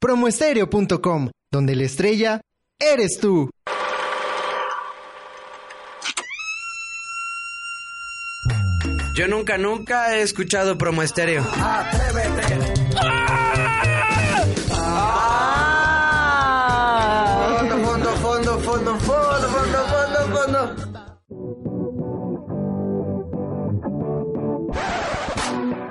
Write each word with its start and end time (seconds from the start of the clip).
Promoestereo.com, 0.00 1.30
donde 1.52 1.76
la 1.76 1.84
estrella 1.84 2.40
eres 2.78 3.18
tú. 3.20 3.50
Yo 9.14 9.28
nunca, 9.28 9.58
nunca 9.58 10.16
he 10.16 10.22
escuchado 10.22 10.78
promo 10.78 11.02
estéreo. 11.02 11.44
Fondo, 11.44 13.39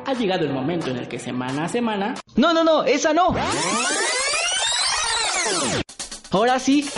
Ha 0.10 0.14
llegado 0.16 0.44
el 0.44 0.52
momento 0.52 0.90
en 0.90 0.98
el 0.98 1.08
que 1.08 1.20
semana 1.20 1.66
a 1.66 1.70
semana... 1.70 2.16
No, 2.36 2.52
no, 2.52 2.64
no, 2.64 2.84
esa 2.84 3.14
no. 3.14 3.36
Ahora 6.32 6.58
sí. 6.58 6.90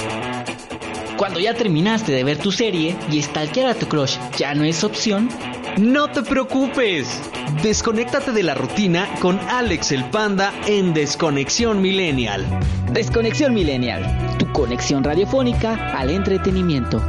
Cuando 1.17 1.41
ya 1.41 1.53
terminaste 1.53 2.13
de 2.13 2.23
ver 2.23 2.37
tu 2.37 2.53
serie 2.53 2.95
y 3.11 3.21
stalkear 3.21 3.71
a 3.71 3.75
tu 3.75 3.89
crush 3.89 4.15
ya 4.37 4.53
no 4.53 4.63
es 4.63 4.85
opción, 4.85 5.27
No 5.77 6.09
te 6.09 6.21
preocupes. 6.21 7.21
Desconéctate 7.61 8.31
de 8.31 8.43
la 8.43 8.53
rutina 8.53 9.09
con 9.19 9.37
Alex 9.39 9.91
el 9.91 10.05
Panda 10.05 10.53
en 10.65 10.93
Desconexión 10.93 11.81
Millennial. 11.81 12.45
Desconexión 12.93 13.53
Millennial, 13.53 14.37
tu 14.37 14.49
conexión 14.53 15.03
radiofónica 15.03 15.97
al 15.97 16.11
entretenimiento. 16.11 17.01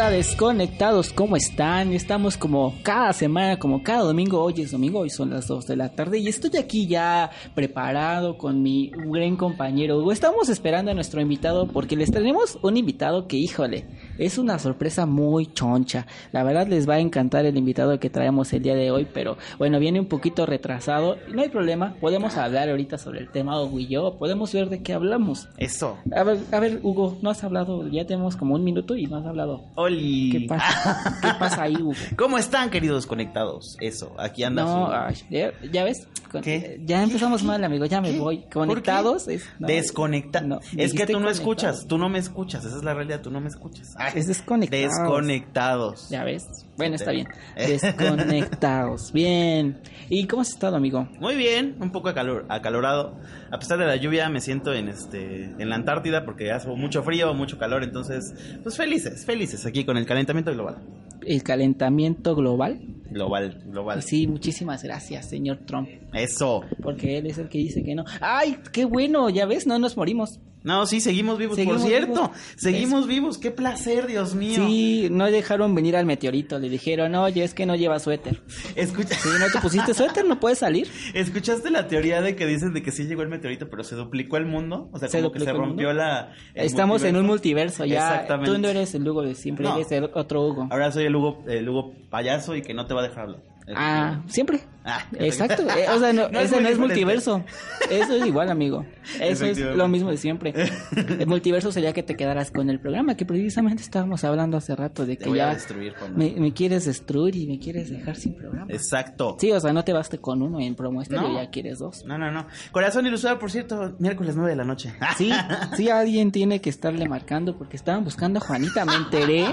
¿Qué 0.00 0.06
onda 0.06 0.16
desconectados? 0.16 1.12
¿Cómo 1.12 1.36
están? 1.36 1.92
Estamos 1.92 2.38
como 2.38 2.74
cada 2.82 3.12
semana, 3.12 3.58
como 3.58 3.82
cada 3.82 4.00
domingo. 4.00 4.42
Hoy 4.42 4.62
es 4.62 4.70
domingo, 4.70 5.00
hoy 5.00 5.10
son 5.10 5.28
las 5.28 5.46
2 5.46 5.66
de 5.66 5.76
la 5.76 5.90
tarde 5.90 6.16
y 6.16 6.26
estoy 6.26 6.56
aquí 6.58 6.86
ya 6.86 7.30
preparado 7.54 8.38
con 8.38 8.62
mi 8.62 8.90
gran 8.94 9.36
compañero 9.36 9.98
Hugo. 9.98 10.10
Estamos 10.10 10.48
esperando 10.48 10.90
a 10.90 10.94
nuestro 10.94 11.20
invitado 11.20 11.66
porque 11.68 11.96
les 11.96 12.10
tenemos 12.10 12.58
un 12.62 12.78
invitado 12.78 13.28
que, 13.28 13.36
híjole, 13.36 13.88
es 14.20 14.38
una 14.38 14.58
sorpresa 14.58 15.06
muy 15.06 15.46
choncha. 15.52 16.06
La 16.32 16.42
verdad 16.44 16.66
les 16.68 16.88
va 16.88 16.94
a 16.94 16.98
encantar 17.00 17.44
el 17.46 17.56
invitado 17.56 17.98
que 17.98 18.10
traemos 18.10 18.52
el 18.52 18.62
día 18.62 18.74
de 18.74 18.90
hoy, 18.90 19.06
pero 19.12 19.36
bueno, 19.58 19.78
viene 19.78 19.98
un 20.00 20.06
poquito 20.06 20.46
retrasado. 20.46 21.16
No 21.32 21.42
hay 21.42 21.48
problema, 21.48 21.94
podemos 22.00 22.36
hablar 22.36 22.68
ahorita 22.68 22.98
sobre 22.98 23.20
el 23.20 23.30
tema 23.30 23.60
Hugo 23.62 23.78
y 23.80 23.86
yo, 23.88 24.16
podemos 24.18 24.52
ver 24.52 24.68
de 24.68 24.82
qué 24.82 24.92
hablamos. 24.92 25.48
Eso. 25.56 25.98
A 26.14 26.22
ver, 26.22 26.38
a 26.52 26.60
ver, 26.60 26.80
Hugo, 26.82 27.18
no 27.22 27.30
has 27.30 27.42
hablado, 27.44 27.88
ya 27.88 28.06
tenemos 28.06 28.36
como 28.36 28.54
un 28.54 28.62
minuto 28.64 28.96
y 28.96 29.06
no 29.06 29.16
has 29.16 29.26
hablado. 29.26 29.62
Oli. 29.74 30.30
¿Qué 30.30 30.46
pasa? 30.48 31.18
¿Qué 31.22 31.28
pasa 31.38 31.62
ahí, 31.62 31.76
Hugo? 31.76 31.94
¿Cómo 32.16 32.38
están, 32.38 32.70
queridos 32.70 33.06
conectados? 33.06 33.76
Eso, 33.80 34.12
aquí 34.18 34.44
anda 34.44 34.62
No, 34.64 34.90
su- 35.14 35.24
ya 35.72 35.84
ves, 35.84 36.06
Con- 36.30 36.42
¿Qué? 36.42 36.56
eh, 36.56 36.80
ya 36.84 37.02
empezamos 37.02 37.42
mal, 37.42 37.62
amigo, 37.64 37.84
ya 37.86 38.00
me 38.00 38.12
¿Qué? 38.12 38.18
voy. 38.18 38.38
¿Por 38.38 38.66
Conectados 38.68 39.26
es... 39.28 39.44
no, 39.58 39.66
Desconecta. 39.66 40.40
no, 40.40 40.60
es 40.76 40.94
que 40.94 41.06
tú 41.06 41.18
no 41.18 41.28
escuchas, 41.28 41.86
tú 41.88 41.98
no 41.98 42.08
me 42.08 42.18
escuchas, 42.18 42.64
esa 42.64 42.76
es 42.76 42.84
la 42.84 42.94
realidad, 42.94 43.20
tú 43.20 43.30
no 43.30 43.40
me 43.40 43.48
escuchas. 43.48 43.94
Ay, 43.96 44.12
Es 44.14 44.26
desconectados. 44.28 44.96
Desconectados. 44.98 46.08
Ya 46.08 46.24
ves. 46.24 46.46
Bueno, 46.76 46.94
está 46.94 47.10
bien. 47.10 47.26
Desconectados. 47.56 49.12
Bien. 49.12 49.80
¿Y 50.08 50.26
cómo 50.26 50.42
has 50.42 50.50
estado, 50.50 50.76
amigo? 50.76 51.08
Muy 51.20 51.34
bien, 51.36 51.76
un 51.80 51.90
poco 51.92 52.08
acalor- 52.08 52.44
acalorado. 52.48 53.14
A 53.50 53.58
pesar 53.58 53.78
de 53.78 53.86
la 53.86 53.96
lluvia, 53.96 54.28
me 54.28 54.40
siento 54.40 54.72
en 54.72 54.88
este 54.88 55.44
en 55.58 55.68
la 55.68 55.74
Antártida 55.76 56.24
porque 56.24 56.52
hace 56.52 56.68
mucho 56.68 57.02
frío, 57.02 57.34
mucho 57.34 57.58
calor, 57.58 57.82
entonces, 57.84 58.34
pues 58.62 58.76
felices, 58.76 59.24
felices 59.26 59.66
aquí 59.66 59.84
con 59.84 59.96
el 59.96 60.06
calentamiento 60.06 60.52
global. 60.52 60.78
El 61.26 61.42
calentamiento 61.42 62.34
global. 62.34 62.80
Global, 63.10 63.62
global. 63.66 64.02
Sí, 64.02 64.26
muchísimas 64.26 64.82
gracias, 64.82 65.28
señor 65.28 65.58
Trump. 65.66 65.88
Eso. 66.12 66.62
Porque 66.82 67.18
él 67.18 67.26
es 67.26 67.38
el 67.38 67.48
que 67.48 67.58
dice 67.58 67.82
que 67.82 67.94
no. 67.94 68.04
¡Ay, 68.20 68.58
qué 68.72 68.84
bueno! 68.84 69.28
Ya 69.30 69.46
ves, 69.46 69.66
no 69.66 69.78
nos 69.78 69.96
morimos. 69.96 70.40
No, 70.62 70.84
sí, 70.86 71.00
seguimos 71.00 71.38
vivos, 71.38 71.56
Seguimos 71.56 71.80
por 71.80 71.88
cierto. 71.88 72.12
vivos. 72.12 72.30
Seguimos 72.56 73.06
vivos, 73.06 73.38
qué 73.38 73.50
placer, 73.50 74.06
Dios 74.06 74.34
mío. 74.34 74.66
Sí, 74.66 75.08
no 75.10 75.24
dejaron 75.30 75.74
venir 75.74 75.96
al 75.96 76.04
meteorito. 76.04 76.58
Le 76.58 76.68
dijeron, 76.68 77.14
oye, 77.14 77.42
es 77.44 77.54
que 77.54 77.64
no 77.64 77.76
lleva 77.76 77.98
suéter. 77.98 78.42
Escucha, 78.76 79.14
Si 79.14 79.28
no 79.28 79.46
te 79.52 79.58
pusiste 79.60 79.94
suéter, 79.94 80.26
no 80.26 80.38
puedes 80.38 80.58
salir. 80.58 80.88
¿Escuchaste 81.14 81.70
la 81.70 81.88
teoría 81.88 82.20
de 82.20 82.36
que 82.36 82.44
dicen 82.46 82.74
de 82.74 82.82
que 82.82 82.90
sí 82.92 83.04
llegó 83.04 83.22
el 83.22 83.28
meteorito, 83.28 83.70
pero 83.70 83.84
se 83.84 83.94
duplicó 83.96 84.36
el 84.36 84.46
mundo? 84.46 84.90
O 84.92 84.98
sea, 84.98 85.08
Se 85.08 85.18
como 85.20 85.32
que 85.32 85.40
se 85.40 85.52
rompió 85.52 85.92
la. 85.92 86.32
Estamos 86.54 87.04
en 87.04 87.16
un 87.16 87.26
multiverso 87.26 87.84
ya. 87.86 88.10
Exactamente. 88.10 88.52
Tú 88.52 88.58
no 88.58 88.68
eres 88.68 88.94
el 88.94 89.08
Hugo 89.08 89.22
de 89.22 89.34
siempre, 89.34 89.64
No. 89.64 89.76
eres 89.76 89.90
el 89.92 90.10
otro 90.12 90.42
Hugo. 90.46 90.68
Ahora 90.70 90.92
soy 90.92 91.04
el 91.06 91.16
Hugo, 91.16 91.42
el 91.48 91.68
Hugo 91.68 91.94
payaso 92.10 92.54
y 92.54 92.62
que 92.62 92.74
no 92.74 92.86
te 92.86 92.92
va 92.94 93.00
a 93.00 93.04
dejar 93.04 93.20
hablar. 93.24 93.40
Ah, 93.74 94.22
siempre. 94.26 94.60
Ah, 94.84 95.04
Exacto. 95.18 95.62
Eh, 95.62 95.86
o 95.94 95.98
sea, 95.98 96.12
no, 96.12 96.28
No 96.30 96.38
es 96.40 96.46
ese 96.46 96.54
muy 96.56 96.62
no 96.64 96.68
es 96.70 96.76
diferente. 96.76 96.78
multiverso. 96.78 97.44
Eso 97.90 98.14
es 98.16 98.26
igual, 98.26 98.50
amigo. 98.50 98.86
Eso 99.20 99.44
es 99.46 99.58
lo 99.58 99.88
mismo 99.88 100.10
de 100.10 100.16
siempre. 100.16 100.54
El 100.96 101.26
multiverso 101.26 101.72
sería 101.72 101.92
que 101.92 102.02
te 102.02 102.16
quedaras 102.16 102.50
con 102.50 102.70
el 102.70 102.80
programa 102.80 103.16
que 103.16 103.24
precisamente 103.26 103.82
estábamos 103.82 104.24
hablando 104.24 104.56
hace 104.56 104.74
rato 104.76 105.04
de 105.06 105.16
Te 105.16 105.24
que 105.24 105.30
a 105.32 105.34
ya 105.36 105.54
destruir, 105.54 105.94
me, 106.14 106.30
me 106.38 106.52
quieres 106.52 106.84
destruir 106.86 107.36
y 107.36 107.46
me 107.46 107.58
quieres 107.58 107.90
dejar 107.90 108.16
sin 108.16 108.34
programa. 108.34 108.66
Exacto. 108.72 109.36
Sí, 109.40 109.50
o 109.52 109.60
sea, 109.60 109.72
no 109.72 109.84
te 109.84 109.92
baste 109.92 110.18
con 110.18 110.42
uno 110.42 110.60
en 110.60 110.74
promo 110.74 111.02
estéreo, 111.02 111.28
No. 111.28 111.34
ya 111.42 111.50
quieres 111.50 111.78
dos. 111.78 112.04
No, 112.04 112.16
no, 112.18 112.30
no. 112.30 112.46
Corazón 112.72 113.06
ilustrado, 113.06 113.38
por 113.38 113.50
cierto, 113.50 113.96
miércoles 113.98 114.34
9 114.36 114.50
de 114.50 114.56
la 114.56 114.64
noche. 114.64 114.94
Sí, 115.18 115.30
sí, 115.76 115.90
alguien 115.90 116.30
tiene 116.32 116.60
que 116.60 116.70
estarle 116.70 117.06
marcando 117.08 117.58
porque 117.58 117.76
estaban 117.76 118.04
buscando 118.04 118.38
a 118.38 118.42
Juanita. 118.42 118.84
Me 118.86 118.94
enteré, 118.94 119.44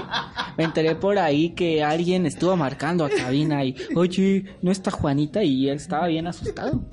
me 0.56 0.64
enteré 0.64 0.94
por 0.94 1.18
ahí 1.18 1.50
que 1.50 1.82
alguien 1.82 2.24
estuvo 2.24 2.56
marcando 2.56 3.04
a 3.04 3.10
cabina 3.10 3.64
y, 3.64 3.74
oye, 3.94 4.44
no 4.62 4.70
está 4.70 4.90
Juanita 4.90 5.17
y 5.18 5.68
él 5.68 5.76
estaba 5.76 6.06
bien 6.06 6.26
asustado. 6.26 6.82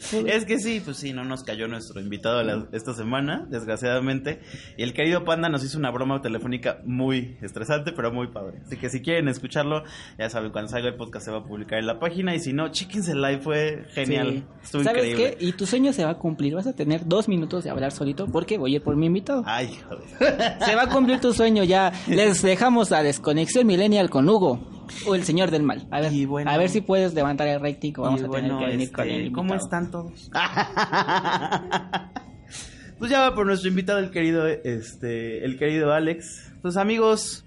Sí, 0.00 0.24
Es 0.26 0.44
que 0.44 0.58
sí, 0.58 0.80
pues 0.84 0.96
sí, 0.96 1.12
no 1.12 1.24
nos 1.24 1.44
cayó 1.44 1.68
nuestro 1.68 2.00
invitado 2.00 2.42
la- 2.42 2.66
esta 2.72 2.94
semana, 2.94 3.46
desgraciadamente. 3.48 4.40
Y 4.76 4.82
el 4.82 4.92
querido 4.92 5.24
Panda 5.24 5.48
nos 5.48 5.64
hizo 5.64 5.78
una 5.78 5.90
broma 5.90 6.20
telefónica 6.20 6.78
muy 6.84 7.36
estresante, 7.42 7.92
pero 7.92 8.12
muy 8.12 8.28
padre. 8.28 8.60
Así 8.66 8.76
que 8.76 8.88
si 8.90 9.00
quieren 9.02 9.28
escucharlo, 9.28 9.84
ya 10.18 10.28
saben, 10.30 10.50
cuando 10.52 10.70
salga 10.70 10.88
el 10.88 10.96
podcast 10.96 11.26
se 11.26 11.30
va 11.30 11.38
a 11.38 11.44
publicar 11.44 11.78
en 11.78 11.86
la 11.86 11.98
página. 12.00 12.34
Y 12.34 12.40
si 12.40 12.52
no, 12.52 12.68
chéquense 12.70 13.12
el 13.12 13.22
live, 13.22 13.38
fue 13.40 13.84
genial. 13.92 14.30
Sí. 14.32 14.44
Estuvo 14.64 14.82
¿Sabes 14.84 15.04
increíble. 15.06 15.36
qué? 15.38 15.46
Y 15.46 15.52
tu 15.52 15.66
sueño 15.66 15.92
se 15.92 16.04
va 16.04 16.10
a 16.12 16.18
cumplir. 16.18 16.54
Vas 16.54 16.66
a 16.66 16.72
tener 16.74 17.06
dos 17.06 17.28
minutos 17.28 17.64
de 17.64 17.70
hablar 17.70 17.92
solito 17.92 18.26
porque 18.26 18.58
voy 18.58 18.72
a 18.72 18.76
ir 18.76 18.82
por 18.82 18.96
mi 18.96 19.06
invitado. 19.06 19.42
Ay, 19.46 19.70
joder. 19.88 20.56
Se 20.64 20.74
va 20.74 20.82
a 20.84 20.88
cumplir 20.88 21.20
tu 21.20 21.32
sueño 21.32 21.62
ya. 21.64 21.92
Les 22.08 22.42
dejamos 22.42 22.90
a 22.92 23.02
Desconexión 23.02 23.66
Millennial 23.66 24.10
con 24.10 24.28
Hugo. 24.28 24.60
O 25.06 25.14
el 25.14 25.24
señor 25.24 25.50
del 25.50 25.62
mal. 25.62 25.86
A 25.90 26.00
ver, 26.00 26.12
Y 26.12 26.26
bueno. 26.26 26.50
a 26.50 26.56
ver 26.56 26.68
si 26.68 26.80
puedes 26.80 27.14
levantar 27.14 27.48
el 27.48 27.60
rating. 27.60 27.92
o 27.98 28.02
Vamos 28.02 28.22
a 28.22 28.26
bueno, 28.26 28.58
tener 28.58 28.64
que 28.64 28.70
venir 28.72 28.92
con 28.92 29.08
este, 29.08 29.26
el 29.26 29.32
¿Cómo 29.32 29.54
están 29.54 29.90
todos? 29.90 30.30
pues 32.98 33.10
ya 33.10 33.20
va 33.20 33.34
por 33.34 33.46
nuestro 33.46 33.68
invitado, 33.68 33.98
el 33.98 34.10
querido, 34.10 34.46
este, 34.46 35.44
el 35.44 35.58
querido 35.58 35.92
Alex. 35.92 36.52
Pues 36.62 36.76
amigos, 36.76 37.44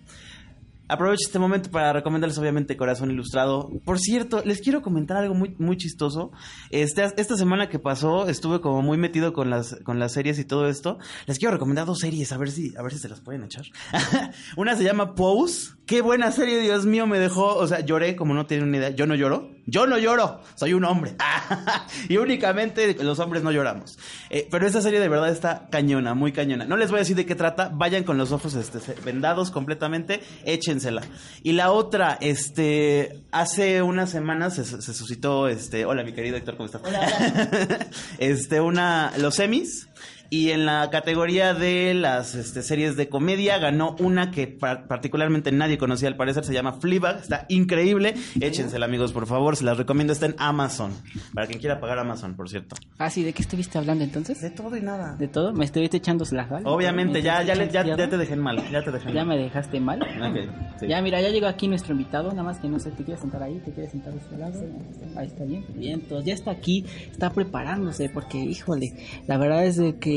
Aprovecho 0.88 1.26
este 1.26 1.40
momento 1.40 1.72
para 1.72 1.94
recomendarles 1.94 2.38
obviamente 2.38 2.78
Corazón 2.78 3.10
Ilustrado. 3.10 3.72
Por 3.86 3.98
cierto, 3.98 4.44
les 4.46 4.62
quiero 4.62 4.84
comentar 4.84 5.18
algo 5.18 5.34
muy, 5.34 5.56
muy 5.58 5.78
chistoso. 5.78 6.32
Este, 6.70 7.04
esta 7.04 7.36
semana 7.36 7.70
que 7.70 7.80
pasó 7.80 8.30
estuve 8.30 8.62
como 8.62 8.84
muy 8.84 9.00
metido 9.00 9.34
con 9.34 9.50
las, 9.50 9.78
con 9.84 9.98
las 9.98 10.12
series 10.12 10.38
y 10.38 10.46
todo 10.46 10.68
esto. 10.68 11.00
Les 11.26 11.40
quiero 11.40 11.54
recomendar 11.54 11.88
dos 11.88 12.00
series, 12.00 12.32
a 12.32 12.38
ver 12.38 12.52
si, 12.52 12.76
a 12.78 12.84
ver 12.84 12.92
si 12.92 13.00
se 13.00 13.10
las 13.10 13.20
pueden 13.20 13.44
echar. 13.44 13.66
Una 14.58 14.76
se 14.76 14.84
llama 14.84 15.16
Pose. 15.16 15.75
Qué 15.86 16.02
buena 16.02 16.32
serie, 16.32 16.60
Dios 16.62 16.88
mío, 16.88 17.06
me 17.06 17.20
dejó, 17.20 17.56
o 17.56 17.68
sea, 17.68 17.82
lloré 17.82 18.16
como 18.16 18.34
no 18.34 18.48
tienen 18.48 18.70
una 18.70 18.78
idea. 18.78 18.90
Yo 18.90 19.06
no 19.06 19.14
lloro, 19.14 19.52
yo 19.68 19.86
no 19.86 20.00
lloro, 20.00 20.42
soy 20.56 20.74
un 20.74 20.84
hombre. 20.84 21.16
y 22.10 22.18
únicamente 22.18 22.96
los 23.04 23.20
hombres 23.20 23.44
no 23.44 23.52
lloramos. 23.52 24.00
Eh, 24.32 24.48
pero 24.50 24.66
esa 24.66 24.82
serie 24.82 25.00
de 25.00 25.10
verdad 25.10 25.30
está 25.30 25.68
cañona, 25.70 26.16
muy 26.16 26.32
cañona. 26.32 26.66
No 26.66 26.76
les 26.76 26.90
voy 26.90 26.98
a 26.98 27.00
decir 27.02 27.16
de 27.16 27.28
qué 27.28 27.36
trata, 27.36 27.70
vayan 27.72 28.04
con 28.04 28.18
los 28.18 28.32
ojos 28.32 28.56
este, 28.56 28.80
vendados 29.04 29.52
completamente, 29.52 30.22
échensela. 30.44 31.04
Y 31.44 31.52
la 31.52 31.72
otra, 31.72 32.18
este, 32.20 33.22
hace 33.32 33.84
unas 33.84 34.10
semanas 34.10 34.56
se, 34.56 34.66
se 34.66 34.94
suscitó, 34.94 35.48
este, 35.48 35.86
hola 35.86 36.04
mi 36.04 36.14
querido 36.14 36.36
Héctor, 36.36 36.58
¿cómo 36.58 36.66
estás? 36.66 36.82
este, 38.18 38.60
una, 38.60 39.14
los 39.20 39.36
semis. 39.36 39.88
Y 40.30 40.52
en 40.52 40.66
la 40.66 40.90
categoría 40.90 41.54
de 41.54 41.94
las 41.94 42.36
este, 42.36 42.62
series 42.64 42.96
de 42.98 43.10
comedia 43.10 43.58
ganó 43.60 43.96
una 44.00 44.32
que 44.32 44.48
par- 44.48 44.88
particularmente 44.88 45.52
nadie 45.52 45.78
conocía 45.78 46.08
al 46.08 46.16
parecer, 46.18 46.44
se 46.44 46.54
llama 46.54 46.74
Fleabag, 46.74 47.18
está 47.20 47.46
increíble. 47.50 48.16
Échensela 48.40 48.86
amigos, 48.86 49.12
por 49.14 49.28
favor, 49.28 49.56
se 49.56 49.64
las 49.64 49.78
recomiendo, 49.78 50.14
está 50.14 50.26
en 50.26 50.36
Amazon. 50.38 50.92
Para 51.34 51.48
quien 51.48 51.60
quiera 51.60 51.80
pagar 51.80 52.00
Amazon, 52.00 52.36
por 52.36 52.50
cierto. 52.50 52.76
Ah, 52.98 53.10
sí, 53.10 53.24
¿de 53.24 53.34
qué 53.34 53.42
estuviste 53.44 53.78
hablando 53.78 54.04
entonces? 54.04 54.42
De 54.42 54.50
todo 54.50 54.76
y 54.76 54.82
nada. 54.82 55.16
¿De 55.16 55.28
todo? 55.28 55.54
¿Me 55.54 55.66
estuviste 55.66 55.98
echando 55.98 56.26
las 56.32 56.50
balas? 56.50 56.64
Obviamente, 56.66 57.20
¿Me 57.20 57.22
ya, 57.22 57.44
ya, 57.44 57.56
le- 57.56 57.70
ya, 57.70 57.86
ya 57.86 58.10
te 58.10 58.18
dejé 58.18 58.36
mal, 58.36 58.58
ya 58.72 58.84
te 58.84 58.92
dejé 58.92 59.14
¿Ya 59.14 59.24
mal. 59.24 59.38
me 59.38 59.44
dejaste 59.44 59.80
mal? 59.80 60.00
Sí. 60.80 60.88
Ya, 60.88 61.02
mira, 61.02 61.22
ya 61.22 61.30
llegó 61.30 61.48
aquí 61.48 61.68
nuestro 61.68 61.94
invitado, 61.94 62.30
nada 62.32 62.44
más 62.44 62.60
que 62.60 62.68
no 62.68 62.80
sé, 62.80 62.92
¿te 62.92 63.04
quieres 63.04 63.22
sentar 63.22 63.44
ahí? 63.44 63.62
¿Te 63.64 63.72
quieres 63.72 63.92
sentar 63.92 64.14
a 64.14 64.18
este 64.18 64.38
lado? 64.38 64.54
Ahí 65.16 65.28
está 65.28 65.44
bien, 65.46 65.66
bien, 65.76 65.94
entonces 66.02 66.26
ya 66.26 66.34
está 66.34 66.52
aquí, 66.52 66.86
está 67.12 67.30
preparándose, 67.32 68.10
porque, 68.10 68.38
híjole, 68.40 68.94
la 69.28 69.38
verdad 69.38 69.66
es 69.66 69.78
de 69.78 69.96
que 69.98 70.15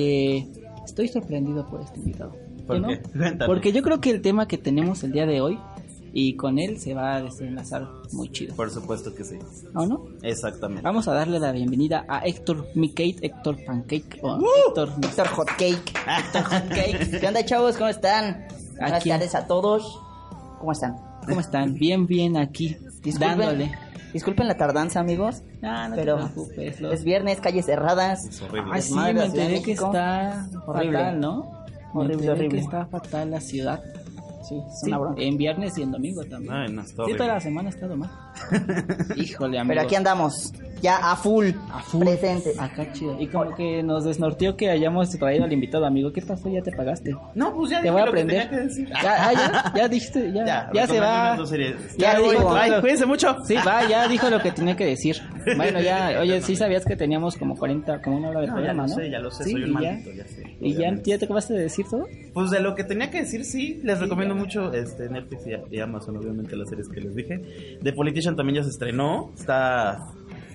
estoy 0.85 1.09
sorprendido 1.09 1.67
por 1.69 1.81
este 1.81 1.99
invitado. 2.01 2.35
¿Por 2.67 2.87
qué? 2.87 3.01
Porque 3.47 3.73
yo 3.73 3.83
creo 3.83 4.01
que 4.01 4.11
el 4.11 4.21
tema 4.23 4.49
que 4.49 4.59
tenemos 4.59 5.03
el 5.05 5.13
día 5.13 5.27
de 5.27 5.41
hoy, 5.41 5.59
y 6.13 6.37
con 6.37 6.59
él 6.59 6.79
se 6.79 6.95
va 6.95 7.17
a 7.17 7.23
desenlazar 7.23 7.87
muy 8.13 8.31
chido, 8.31 8.55
Por 8.57 8.71
supuesto 8.71 9.15
que 9.15 9.25
sí. 9.25 9.39
¿o 9.75 9.87
no? 9.87 10.07
Exactamente. 10.23 10.83
Vamos 10.83 11.07
a 11.09 11.13
darle 11.13 11.39
la 11.39 11.53
bienvenida 11.53 12.05
a 12.09 12.21
Héctor 12.21 12.67
Mikate, 12.75 13.19
Héctor 13.23 13.65
Pancake, 13.65 14.19
o 14.23 14.39
Héctor 14.69 14.91
Héctor 15.03 15.29
Hotcake. 15.29 15.93
Héctor 16.19 16.43
Hotcake. 16.45 17.21
¿Qué 17.21 17.27
onda, 17.27 17.45
chavos? 17.45 17.77
¿Cómo 17.77 17.91
están? 17.91 18.47
Buenas 18.79 19.05
tardes 19.05 19.35
a 19.35 19.47
todos. 19.47 20.01
¿Cómo 20.59 20.73
están? 20.73 20.97
¿Cómo 21.27 21.41
están? 21.41 21.75
Bien, 21.75 22.07
bien 22.07 22.37
aquí, 22.37 22.77
Disculpen, 23.03 23.39
dándole. 23.39 23.79
Disculpen 24.13 24.47
la 24.49 24.57
tardanza, 24.57 25.01
amigos. 25.01 25.43
Ah, 25.63 25.89
no 25.89 25.97
pero 25.97 26.17
te 26.17 26.23
preocupes. 26.25 26.81
los- 26.81 26.93
es 26.95 27.05
viernes, 27.05 27.41
calles 27.41 27.67
cerradas. 27.67 28.25
Es 28.27 28.43
horrible. 28.43 28.71
Ay, 28.75 28.83
sí, 28.83 28.95
me 28.95 29.25
enteré 29.25 29.63
que 29.63 29.73
está 29.73 30.47
Horrible. 30.67 30.99
fatal, 30.99 31.21
¿no? 31.21 31.51
Me 31.95 32.01
Horrible, 32.01 32.15
enteré 32.15 32.31
horrible. 32.33 32.59
que 32.59 32.65
está 32.65 32.87
fatal 32.87 33.31
la 33.31 33.41
ciudad. 33.41 33.83
Sí, 34.49 34.55
es 34.67 34.81
Sí, 34.81 34.87
una 34.89 34.99
bronca. 34.99 35.23
en 35.23 35.37
viernes 35.37 35.77
y 35.79 35.83
en 35.83 35.91
domingo 35.93 36.25
también. 36.25 36.53
Ay, 36.55 36.73
no, 36.73 36.83
está 36.83 37.05
sí, 37.05 37.13
toda 37.15 37.35
la 37.35 37.41
semana 37.41 37.69
ha 37.69 37.73
estado 37.73 37.97
mal. 37.97 38.11
Híjole, 39.17 39.59
amigo. 39.59 39.69
Pero 39.75 39.81
aquí 39.83 39.95
andamos, 39.97 40.53
ya 40.81 40.97
a 41.11 41.17
full, 41.17 41.49
A 41.73 41.81
full. 41.83 42.03
presentes. 42.05 42.59
Acá 42.59 42.93
chido. 42.93 43.17
Y 43.21 43.27
como 43.27 43.55
que 43.55 43.83
nos 43.83 44.05
desnorteó 44.05 44.57
que 44.57 44.71
hayamos 44.71 45.11
traído 45.11 45.45
al 45.45 45.53
invitado, 45.53 45.87
amigo. 45.87 46.13
¿Qué 46.13 46.23
pasó? 46.23 46.49
¿Ya 46.49 46.63
te 46.63 46.73
pagaste? 46.73 47.15
No, 47.35 47.55
pues 47.55 47.71
ya 47.71 47.83
Te 47.83 47.91
voy 47.91 48.01
a 48.01 48.05
aprender. 48.05 48.49
Ya, 49.03 49.29
ah, 49.29 49.33
ya, 49.33 49.73
ya 49.77 49.89
dijiste, 49.89 50.33
ya, 50.33 50.45
ya, 50.47 50.71
Ya, 50.73 50.87
se 50.87 51.01
va. 51.01 51.37
Ya 51.99 52.15
Ya 52.15 52.19
dijo 52.19 52.49
Bye, 52.55 52.81
cuídense 52.81 53.07
mucho. 53.07 53.37
Sí, 53.45 53.55
va, 53.67 53.89
ya 53.89 54.07
dijo 54.09 54.31
lo 54.31 54.41
que 54.41 54.53
tenía 54.53 54.77
que 54.77 54.87
decir. 54.87 55.17
Bueno, 55.57 55.81
ya, 55.81 56.19
oye, 56.21 56.43
sí 56.43 56.57
sabías 56.57 56.85
que 56.85 56.95
teníamos 56.95 57.35
como 57.37 57.57
40, 57.57 58.03
como 58.03 58.19
una 58.19 58.29
hora 58.29 58.41
de 58.43 58.47
No, 58.49 58.53
ya 58.53 58.57
programa, 58.57 58.83
lo 58.83 58.89
¿no? 58.91 58.95
sé, 58.95 59.11
ya 59.11 59.19
lo 59.19 59.31
sé, 59.31 59.45
Sí, 59.45 59.53
soy 59.53 59.63
un 59.65 59.71
y 59.71 59.73
ya- 59.73 59.91
maldito, 59.93 60.11
ya 60.13 60.25
sé. 60.27 60.43
¿Y 60.61 60.75
ya, 60.75 60.95
ya 61.03 61.19
te 61.19 61.25
acabaste 61.25 61.55
de 61.55 61.61
decir 61.63 61.87
todo? 61.91 62.07
Pues 62.35 62.51
de 62.51 62.61
lo 62.61 62.75
que 62.75 62.85
tenía 62.85 63.11
que 63.11 63.21
decir, 63.23 63.47
sí, 63.47 63.81
les 63.83 63.99
recomiendo 63.99 64.35
mucho 64.39 64.73
este 64.73 65.09
Netflix 65.09 65.43
y, 65.47 65.77
y 65.77 65.81
Amazon, 65.81 66.17
obviamente, 66.17 66.57
las 66.57 66.69
series 66.69 66.89
que 66.89 67.01
les 67.01 67.15
dije. 67.15 67.79
The 67.83 67.93
Politician 67.93 68.37
también 68.37 68.57
ya 68.57 68.63
se 68.65 68.71
estrenó, 68.71 69.33
está 69.37 69.99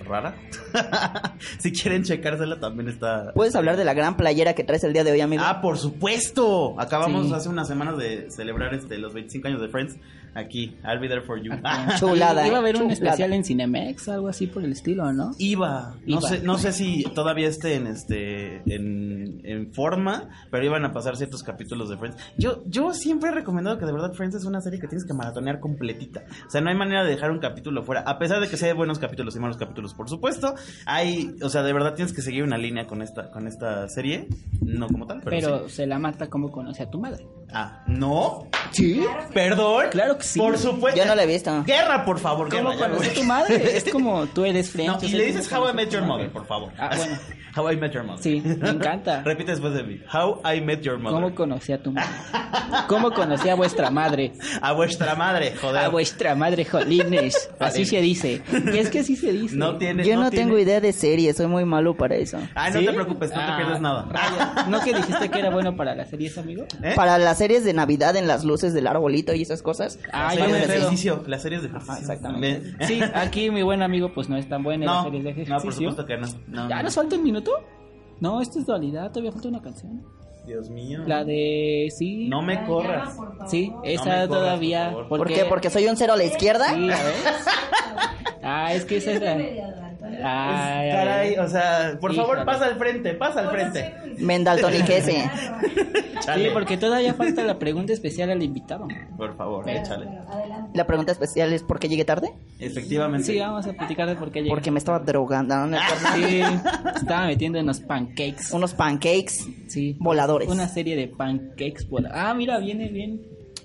rara. 0.06 0.34
si 1.58 1.72
quieren 1.72 2.02
checársela, 2.02 2.60
también 2.60 2.88
está... 2.88 3.32
¿Puedes 3.34 3.54
hablar 3.56 3.76
de 3.76 3.84
la 3.84 3.94
gran 3.94 4.16
playera 4.16 4.54
que 4.54 4.64
traes 4.64 4.84
el 4.84 4.92
día 4.92 5.02
de 5.04 5.12
hoy, 5.12 5.20
amigo? 5.20 5.42
Ah, 5.46 5.60
por 5.62 5.78
supuesto. 5.78 6.78
Acabamos 6.78 7.28
Sí. 7.28 7.32
hace 7.34 7.48
unas 7.48 7.68
semanas 7.68 7.96
de 7.96 8.30
celebrar 8.30 8.74
este 8.74 8.98
los 8.98 9.14
25 9.14 9.48
años 9.48 9.60
de 9.62 9.68
Friends 9.68 9.96
aquí. 10.34 10.76
I'll 10.84 11.00
be 11.00 11.08
there 11.08 11.22
for 11.22 11.38
you. 11.42 11.52
Chulada, 11.98 12.46
Iba 12.46 12.56
a 12.56 12.60
haber 12.60 12.76
un 12.82 12.90
especial 12.90 13.32
en 13.32 13.44
Cinemex, 13.44 14.08
algo 14.08 14.28
así 14.28 14.46
por 14.46 14.64
el 14.64 14.72
estilo, 14.72 15.12
¿no? 15.12 15.32
Iba, 15.38 15.94
no 16.06 16.18
Iba. 16.18 16.28
sé, 16.28 16.40
no 16.42 16.58
sé 16.58 16.72
si 16.72 17.04
todavía 17.14 17.48
esté 17.48 17.74
en 17.74 17.86
este 17.86 18.62
en, 18.66 19.40
en 19.44 19.72
forma, 19.72 20.28
pero 20.50 20.64
iban 20.64 20.84
a 20.84 20.92
pasar 20.92 21.16
ciertos 21.16 21.42
capítulos 21.42 21.88
de 21.88 21.96
Friends. 21.96 22.16
Yo 22.36 22.62
yo 22.66 22.92
siempre 22.94 23.30
he 23.30 23.32
recomendado 23.32 23.78
que 23.78 23.86
de 23.86 23.92
verdad 23.92 24.12
Friends 24.12 24.34
es 24.36 24.44
una 24.44 24.60
serie 24.60 24.78
que 24.80 24.88
tienes 24.88 25.06
que 25.06 25.14
maratonear 25.14 25.60
completita. 25.60 26.24
O 26.46 26.50
sea, 26.50 26.60
no 26.60 26.70
hay 26.70 26.76
manera 26.76 27.04
de 27.04 27.10
dejar 27.10 27.30
un 27.30 27.38
capítulo 27.38 27.82
fuera, 27.82 28.02
a 28.02 28.18
pesar 28.18 28.40
de 28.40 28.48
que 28.48 28.56
sea 28.56 28.68
de 28.68 28.74
buenos 28.74 28.98
capítulos 28.98 29.36
y 29.36 29.38
malos 29.40 29.56
capítulos, 29.56 29.94
por 29.94 30.08
supuesto. 30.08 30.54
Hay, 30.86 31.34
o 31.42 31.48
sea, 31.48 31.62
de 31.62 31.72
verdad 31.72 31.94
tienes 31.94 32.12
que 32.12 32.22
seguir 32.22 32.42
una 32.42 32.58
línea 32.58 32.86
con 32.86 33.02
esta 33.02 33.30
con 33.30 33.46
esta 33.46 33.88
serie, 33.88 34.28
no 34.62 34.88
como 34.88 35.06
tal, 35.06 35.20
pero, 35.24 35.36
Pero 35.36 35.68
sí. 35.68 35.76
se 35.76 35.86
la 35.86 35.98
mata 35.98 36.28
como 36.28 36.50
conoce 36.50 36.82
a 36.82 36.90
tu 36.90 36.98
madre. 37.00 37.26
Ah, 37.52 37.84
no. 37.86 38.48
¿Sí? 38.72 39.00
Perdón. 39.32 39.84
Claro 39.90 40.16
que 40.18 40.23
sí. 40.24 40.38
Por 40.38 40.58
supuesto. 40.58 40.98
Yo 40.98 41.06
no 41.06 41.14
la 41.14 41.22
he 41.22 41.26
visto. 41.26 41.62
Guerra, 41.64 42.04
por 42.04 42.18
favor, 42.18 42.48
¿Cómo 42.48 42.70
guerra. 42.70 42.80
ya, 42.80 42.86
conoce 42.88 43.04
a 43.04 43.12
güey. 43.12 43.14
tu 43.14 43.24
madre? 43.24 43.76
Es 43.76 43.84
como 43.84 44.26
tú 44.26 44.44
eres 44.44 44.70
Friends. 44.70 45.02
No, 45.02 45.08
y 45.08 45.12
le 45.12 45.24
como 45.26 45.38
dices 45.38 45.52
How 45.52 45.68
I 45.70 45.72
Met 45.74 45.90
Your 45.90 46.02
Mother, 46.02 46.30
por 46.30 46.46
favor. 46.46 46.72
Ah, 46.78 46.90
bueno. 46.96 47.16
How 47.56 47.70
I 47.70 47.76
Met 47.76 47.92
Your 47.92 48.04
Mother. 48.04 48.22
Sí, 48.22 48.40
me 48.44 48.68
encanta. 48.70 49.22
Repite 49.24 49.52
después 49.52 49.74
de 49.74 49.82
mí. 49.84 50.00
How 50.12 50.40
I 50.44 50.60
Met 50.60 50.80
Your 50.82 50.98
Mother. 50.98 51.14
¿Cómo 51.20 51.34
conocí 51.34 51.72
a 51.72 51.82
tu 51.82 51.92
madre? 51.92 52.08
¿Cómo 52.88 53.12
conocí 53.12 53.48
a 53.48 53.54
vuestra 53.54 53.90
madre? 53.90 54.32
A 54.60 54.72
vuestra 54.72 55.14
madre, 55.14 55.54
joder. 55.60 55.84
A 55.84 55.88
vuestra 55.88 56.34
madre, 56.34 56.64
jolines. 56.64 57.50
Así 57.60 57.84
se 57.84 58.00
dice. 58.00 58.42
Y 58.72 58.78
es 58.78 58.90
que 58.90 59.00
así 59.00 59.16
se 59.16 59.32
dice. 59.32 59.56
No 59.56 59.76
tiene. 59.78 60.04
Yo 60.04 60.16
no, 60.16 60.30
tiene- 60.30 60.44
tengo 60.46 60.58
idea 60.58 60.80
de 60.80 60.92
series, 60.92 61.36
soy 61.36 61.46
muy 61.46 61.64
malo 61.64 61.96
para 61.96 62.16
eso. 62.16 62.38
Ay, 62.54 62.72
no 62.72 62.80
¿Sí? 62.80 62.86
te 62.86 62.92
preocupes, 62.92 63.30
no 63.30 63.36
Ah, 63.40 63.56
te 63.56 63.62
pierdes 63.62 63.80
nada. 63.80 64.06
rayos. 64.10 64.68
¿No 64.68 64.80
que 64.80 64.94
dijiste 64.94 65.28
que 65.30 65.38
era 65.38 65.50
bueno 65.50 65.76
para 65.76 65.94
las 65.94 66.10
series, 66.10 66.36
amigo? 66.38 66.64
¿Eh? 66.82 66.92
Para 66.96 67.18
las 67.18 67.38
series 67.38 67.64
de 67.64 67.72
Navidad 67.72 68.16
en 68.16 68.26
las 68.26 68.44
luces 68.44 68.74
del 68.74 68.86
arbolito 68.86 69.34
y 69.34 69.42
esas 69.42 69.62
cosas. 69.62 69.98
Ah, 70.12 70.34
Las 70.34 70.34
series 70.34 70.52
me 70.52 70.58
de 70.58 70.64
ejercicio. 70.76 71.24
Las 71.26 71.42
series 71.42 71.62
de 71.62 71.68
ejercicio. 71.68 71.98
exactamente. 72.00 72.70
También. 72.70 72.88
Sí, 72.88 73.00
aquí 73.14 73.50
mi 73.50 73.62
buen 73.62 73.82
amigo 73.82 74.12
pues 74.12 74.28
no 74.28 74.36
es 74.36 74.48
tan 74.48 74.62
bueno 74.62 74.84
en 74.84 74.86
las 74.90 74.96
No, 74.96 75.04
series 75.04 75.24
de 75.24 75.30
no, 75.30 75.42
ejercicio. 75.42 75.64
por 75.64 75.72
supuesto 75.74 76.06
que 76.06 76.16
no. 76.16 76.26
no 76.48 76.68
¿Ya 76.68 76.76
no. 76.76 76.82
nos 76.84 76.94
falta 76.94 77.16
un 77.16 77.22
minuto? 77.22 77.43
No, 78.20 78.40
esto 78.40 78.58
es 78.58 78.66
dualidad, 78.66 79.10
todavía 79.10 79.32
falta 79.32 79.48
una 79.48 79.62
canción. 79.62 80.02
Dios 80.46 80.68
mío. 80.68 81.02
La 81.06 81.24
de... 81.24 81.92
Sí. 81.96 82.28
No 82.28 82.42
me 82.42 82.64
corras. 82.66 83.16
Sí, 83.46 83.72
esa 83.82 84.04
corras, 84.04 84.28
todavía... 84.28 84.90
por 84.92 85.04
favor. 85.04 85.18
¿Por 85.18 85.28
qué? 85.28 85.44
¿Porque 85.46 85.70
soy 85.70 85.86
un 85.86 85.96
cero 85.96 86.12
a 86.12 86.16
la 86.16 86.24
izquierda? 86.24 86.72
Sí. 86.74 86.88
Ah, 88.46 88.74
es 88.74 88.84
que 88.84 88.98
esa 88.98 89.12
es 89.12 89.22
la... 89.22 89.83
Ay, 90.26 90.90
Caray, 90.90 91.38
o 91.38 91.48
sea, 91.48 91.98
por 92.00 92.14
favor, 92.14 92.44
pasa 92.44 92.66
al 92.66 92.76
frente, 92.76 93.14
pasa 93.14 93.40
al 93.40 93.50
frente. 93.50 93.94
Mendaltoniquese. 94.18 95.30
Sí, 96.24 96.46
porque 96.52 96.76
todavía 96.78 97.12
falta 97.14 97.42
la 97.42 97.58
pregunta 97.58 97.92
especial 97.92 98.30
al 98.30 98.42
invitado. 98.42 98.88
Por 99.16 99.36
favor, 99.36 99.68
échale. 99.68 100.06
La 100.72 100.86
pregunta 100.86 101.12
especial 101.12 101.52
es 101.52 101.62
¿por 101.62 101.78
qué 101.78 101.88
llegué 101.88 102.04
tarde? 102.04 102.32
Efectivamente. 102.58 103.26
Sí, 103.32 103.38
vamos 103.38 103.66
a 103.66 103.72
platicar 103.74 104.08
de 104.08 104.16
por 104.16 104.30
qué 104.32 104.40
llegué. 104.40 104.50
Porque 104.50 104.70
me 104.70 104.78
estaba 104.78 105.00
drogando. 105.00 105.54
¿no? 105.66 105.76
Sí, 106.14 106.40
estaba 106.96 107.26
metiendo 107.26 107.58
en 107.58 107.66
los 107.66 107.80
pancakes. 107.80 108.52
Unos 108.52 108.72
pancakes 108.74 109.46
Sí. 109.68 109.96
voladores. 110.00 110.48
Una 110.48 110.68
serie 110.68 110.96
de 110.96 111.08
pancakes 111.08 111.88
voladores. 111.88 112.22
Ah, 112.24 112.32
mira, 112.34 112.58
viene 112.58 112.88
bien. 112.88 113.20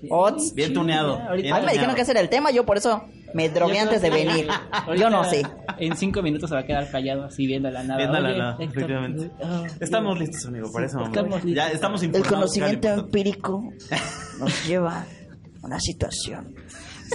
Ots. 0.08 0.54
Bien 0.54 0.72
tuneado. 0.72 1.18
ahorita- 1.18 1.54
Bien 1.54 1.64
me 1.66 1.72
dijeron 1.72 1.94
que 1.94 2.02
ese 2.02 2.12
era 2.12 2.20
el 2.20 2.28
tema, 2.28 2.50
yo 2.50 2.64
por 2.64 2.76
eso 2.78 3.04
me 3.34 3.48
drogué 3.48 3.76
Yo 3.76 3.82
antes 3.82 4.02
de 4.02 4.10
venir. 4.10 4.48
Yo 4.98 5.10
no 5.10 5.24
sé. 5.24 5.42
En 5.78 5.96
cinco 5.96 6.22
minutos 6.22 6.48
se 6.48 6.54
va 6.54 6.62
a 6.62 6.64
quedar 6.66 6.90
callado 6.90 7.24
así 7.24 7.46
viendo 7.46 7.70
la 7.70 7.82
nada. 7.82 7.98
Viendo 7.98 8.20
la 8.20 8.36
nada, 8.36 8.56
efectivamente. 8.60 9.30
ah, 9.42 9.64
Estamos 9.78 10.18
listos, 10.18 10.46
amigo, 10.46 10.70
para 10.72 10.86
eso. 10.86 11.00
estamos 11.04 11.44
listos. 11.44 11.52
Ya 11.54 11.70
estamos 11.70 12.02
El 12.02 12.22
conocimiento 12.24 12.88
empírico 12.88 13.62
nos 14.38 14.66
lleva 14.66 15.00
a 15.00 15.66
una 15.66 15.78
situación. 15.78 16.54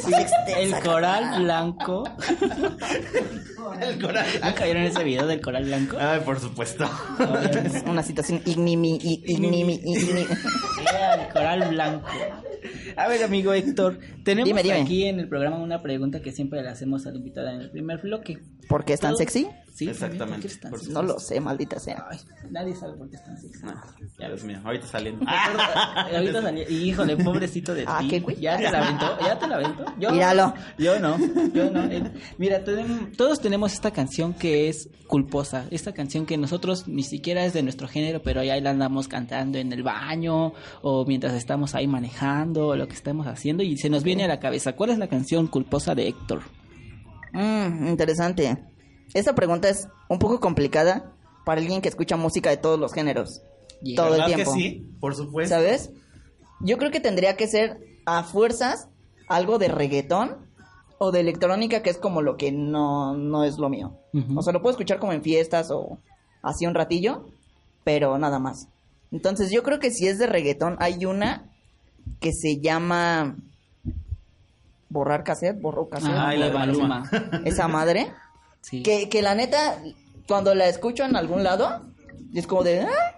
Sí, 0.04 0.12
el 0.58 0.80
coral 0.80 1.44
blanco. 1.44 2.04
El 3.82 4.02
coral. 4.02 4.26
¿No 4.44 4.56
cayeron 4.56 4.84
en 4.84 4.90
ese 4.90 5.04
video 5.04 5.28
del 5.28 5.42
coral 5.42 5.66
blanco? 5.66 5.98
Ay, 6.00 6.22
por 6.22 6.40
supuesto. 6.40 6.90
Es 7.64 7.84
una 7.86 8.04
situación 8.04 8.42
ignimi, 8.46 8.98
ignimi, 9.02 9.82
ignimi. 9.84 10.22
el 10.22 11.34
coral 11.34 11.70
blanco. 11.70 12.08
A 12.96 13.08
ver, 13.08 13.24
amigo 13.24 13.54
Héctor, 13.54 14.00
tenemos 14.26 14.48
Dime, 14.50 14.62
dime. 14.64 14.82
aquí 14.82 15.06
en 15.06 15.20
el 15.22 15.30
programa 15.30 15.58
una 15.60 15.82
pregunta 15.82 16.22
que 16.22 16.34
siempre 16.34 16.62
le 16.62 16.68
hacemos 16.68 17.06
a 17.08 17.12
la 17.12 17.18
invitada 17.18 17.54
en 17.54 17.62
el 17.62 17.70
primer 17.72 18.00
bloque. 18.02 18.40
¿Por 18.68 18.84
qué 18.84 18.94
es 18.94 19.00
tan 19.00 19.16
sexy? 19.16 19.48
Sí, 19.74 19.90
Exactamente. 19.90 20.34
¿por 20.34 20.42
qué 20.42 20.48
es 20.48 20.60
tan 20.60 20.72
Por 20.72 20.80
sexy? 20.80 20.94
No 20.94 21.02
lo 21.04 21.20
sé, 21.20 21.40
maldita 21.40 21.80
sea. 21.80 22.06
Ay, 22.10 22.18
nadie 22.50 22.74
sabe 22.76 22.94
por 22.98 23.10
qué 23.10 23.18
es 23.18 23.24
tan 23.26 23.38
sexy. 23.40 23.64
No, 23.66 23.74
ya 24.18 24.28
Dios 24.28 24.44
mío, 24.44 24.60
ahorita 24.64 24.88
saliendo. 24.88 25.24
Y 25.24 25.28
ahorita 26.16 26.42
salió, 26.42 26.64
y 26.70 26.76
híjole, 26.90 27.18
pobrecito 27.18 27.74
de 27.76 27.84
Ah, 27.88 28.00
ti. 28.02 28.08
¿qué, 28.10 28.20
güey? 28.22 28.38
¿Ya 28.40 28.58
te 28.58 28.64
la 28.72 28.84
aventó? 28.86 29.18
¿Ya 29.22 29.38
te 29.40 29.48
la 29.48 29.56
aventó? 29.58 29.86
Yo, 30.00 30.12
Míralo. 30.12 30.54
Yo 30.80 31.00
no, 31.00 31.18
yo 31.54 31.70
no. 31.72 31.84
Eh, 31.92 32.12
Mira, 32.38 32.64
tenem- 32.66 33.16
todos 33.16 33.40
tenemos 33.42 33.74
esta 33.74 33.92
canción 33.92 34.34
que 34.34 34.70
es 34.70 34.90
culposa. 35.08 35.66
Esta 35.70 35.94
canción 35.94 36.26
que 36.26 36.38
nosotros 36.38 36.88
ni 36.88 37.04
siquiera 37.04 37.46
es 37.46 37.54
de 37.54 37.62
nuestro 37.62 37.88
género, 37.88 38.22
pero 38.24 38.42
ahí 38.42 38.60
la 38.62 38.72
andamos 38.72 39.08
cantando 39.08 39.60
en 39.60 39.72
el 39.72 39.84
baño 39.84 40.54
o 40.82 41.06
mientras 41.06 41.34
estamos 41.36 41.76
ahí 41.76 41.86
manejando 41.86 42.70
o 42.70 42.76
lo 42.76 42.88
que 42.88 42.96
estamos 42.96 43.28
haciendo 43.28 43.62
y 43.62 43.78
se 43.78 43.90
nos 43.90 44.04
viene 44.04 44.15
a 44.24 44.28
la 44.28 44.40
cabeza. 44.40 44.74
¿Cuál 44.76 44.92
es 44.92 44.98
la 44.98 45.08
canción 45.08 45.48
culposa 45.48 45.96
de 45.96 46.08
Héctor? 46.08 46.42
Mmm, 47.34 47.88
interesante. 47.88 48.58
Esta 49.14 49.36
pregunta 49.36 49.70
es 49.70 49.88
un 50.10 50.20
poco 50.20 50.40
complicada 50.40 51.14
para 51.46 51.62
alguien 51.62 51.82
que 51.82 51.90
escucha 51.90 52.18
música 52.18 52.50
de 52.50 52.58
todos 52.58 52.80
los 52.80 52.94
géneros. 52.94 53.42
Y 53.82 53.96
todo 53.96 54.08
el 54.08 54.12
¿Verdad 54.14 54.28
tiempo. 54.28 54.54
que 54.54 54.60
sí? 54.60 54.90
Por 55.00 55.16
supuesto. 55.16 55.56
¿Sabes? 55.56 55.92
Yo 56.62 56.78
creo 56.78 56.92
que 56.92 57.00
tendría 57.00 57.36
que 57.36 57.48
ser 57.48 57.80
a 58.06 58.24
fuerzas 58.24 58.88
algo 59.28 59.58
de 59.60 59.68
reggaetón 59.68 60.38
o 60.98 61.12
de 61.12 61.20
electrónica, 61.20 61.84
que 61.84 61.90
es 61.90 61.98
como 61.98 62.22
lo 62.22 62.38
que 62.38 62.52
no, 62.52 63.16
no 63.18 63.44
es 63.44 63.58
lo 63.58 63.70
mío. 63.70 64.00
O 64.36 64.42
sea, 64.42 64.54
lo 64.54 64.62
puedo 64.62 64.72
escuchar 64.72 64.98
como 65.00 65.12
en 65.12 65.22
fiestas 65.22 65.70
o 65.72 66.00
así 66.42 66.66
un 66.66 66.74
ratillo, 66.74 67.26
pero 67.84 68.18
nada 68.18 68.40
más. 68.40 68.70
Entonces 69.12 69.52
yo 69.52 69.62
creo 69.62 69.80
que 69.80 69.92
si 69.92 70.08
es 70.08 70.18
de 70.18 70.28
reggaetón, 70.28 70.78
hay 70.80 71.06
una 71.06 71.52
que 72.22 72.32
se 72.32 72.60
llama 72.62 73.36
borrar 74.90 75.24
cassette, 75.24 75.60
borró 75.60 75.90
cassette. 75.90 76.14
Ah, 76.16 76.34
la 76.36 76.48
de. 76.48 76.54
Maluma. 76.54 77.10
Esa 77.46 77.68
madre. 77.68 78.12
Sí. 78.62 78.82
Que, 78.82 79.10
que 79.10 79.22
la 79.22 79.36
neta, 79.36 79.78
cuando 80.28 80.56
la 80.56 80.66
escucho 80.68 81.04
en 81.04 81.16
algún 81.16 81.44
lado, 81.44 81.84
es 82.34 82.48
como 82.48 82.64
de, 82.64 82.82
"Ah, 82.82 83.16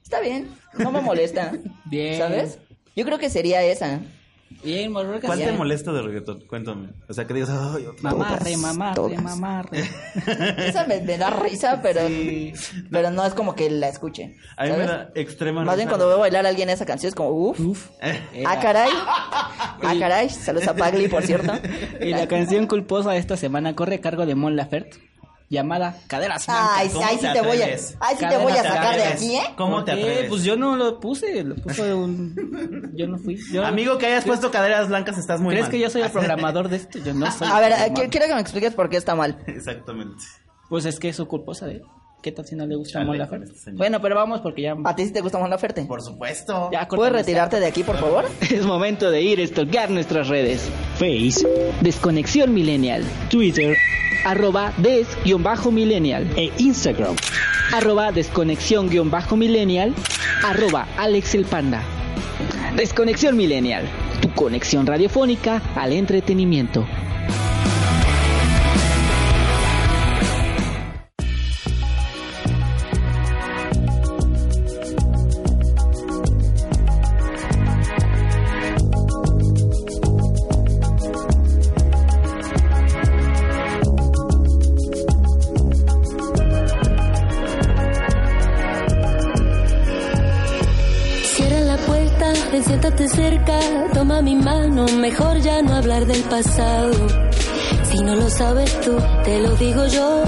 está 0.00 0.20
bien, 0.20 0.48
no 0.78 0.92
me 0.92 1.00
molesta. 1.00 1.50
Bien. 1.86 2.16
¿Sabes? 2.16 2.58
Yo 2.94 3.04
creo 3.04 3.18
que 3.18 3.28
sería 3.28 3.64
esa. 3.64 3.98
Bien, 4.62 4.92
¿Cuál 4.92 5.38
te 5.38 5.52
molesta 5.52 5.92
de 5.92 6.02
reggaetón? 6.02 6.40
Cuéntame. 6.46 6.88
O 7.08 7.12
sea, 7.12 7.26
que 7.26 7.34
digas, 7.34 7.50
ay, 7.50 7.86
otra 7.86 8.10
Mamarre, 8.10 8.56
mamarre, 8.56 9.18
mamarre. 9.18 9.84
Esa 10.66 10.86
me, 10.86 11.00
me 11.00 11.18
da 11.18 11.30
risa, 11.30 11.80
pero, 11.82 12.00
pero 12.90 13.10
no 13.10 13.24
es 13.24 13.34
como 13.34 13.54
que 13.54 13.70
la 13.70 13.88
escuche. 13.88 14.36
A 14.56 14.64
mí 14.64 14.70
me 14.70 14.86
da 14.86 15.10
extrema 15.14 15.64
Más 15.64 15.76
bien 15.76 15.88
cuando 15.88 16.08
veo 16.08 16.18
bailar 16.18 16.46
a 16.46 16.48
alguien 16.48 16.70
esa 16.70 16.86
canción 16.86 17.08
es 17.08 17.14
como, 17.14 17.30
uff. 17.30 17.60
Uf. 17.60 17.90
Ah, 18.46 18.58
caray. 18.60 18.90
Ah, 19.82 19.94
caray. 19.98 20.30
Saludos 20.30 20.68
a 20.68 20.74
Pagli, 20.74 21.06
por 21.06 21.22
cierto. 21.22 21.52
Y 22.00 22.10
la 22.10 22.26
canción 22.26 22.66
culposa 22.66 23.12
de 23.12 23.18
esta 23.18 23.36
semana 23.36 23.76
corre 23.76 23.96
a 23.96 24.00
cargo 24.00 24.26
de 24.26 24.34
Mon 24.34 24.56
Laferte, 24.56 24.96
llamada 25.48 25.96
Caderas 26.08 26.44
Blancas. 26.46 26.70
Ay, 26.74 26.88
¿Cómo 26.88 27.06
ay, 27.06 27.16
te 27.18 27.26
sí 27.26 27.32
te 27.32 27.40
voy 27.40 27.62
a, 27.62 27.66
ay, 27.66 28.16
sí 28.18 28.26
te 28.28 28.36
voy 28.38 28.52
a 28.52 28.56
Cadena, 28.56 28.74
sacar 28.74 28.96
de 28.96 29.04
aquí, 29.04 29.36
¿eh? 29.36 29.42
¿Cómo 29.56 29.84
te 29.84 29.92
¿Por 29.92 30.00
qué? 30.00 30.06
atreves? 30.10 30.28
Pues 30.30 30.42
yo 30.44 30.56
no 30.56 30.76
lo 30.76 30.98
puse, 31.00 31.44
lo 31.44 31.54
puso 31.56 31.82
un... 31.98 32.92
Yo 32.94 33.06
no 33.06 33.18
fui. 33.18 33.38
Yo- 33.52 33.64
Amigo, 33.64 33.98
que 33.98 34.06
hayas 34.06 34.24
puesto 34.24 34.50
caderas 34.50 34.88
blancas, 34.88 35.18
estás 35.18 35.40
muy 35.40 35.50
¿Crees 35.50 35.64
mal. 35.66 35.70
que 35.70 35.78
yo 35.78 35.90
soy 35.90 36.02
el 36.02 36.10
programador 36.12 36.68
de 36.68 36.76
esto? 36.76 36.98
Yo 36.98 37.14
no 37.14 37.30
soy. 37.30 37.48
A 37.50 37.60
ver, 37.60 37.72
eh, 37.72 37.92
quiero 38.10 38.26
que 38.26 38.34
me 38.34 38.40
expliques 38.40 38.74
por 38.74 38.88
qué 38.90 38.96
está 38.96 39.14
mal. 39.14 39.38
Exactamente. 39.46 40.24
Pues 40.68 40.84
es 40.84 40.98
que 40.98 41.08
es 41.10 41.16
su 41.16 41.28
culposa 41.28 41.66
de... 41.66 41.82
¿Qué 42.22 42.32
tal 42.32 42.44
si 42.46 42.56
no 42.56 42.66
le 42.66 42.74
gusta 42.74 43.04
Mon 43.04 43.16
Laferte? 43.16 43.52
este. 43.52 43.72
Bueno, 43.72 44.00
pero 44.00 44.16
vamos 44.16 44.40
porque 44.40 44.62
ya... 44.62 44.74
¿A 44.84 44.96
ti 44.96 45.04
sí 45.04 45.12
te 45.12 45.20
gusta 45.20 45.38
Mon 45.38 45.48
Laferte? 45.48 45.84
Por 45.84 46.02
supuesto. 46.02 46.70
ya 46.72 46.88
¿Puedes 46.88 47.12
retirarte 47.12 47.60
de 47.60 47.66
aquí, 47.66 47.82
por 47.84 47.96
favor? 47.98 48.24
Es 48.50 48.64
momento 48.66 49.10
de 49.10 49.22
ir 49.22 49.40
a 49.40 49.46
stalkear 49.46 49.90
nuestras 49.90 50.28
redes. 50.28 50.68
Face, 50.94 51.46
Desconexión 51.82 52.52
Millennial. 52.52 53.04
Twitter, 53.30 53.76
arroba 54.24 54.72
des-millennial. 54.78 56.26
E 56.36 56.50
Instagram, 56.58 57.14
arroba 57.72 58.10
desconexión-millennial, 58.10 59.94
arroba 60.44 60.88
Alex 60.96 61.34
el 61.36 61.44
Panda. 61.44 61.82
Desconexión 62.74 63.36
Millennial, 63.36 63.84
tu 64.20 64.30
conexión 64.32 64.86
radiofónica 64.86 65.62
al 65.76 65.92
entretenimiento. 65.92 66.84
Del 96.04 96.22
pasado. 96.24 96.92
Si 97.90 97.98
no 98.02 98.14
lo 98.16 98.28
sabes 98.28 98.80
tú, 98.82 98.98
te 99.24 99.40
lo 99.40 99.56
digo 99.56 99.86
yo, 99.86 100.22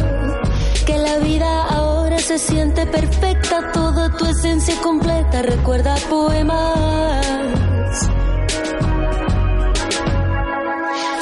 que 0.87 0.97
la 0.97 1.19
vida 1.19 1.65
ahora 1.65 2.19
se 2.19 2.39
siente 2.39 2.87
perfecta, 2.87 3.71
toda 3.73 4.11
tu 4.17 4.25
esencia 4.25 4.75
completa, 4.83 5.43
recuerda 5.43 5.95
poemas. 6.09 7.27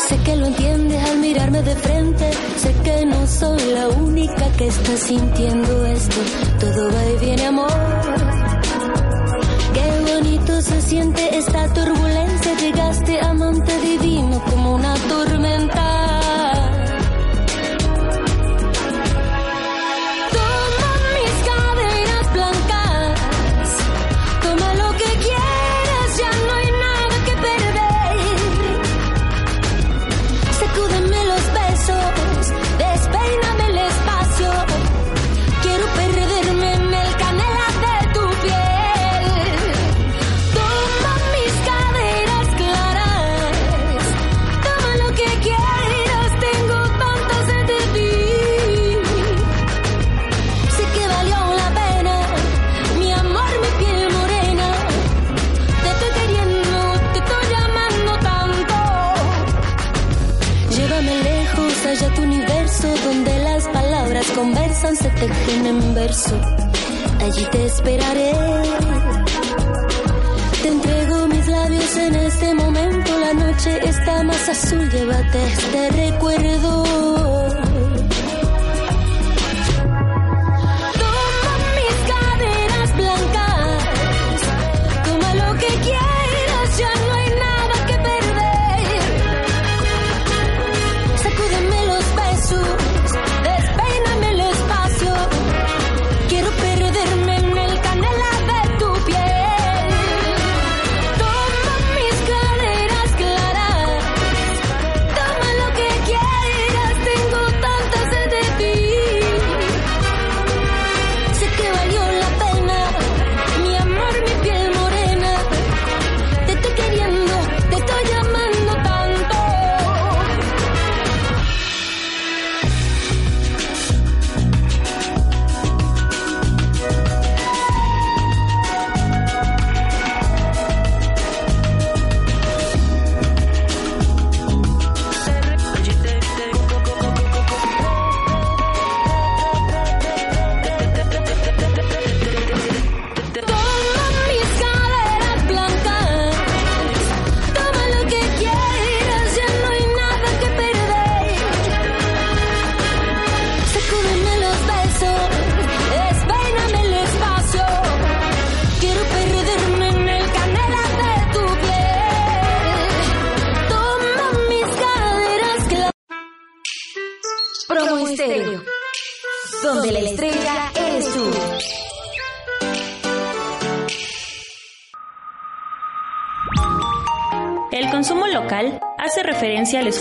Sé 0.08 0.16
que 0.18 0.36
lo 0.36 0.46
entiendes 0.46 1.10
al 1.10 1.18
mirarme 1.18 1.62
de 1.62 1.74
frente, 1.74 2.30
sé 2.56 2.72
que 2.84 3.04
no 3.04 3.26
soy 3.26 3.60
la 3.72 3.88
única 3.88 4.48
que 4.56 4.68
está 4.68 4.96
sintiendo 4.96 5.86
esto, 5.86 6.16
todo 6.60 6.92
va 6.92 7.04
y 7.06 7.24
viene 7.24 7.46
amor. 7.46 8.55
Se 10.46 10.80
siente 10.80 11.36
esta 11.36 11.72
turbulencia. 11.74 12.54
Llegaste 12.58 13.20
amante 13.20 13.78
divino 13.80 14.42
como 14.48 14.76
una 14.76 14.94
tormenta. 14.94 16.05
Azul, 74.62 74.86
llévate 74.92 75.38
este 75.38 75.85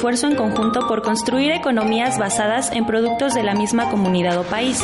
esfuerzo 0.05 0.27
en 0.27 0.35
conjunto 0.35 0.87
por 0.87 1.01
construir 1.01 1.51
economías 1.51 2.19
basadas 2.19 2.71
en 2.71 2.85
productos 2.85 3.33
de 3.33 3.41
la 3.41 3.55
misma 3.55 3.89
comunidad 3.89 4.37
o 4.37 4.43
país. 4.43 4.79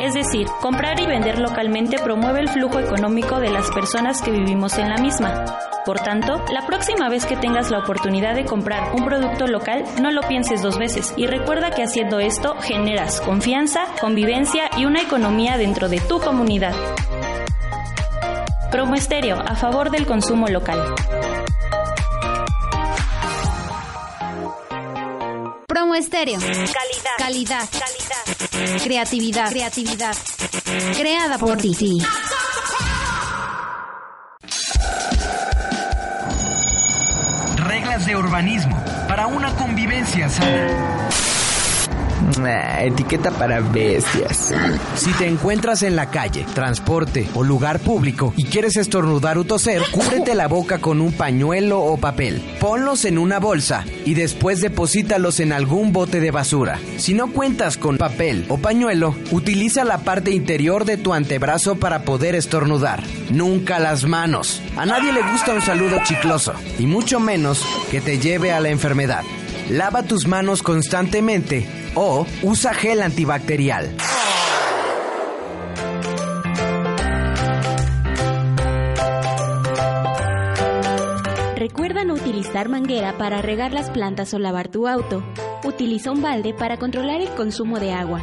Es 0.00 0.14
decir, 0.14 0.46
comprar 0.62 0.98
y 0.98 1.04
vender 1.04 1.38
localmente 1.38 1.98
promueve 1.98 2.40
el 2.40 2.48
flujo 2.48 2.78
económico 2.78 3.38
de 3.38 3.50
las 3.50 3.70
personas 3.70 4.22
que 4.22 4.30
vivimos 4.30 4.78
en 4.78 4.88
la 4.88 4.96
misma. 4.96 5.44
Por 5.84 6.00
tanto, 6.00 6.42
la 6.50 6.64
próxima 6.66 7.10
vez 7.10 7.26
que 7.26 7.36
tengas 7.36 7.70
la 7.70 7.80
oportunidad 7.80 8.34
de 8.34 8.46
comprar 8.46 8.94
un 8.94 9.04
producto 9.04 9.46
local, 9.46 9.84
no 10.00 10.10
lo 10.10 10.22
pienses 10.22 10.62
dos 10.62 10.78
veces 10.78 11.12
y 11.18 11.26
recuerda 11.26 11.72
que 11.72 11.82
haciendo 11.82 12.18
esto 12.18 12.56
generas 12.62 13.20
confianza, 13.20 13.84
convivencia 14.00 14.70
y 14.78 14.86
una 14.86 15.02
economía 15.02 15.58
dentro 15.58 15.90
de 15.90 16.00
tu 16.00 16.18
comunidad. 16.18 16.72
Promo 18.70 18.94
Estéreo, 18.94 19.38
a 19.38 19.54
favor 19.54 19.90
del 19.90 20.06
consumo 20.06 20.48
local. 20.48 20.80
Promo 25.92 26.04
Estéreo. 26.04 26.40
Calidad. 26.40 26.70
Calidad. 27.18 27.68
Calidad. 27.70 28.82
Creatividad. 28.82 29.50
Creatividad. 29.50 30.16
Creada 30.96 31.36
por 31.36 31.58
ti. 31.58 31.98
Reglas 37.56 38.06
de 38.06 38.16
urbanismo 38.16 38.82
para 39.06 39.26
una 39.26 39.54
convivencia 39.56 40.30
sana. 40.30 41.01
Etiqueta 42.80 43.30
para 43.30 43.60
bestias. 43.60 44.52
Si 44.96 45.12
te 45.12 45.26
encuentras 45.26 45.82
en 45.82 45.96
la 45.96 46.10
calle, 46.10 46.44
transporte 46.54 47.28
o 47.34 47.44
lugar 47.44 47.78
público 47.78 48.32
y 48.36 48.44
quieres 48.44 48.76
estornudar 48.76 49.38
o 49.38 49.44
toser, 49.44 49.82
cúbrete 49.90 50.34
la 50.34 50.48
boca 50.48 50.78
con 50.78 51.00
un 51.00 51.12
pañuelo 51.12 51.80
o 51.80 51.96
papel. 51.96 52.42
Ponlos 52.60 53.04
en 53.04 53.18
una 53.18 53.38
bolsa 53.38 53.84
y 54.04 54.14
después 54.14 54.60
deposítalos 54.60 55.40
en 55.40 55.52
algún 55.52 55.92
bote 55.92 56.20
de 56.20 56.30
basura. 56.30 56.78
Si 56.96 57.14
no 57.14 57.32
cuentas 57.32 57.76
con 57.76 57.98
papel 57.98 58.44
o 58.48 58.58
pañuelo, 58.58 59.14
utiliza 59.30 59.84
la 59.84 59.98
parte 59.98 60.30
interior 60.30 60.84
de 60.84 60.96
tu 60.96 61.12
antebrazo 61.12 61.76
para 61.76 62.02
poder 62.02 62.34
estornudar. 62.34 63.02
Nunca 63.30 63.78
las 63.78 64.04
manos. 64.04 64.60
A 64.76 64.86
nadie 64.86 65.12
le 65.12 65.22
gusta 65.22 65.54
un 65.54 65.62
saludo 65.62 65.98
chicloso 66.04 66.54
y 66.78 66.86
mucho 66.86 67.20
menos 67.20 67.64
que 67.90 68.00
te 68.00 68.18
lleve 68.18 68.52
a 68.52 68.60
la 68.60 68.70
enfermedad. 68.70 69.22
Lava 69.70 70.02
tus 70.02 70.26
manos 70.26 70.62
constantemente 70.62 71.66
o 71.94 72.26
usa 72.42 72.74
gel 72.74 73.02
antibacterial. 73.02 73.96
Recuerda 81.56 82.04
no 82.04 82.14
utilizar 82.14 82.68
manguera 82.68 83.16
para 83.16 83.40
regar 83.40 83.72
las 83.72 83.88
plantas 83.90 84.34
o 84.34 84.38
lavar 84.38 84.68
tu 84.68 84.88
auto. 84.88 85.24
Utiliza 85.64 86.10
un 86.10 86.20
balde 86.20 86.52
para 86.54 86.76
controlar 86.76 87.20
el 87.20 87.30
consumo 87.30 87.78
de 87.78 87.92
agua. 87.92 88.20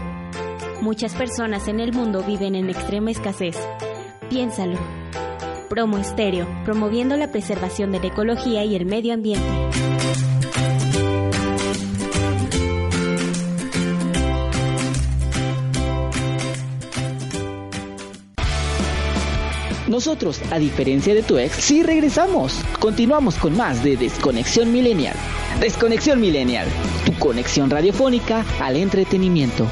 Muchas 0.82 1.14
personas 1.14 1.68
en 1.68 1.80
el 1.80 1.94
mundo 1.94 2.24
viven 2.24 2.56
en 2.56 2.70
extrema 2.70 3.12
escasez. 3.12 3.58
Piénsalo. 4.30 4.78
Promo 5.70 5.98
Estéreo, 5.98 6.48
promoviendo 6.64 7.16
la 7.18 7.32
preservación 7.32 7.92
de 7.92 8.00
la 8.00 8.08
ecología 8.08 8.64
y 8.66 8.76
el 8.76 8.86
medio 8.86 9.14
ambiente. 9.14 9.59
Nosotros, 20.00 20.40
a 20.50 20.59
diferencia 20.59 21.14
de 21.14 21.24
tu 21.24 21.38
ex, 21.38 21.55
sí 21.55 21.83
regresamos. 21.83 22.64
Continuamos 22.79 23.35
con 23.35 23.57
más 23.57 23.83
de 23.83 23.98
Desconexión 23.98 24.72
Millennial. 24.72 25.14
Desconexión 25.59 26.22
Millennial, 26.22 26.70
tu 27.05 27.14
conexión 27.20 27.70
radiofónica 27.70 28.46
al 28.62 28.77
entretenimiento. 28.77 29.68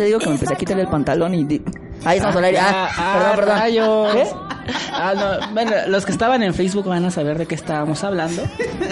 Te 0.00 0.06
digo 0.06 0.18
que 0.18 0.28
me 0.28 0.32
empecé 0.32 0.54
a 0.54 0.56
quitar 0.56 0.80
el 0.80 0.86
pantalón 0.88 1.34
y... 1.34 1.44
di- 1.44 1.60
Ahí 2.02 2.16
estamos 2.16 2.36
al 2.36 2.44
aire. 2.44 2.58
Ah, 2.58 2.88
Ah, 2.96 3.12
perdón, 3.18 3.36
perdón. 3.36 3.58
rayos. 3.58 4.12
¿Qué? 4.14 4.26
Ah, 4.94 5.12
no, 5.14 5.52
bueno, 5.52 5.72
los 5.88 6.06
que 6.06 6.12
estaban 6.12 6.42
en 6.42 6.54
Facebook 6.54 6.86
van 6.86 7.04
a 7.04 7.10
saber 7.10 7.36
de 7.36 7.44
qué 7.44 7.54
estábamos 7.54 8.02
hablando. 8.04 8.42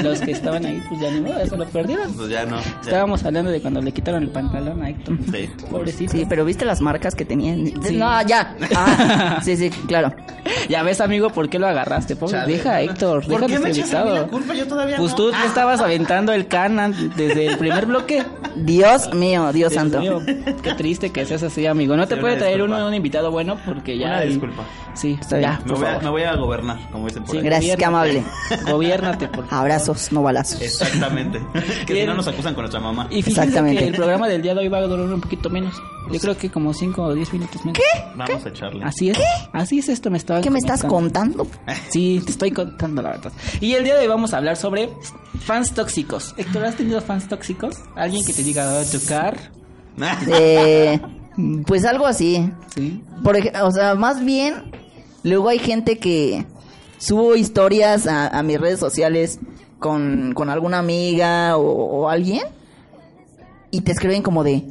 Los 0.02 0.20
que 0.20 0.32
estaban 0.32 0.66
ahí, 0.66 0.82
pues 0.86 1.00
ya 1.00 1.10
ni 1.10 1.20
modo, 1.22 1.38
eso 1.40 1.56
lo 1.56 1.64
perdieron. 1.66 2.12
Pues 2.12 2.28
ya 2.28 2.44
no. 2.44 2.60
ya. 2.60 2.80
Estábamos 2.82 3.24
hablando 3.24 3.50
de 3.50 3.62
cuando 3.62 3.80
le 3.80 3.92
quitaron 3.92 4.22
el 4.24 4.28
pantalón 4.28 4.82
a 4.82 4.90
Héctor. 4.90 5.16
Sí. 5.32 5.48
Pobrecito. 5.70 6.12
Sí, 6.12 6.26
pero 6.28 6.44
¿viste 6.44 6.66
las 6.66 6.82
marcas 6.82 7.14
que 7.14 7.24
tenían? 7.24 7.64
Sí. 7.82 7.96
No, 7.96 8.20
ya. 8.26 8.54
Ah, 8.76 9.38
sí, 9.42 9.56
sí, 9.56 9.70
claro. 9.70 10.14
Ya 10.68 10.82
ves, 10.82 11.00
amigo, 11.00 11.30
¿por 11.30 11.48
qué 11.48 11.58
lo 11.58 11.66
agarraste? 11.66 12.14
Pobre, 12.14 12.32
Chale. 12.32 12.52
deja, 12.52 12.80
Héctor, 12.82 13.26
¿Por 13.26 13.46
qué 13.46 13.58
me 13.58 13.70
echas 13.70 13.94
a 13.94 14.04
mí 14.04 14.10
la 14.12 14.24
culpa? 14.26 14.52
Yo 14.54 14.66
todavía 14.66 14.96
Pues 14.98 15.12
no. 15.12 15.16
tú 15.16 15.30
le 15.30 15.46
estabas 15.46 15.80
aventando 15.80 16.32
el 16.34 16.46
canan 16.46 16.94
desde 17.16 17.46
el 17.46 17.56
primer 17.58 17.86
bloque. 17.86 18.22
Dios 18.58 19.12
mío, 19.14 19.52
Dios 19.52 19.70
Dios 19.70 19.72
santo. 19.74 20.00
mío, 20.00 20.20
qué 20.62 20.74
triste 20.74 21.10
que 21.10 21.24
seas 21.26 21.42
así, 21.42 21.66
amigo. 21.66 21.96
No 21.96 22.06
te 22.06 22.14
Sí, 22.16 22.20
puede 22.20 22.36
traer 22.36 22.54
disculpa. 22.56 22.76
uno 22.78 22.88
un 22.88 22.94
invitado 22.94 23.30
bueno 23.30 23.56
porque 23.64 23.96
ya. 23.98 24.06
Una 24.08 24.20
disculpa. 24.22 24.64
Sí, 24.94 25.16
Está 25.20 25.36
bien. 25.38 25.50
ya, 25.50 25.58
Me 25.64 25.64
por 25.72 25.78
voy, 25.78 25.86
a, 25.88 25.98
me 26.00 26.08
voy 26.10 26.22
a 26.22 26.34
gobernar, 26.36 26.78
como 26.90 27.06
dicen 27.06 27.22
por 27.22 27.30
Sí, 27.32 27.38
ahí. 27.38 27.44
Gracias, 27.44 27.76
qué 27.76 27.84
amable. 27.84 28.24
Gobiérnate, 28.70 29.28
por 29.28 29.46
favor. 29.46 29.54
Abrazos, 29.70 30.10
no 30.12 30.22
balazos. 30.22 30.60
Exactamente. 30.60 31.40
que 31.86 31.94
si 32.00 32.06
no 32.06 32.14
nos 32.14 32.26
acusan 32.28 32.54
con 32.54 32.62
nuestra 32.62 32.80
mamá. 32.80 33.06
Y 33.10 33.20
Exactamente. 33.20 33.82
que 33.82 33.88
el 33.88 33.94
programa 33.94 34.26
del 34.28 34.42
día 34.42 34.54
de 34.54 34.60
hoy 34.60 34.68
va 34.68 34.78
a 34.78 34.82
durar 34.82 35.06
un 35.06 35.20
poquito 35.20 35.48
menos. 35.50 35.74
Yo 36.12 36.20
creo 36.20 36.36
que 36.36 36.50
como 36.50 36.72
5 36.72 37.02
o 37.02 37.14
10 37.14 37.32
minutos 37.32 37.64
menos. 37.64 37.78
¿Qué? 37.78 38.04
Vamos 38.16 38.44
a 38.44 38.48
echarle. 38.48 38.84
Así 38.84 39.10
es. 39.10 39.18
Así 39.52 39.78
es 39.78 39.88
esto, 39.88 40.10
me 40.10 40.18
estaba 40.18 40.40
¿Qué 40.40 40.50
me 40.50 40.58
estás 40.58 40.84
contando? 40.84 41.46
Sí, 41.90 42.20
te 42.24 42.32
estoy 42.32 42.50
contando 42.50 43.02
la 43.02 43.10
verdad. 43.10 43.32
Y 43.60 43.74
el 43.74 43.84
día 43.84 43.94
de 43.94 44.02
hoy 44.02 44.06
vamos 44.08 44.34
a 44.34 44.38
hablar 44.38 44.56
sobre 44.56 44.90
fans 45.40 45.72
tóxicos. 45.72 46.34
Héctor, 46.36 46.64
¿has 46.64 46.76
tenido 46.76 47.00
fans 47.00 47.28
tóxicos? 47.28 47.76
¿Alguien 47.94 48.24
que 48.24 48.32
te 48.32 48.42
diga, 48.42 48.80
oh, 48.80 48.84
tocar? 48.84 49.36
Eh, 50.28 51.00
pues 51.66 51.84
algo 51.84 52.06
así. 52.06 52.52
Sí. 52.72 53.02
Por 53.24 53.36
o 53.36 53.70
sea, 53.72 53.96
más 53.96 54.24
bien, 54.24 54.70
luego 55.24 55.48
hay 55.48 55.58
gente 55.58 55.98
que 55.98 56.46
subo 56.98 57.34
historias 57.34 58.06
a, 58.06 58.28
a 58.28 58.44
mis 58.44 58.60
redes 58.60 58.78
sociales 58.78 59.40
con, 59.80 60.34
con 60.34 60.50
alguna 60.50 60.78
amiga 60.78 61.56
o, 61.56 61.62
o 61.62 62.08
alguien 62.08 62.42
y 63.70 63.82
te 63.82 63.92
escriben 63.92 64.22
como 64.22 64.44
de, 64.44 64.64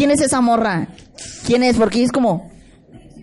¿quién 0.00 0.12
es 0.12 0.22
esa 0.22 0.40
morra? 0.40 0.88
¿Quién 1.44 1.62
es? 1.62 1.76
Porque 1.76 2.02
es 2.02 2.10
como, 2.10 2.50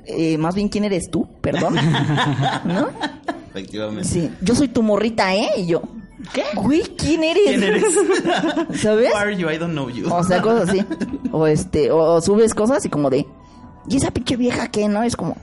eh, 0.05 0.37
más 0.37 0.53
bien, 0.53 0.69
¿quién 0.69 0.83
eres 0.83 1.09
tú? 1.09 1.27
Perdón. 1.41 1.73
¿No? 2.65 2.89
Efectivamente. 3.49 4.03
Sí, 4.07 4.31
yo 4.41 4.53
soy 4.53 4.67
tu 4.67 4.83
morrita, 4.83 5.33
¿eh? 5.33 5.49
Y 5.57 5.65
yo, 5.65 5.81
¿qué? 6.35 6.43
Güey, 6.53 6.83
¿quién 6.95 7.23
eres? 7.23 7.43
¿Quién 7.47 7.63
eres? 7.63 7.83
¿Sabes? 8.79 9.09
Who 9.11 9.17
are 9.17 9.35
you? 9.35 9.49
I 9.49 9.57
don't 9.57 9.71
know 9.71 9.89
you. 9.89 10.07
O 10.07 10.23
sea, 10.23 10.39
cosas 10.39 10.69
así. 10.69 10.85
O 11.31 11.47
este, 11.47 11.89
o, 11.89 11.97
o 11.97 12.21
subes 12.21 12.53
cosas 12.53 12.85
y 12.85 12.89
como 12.89 13.09
de, 13.09 13.25
¿y 13.89 13.97
esa 13.97 14.11
pinche 14.11 14.37
vieja 14.37 14.67
qué, 14.67 14.87
no? 14.87 15.01
Es 15.01 15.15
como, 15.15 15.35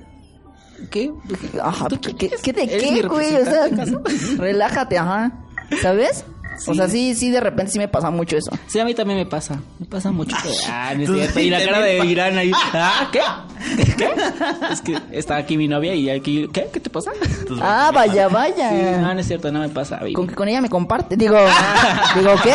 ¿Qué? 0.88 1.12
ajá, 1.60 1.88
¿Tú 1.88 2.00
¿qué, 2.00 2.14
qué 2.14 2.30
qué, 2.40 2.52
de 2.52 2.62
¿Eres 2.62 2.92
mi 2.92 3.00
qué, 3.00 3.08
güey? 3.08 3.34
O 3.34 3.44
sea, 3.44 3.66
representante, 3.66 4.36
relájate, 4.38 4.98
ajá. 4.98 5.32
¿Sabes? 5.82 6.24
O 6.66 6.74
sea, 6.74 6.88
sí, 6.88 7.14
sí, 7.14 7.30
de 7.30 7.40
repente 7.40 7.72
sí 7.72 7.78
me 7.78 7.88
pasa 7.88 8.10
mucho 8.10 8.36
eso. 8.36 8.50
Sí, 8.66 8.78
a 8.80 8.84
mí 8.84 8.94
también 8.94 9.18
me 9.18 9.26
pasa. 9.26 9.60
Me 9.78 9.86
pasa 9.86 10.10
mucho. 10.10 10.36
que- 10.42 10.50
Ah, 10.70 10.94
no 10.96 11.14
es 11.16 11.36
Y 11.36 11.50
la 11.50 11.64
cara 11.64 11.80
de 11.80 12.04
Irán 12.06 12.38
ahí. 12.38 12.52
Ah, 12.72 13.08
¿qué? 13.12 13.20
¿Qué? 13.96 14.08
Es 14.72 14.80
que 14.80 14.98
está 15.12 15.36
aquí 15.36 15.56
mi 15.56 15.68
novia 15.68 15.94
y 15.94 16.10
aquí. 16.10 16.48
¿Qué? 16.52 16.68
¿Qué 16.72 16.80
te 16.80 16.90
pasa? 16.90 17.10
Entonces, 17.22 17.58
Ah, 17.66 17.90
vaya, 17.94 18.28
pasa. 18.28 18.54
Sí, 18.56 18.60
vaya. 18.62 18.98
no, 19.00 19.14
no 19.14 19.20
es 19.20 19.26
cierto, 19.26 19.50
no 19.52 19.60
me 19.60 19.68
pasa. 19.68 19.98
baby. 19.98 20.12
Con 20.14 20.26
que 20.26 20.34
con 20.34 20.48
ella 20.48 20.60
me 20.60 20.68
comparte. 20.68 21.16
Digo, 21.16 21.36
digo, 22.16 22.32
¿qué? 22.42 22.52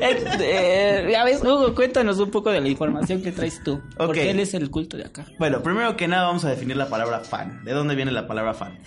Eh, 0.00 0.24
eh, 0.40 1.08
ya 1.10 1.24
ves, 1.24 1.40
Hugo, 1.42 1.74
cuéntanos 1.74 2.18
un 2.18 2.30
poco 2.30 2.50
de 2.50 2.60
la 2.60 2.68
información 2.68 3.22
que 3.22 3.32
traes 3.32 3.62
tú. 3.62 3.80
Porque 3.96 4.30
él 4.30 4.40
es 4.40 4.54
el 4.54 4.70
culto 4.70 4.96
de 4.96 5.04
acá. 5.04 5.24
Bueno, 5.38 5.62
primero 5.62 5.96
que 5.96 6.08
nada 6.08 6.26
vamos 6.26 6.44
a 6.44 6.50
definir 6.50 6.76
la 6.76 6.88
palabra 6.88 7.20
fan. 7.20 7.62
¿De 7.64 7.72
dónde 7.72 7.94
viene 7.94 8.10
la 8.12 8.26
palabra 8.26 8.54
fan? 8.54 8.78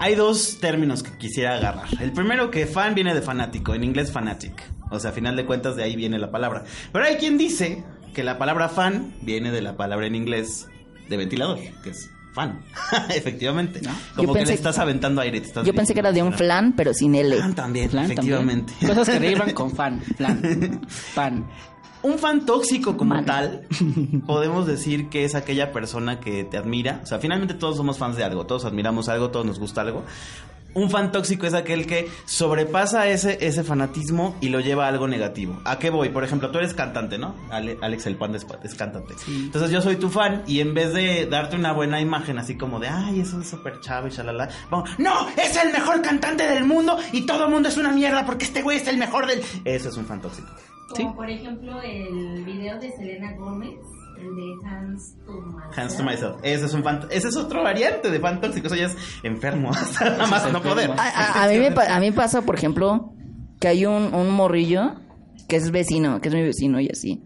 Hay 0.00 0.14
dos 0.14 0.56
términos 0.60 1.02
que 1.02 1.10
quisiera 1.18 1.56
agarrar. 1.56 1.86
El 2.00 2.12
primero 2.12 2.50
que 2.50 2.66
fan 2.66 2.94
viene 2.94 3.14
de 3.14 3.20
fanático, 3.20 3.74
en 3.74 3.84
inglés 3.84 4.10
fanatic. 4.10 4.62
O 4.90 4.98
sea, 4.98 5.10
a 5.10 5.12
final 5.12 5.36
de 5.36 5.44
cuentas 5.44 5.76
de 5.76 5.82
ahí 5.84 5.94
viene 5.94 6.18
la 6.18 6.30
palabra. 6.30 6.64
Pero 6.90 7.04
hay 7.04 7.16
quien 7.16 7.36
dice 7.36 7.84
que 8.14 8.24
la 8.24 8.38
palabra 8.38 8.70
fan 8.70 9.12
viene 9.20 9.50
de 9.52 9.60
la 9.60 9.76
palabra 9.76 10.06
en 10.06 10.14
inglés 10.14 10.68
de 11.10 11.16
ventilador, 11.18 11.58
que 11.84 11.90
es 11.90 12.10
fan. 12.32 12.62
Efectivamente. 13.14 13.80
Como 14.16 14.28
Yo 14.28 14.32
que 14.40 14.46
le 14.46 14.54
estás 14.54 14.78
aventando 14.78 15.20
aire. 15.20 15.38
te 15.40 15.48
estás 15.48 15.66
Yo 15.66 15.74
pensé 15.74 15.92
que 15.92 16.00
era 16.00 16.12
de 16.12 16.22
un 16.22 16.32
flan, 16.32 16.72
pero 16.72 16.94
sin 16.94 17.14
L. 17.14 17.36
Fan 17.36 17.54
también, 17.54 17.90
Flan 17.90 18.06
efectivamente. 18.06 18.72
también. 18.80 18.96
Cosas 18.98 19.14
que 19.14 19.28
riman 19.28 19.50
con 19.54 19.70
fan. 19.70 20.00
Flan. 20.16 20.80
Fan. 20.88 21.46
Un 22.02 22.18
fan 22.18 22.46
tóxico 22.46 22.96
como 22.96 23.22
tal, 23.24 23.66
podemos 24.26 24.66
decir 24.66 25.08
que 25.08 25.24
es 25.24 25.34
aquella 25.34 25.70
persona 25.72 26.18
que 26.20 26.44
te 26.44 26.56
admira. 26.56 27.00
O 27.02 27.06
sea, 27.06 27.18
finalmente 27.18 27.54
todos 27.54 27.76
somos 27.76 27.98
fans 27.98 28.16
de 28.16 28.24
algo, 28.24 28.46
todos 28.46 28.64
admiramos 28.64 29.08
algo, 29.08 29.30
todos 29.30 29.44
nos 29.44 29.58
gusta 29.58 29.82
algo. 29.82 30.02
Un 30.72 30.88
fan 30.88 31.10
tóxico 31.10 31.46
es 31.48 31.54
aquel 31.54 31.84
que 31.84 32.08
sobrepasa 32.26 33.08
ese, 33.08 33.44
ese 33.44 33.64
fanatismo 33.64 34.36
y 34.40 34.50
lo 34.50 34.60
lleva 34.60 34.84
a 34.86 34.88
algo 34.88 35.08
negativo. 35.08 35.60
¿A 35.64 35.80
qué 35.80 35.90
voy? 35.90 36.10
Por 36.10 36.22
ejemplo, 36.22 36.52
tú 36.52 36.58
eres 36.58 36.74
cantante, 36.74 37.18
¿no? 37.18 37.34
Ale- 37.50 37.76
Alex 37.82 38.06
el 38.06 38.14
Panda 38.14 38.38
es, 38.38 38.46
es 38.62 38.74
cantante. 38.76 39.14
Entonces 39.28 39.72
yo 39.72 39.82
soy 39.82 39.96
tu 39.96 40.08
fan 40.10 40.44
y 40.46 40.60
en 40.60 40.72
vez 40.72 40.94
de 40.94 41.26
darte 41.26 41.56
una 41.56 41.72
buena 41.72 42.00
imagen 42.00 42.38
así 42.38 42.56
como 42.56 42.78
de, 42.78 42.86
ay, 42.86 43.18
eso 43.20 43.40
es 43.40 43.48
súper 43.50 43.80
chavo 43.80 44.06
y 44.06 44.10
shalala, 44.10 44.48
vamos, 44.70 44.88
no, 44.98 45.28
es 45.30 45.56
el 45.56 45.72
mejor 45.72 46.02
cantante 46.02 46.46
del 46.46 46.64
mundo 46.64 46.96
y 47.12 47.22
todo 47.26 47.46
el 47.46 47.50
mundo 47.50 47.68
es 47.68 47.76
una 47.76 47.90
mierda 47.90 48.24
porque 48.24 48.44
este 48.44 48.62
güey 48.62 48.76
es 48.76 48.86
el 48.86 48.96
mejor 48.96 49.26
del... 49.26 49.42
Eso 49.64 49.88
es 49.88 49.96
un 49.96 50.06
fan 50.06 50.20
tóxico. 50.22 50.48
Como 50.96 51.16
por 51.16 51.30
ejemplo 51.30 51.80
el 51.82 52.44
video 52.44 52.78
de 52.78 52.90
Selena 52.92 53.34
Gómez, 53.36 53.78
el 54.18 54.34
de 54.36 54.68
Hands 54.68 55.14
to 55.24 55.32
Myself. 55.32 55.78
Hands 55.78 55.96
to 55.96 56.02
myself. 56.02 56.36
Ese 56.42 56.66
es 56.66 56.74
un 56.74 56.82
fan, 56.82 57.06
ese 57.10 57.28
es 57.28 57.36
otro 57.36 57.62
variante 57.62 58.10
de 58.10 58.18
fan 58.20 58.40
tóxico. 58.40 58.66
Eso 58.66 58.76
ya 58.76 58.86
es 58.86 58.96
enfermo. 59.22 59.70
hasta 59.74 60.10
Nada 60.10 60.26
más 60.26 60.52
no 60.52 60.60
poder. 60.62 60.90
A, 60.90 60.94
a- 60.94 61.44
a 61.44 61.48
mí 61.48 61.58
me, 61.58 61.70
pa- 61.72 61.94
a 61.94 62.00
mí 62.00 62.10
pasa, 62.10 62.42
por 62.42 62.54
ejemplo, 62.56 63.12
que 63.60 63.68
hay 63.68 63.86
un, 63.86 64.12
un 64.14 64.30
morrillo 64.30 64.94
que 65.48 65.56
es 65.56 65.70
vecino, 65.70 66.20
que 66.20 66.28
es 66.28 66.34
mi 66.34 66.42
vecino 66.42 66.80
y 66.80 66.88
así. 66.88 67.22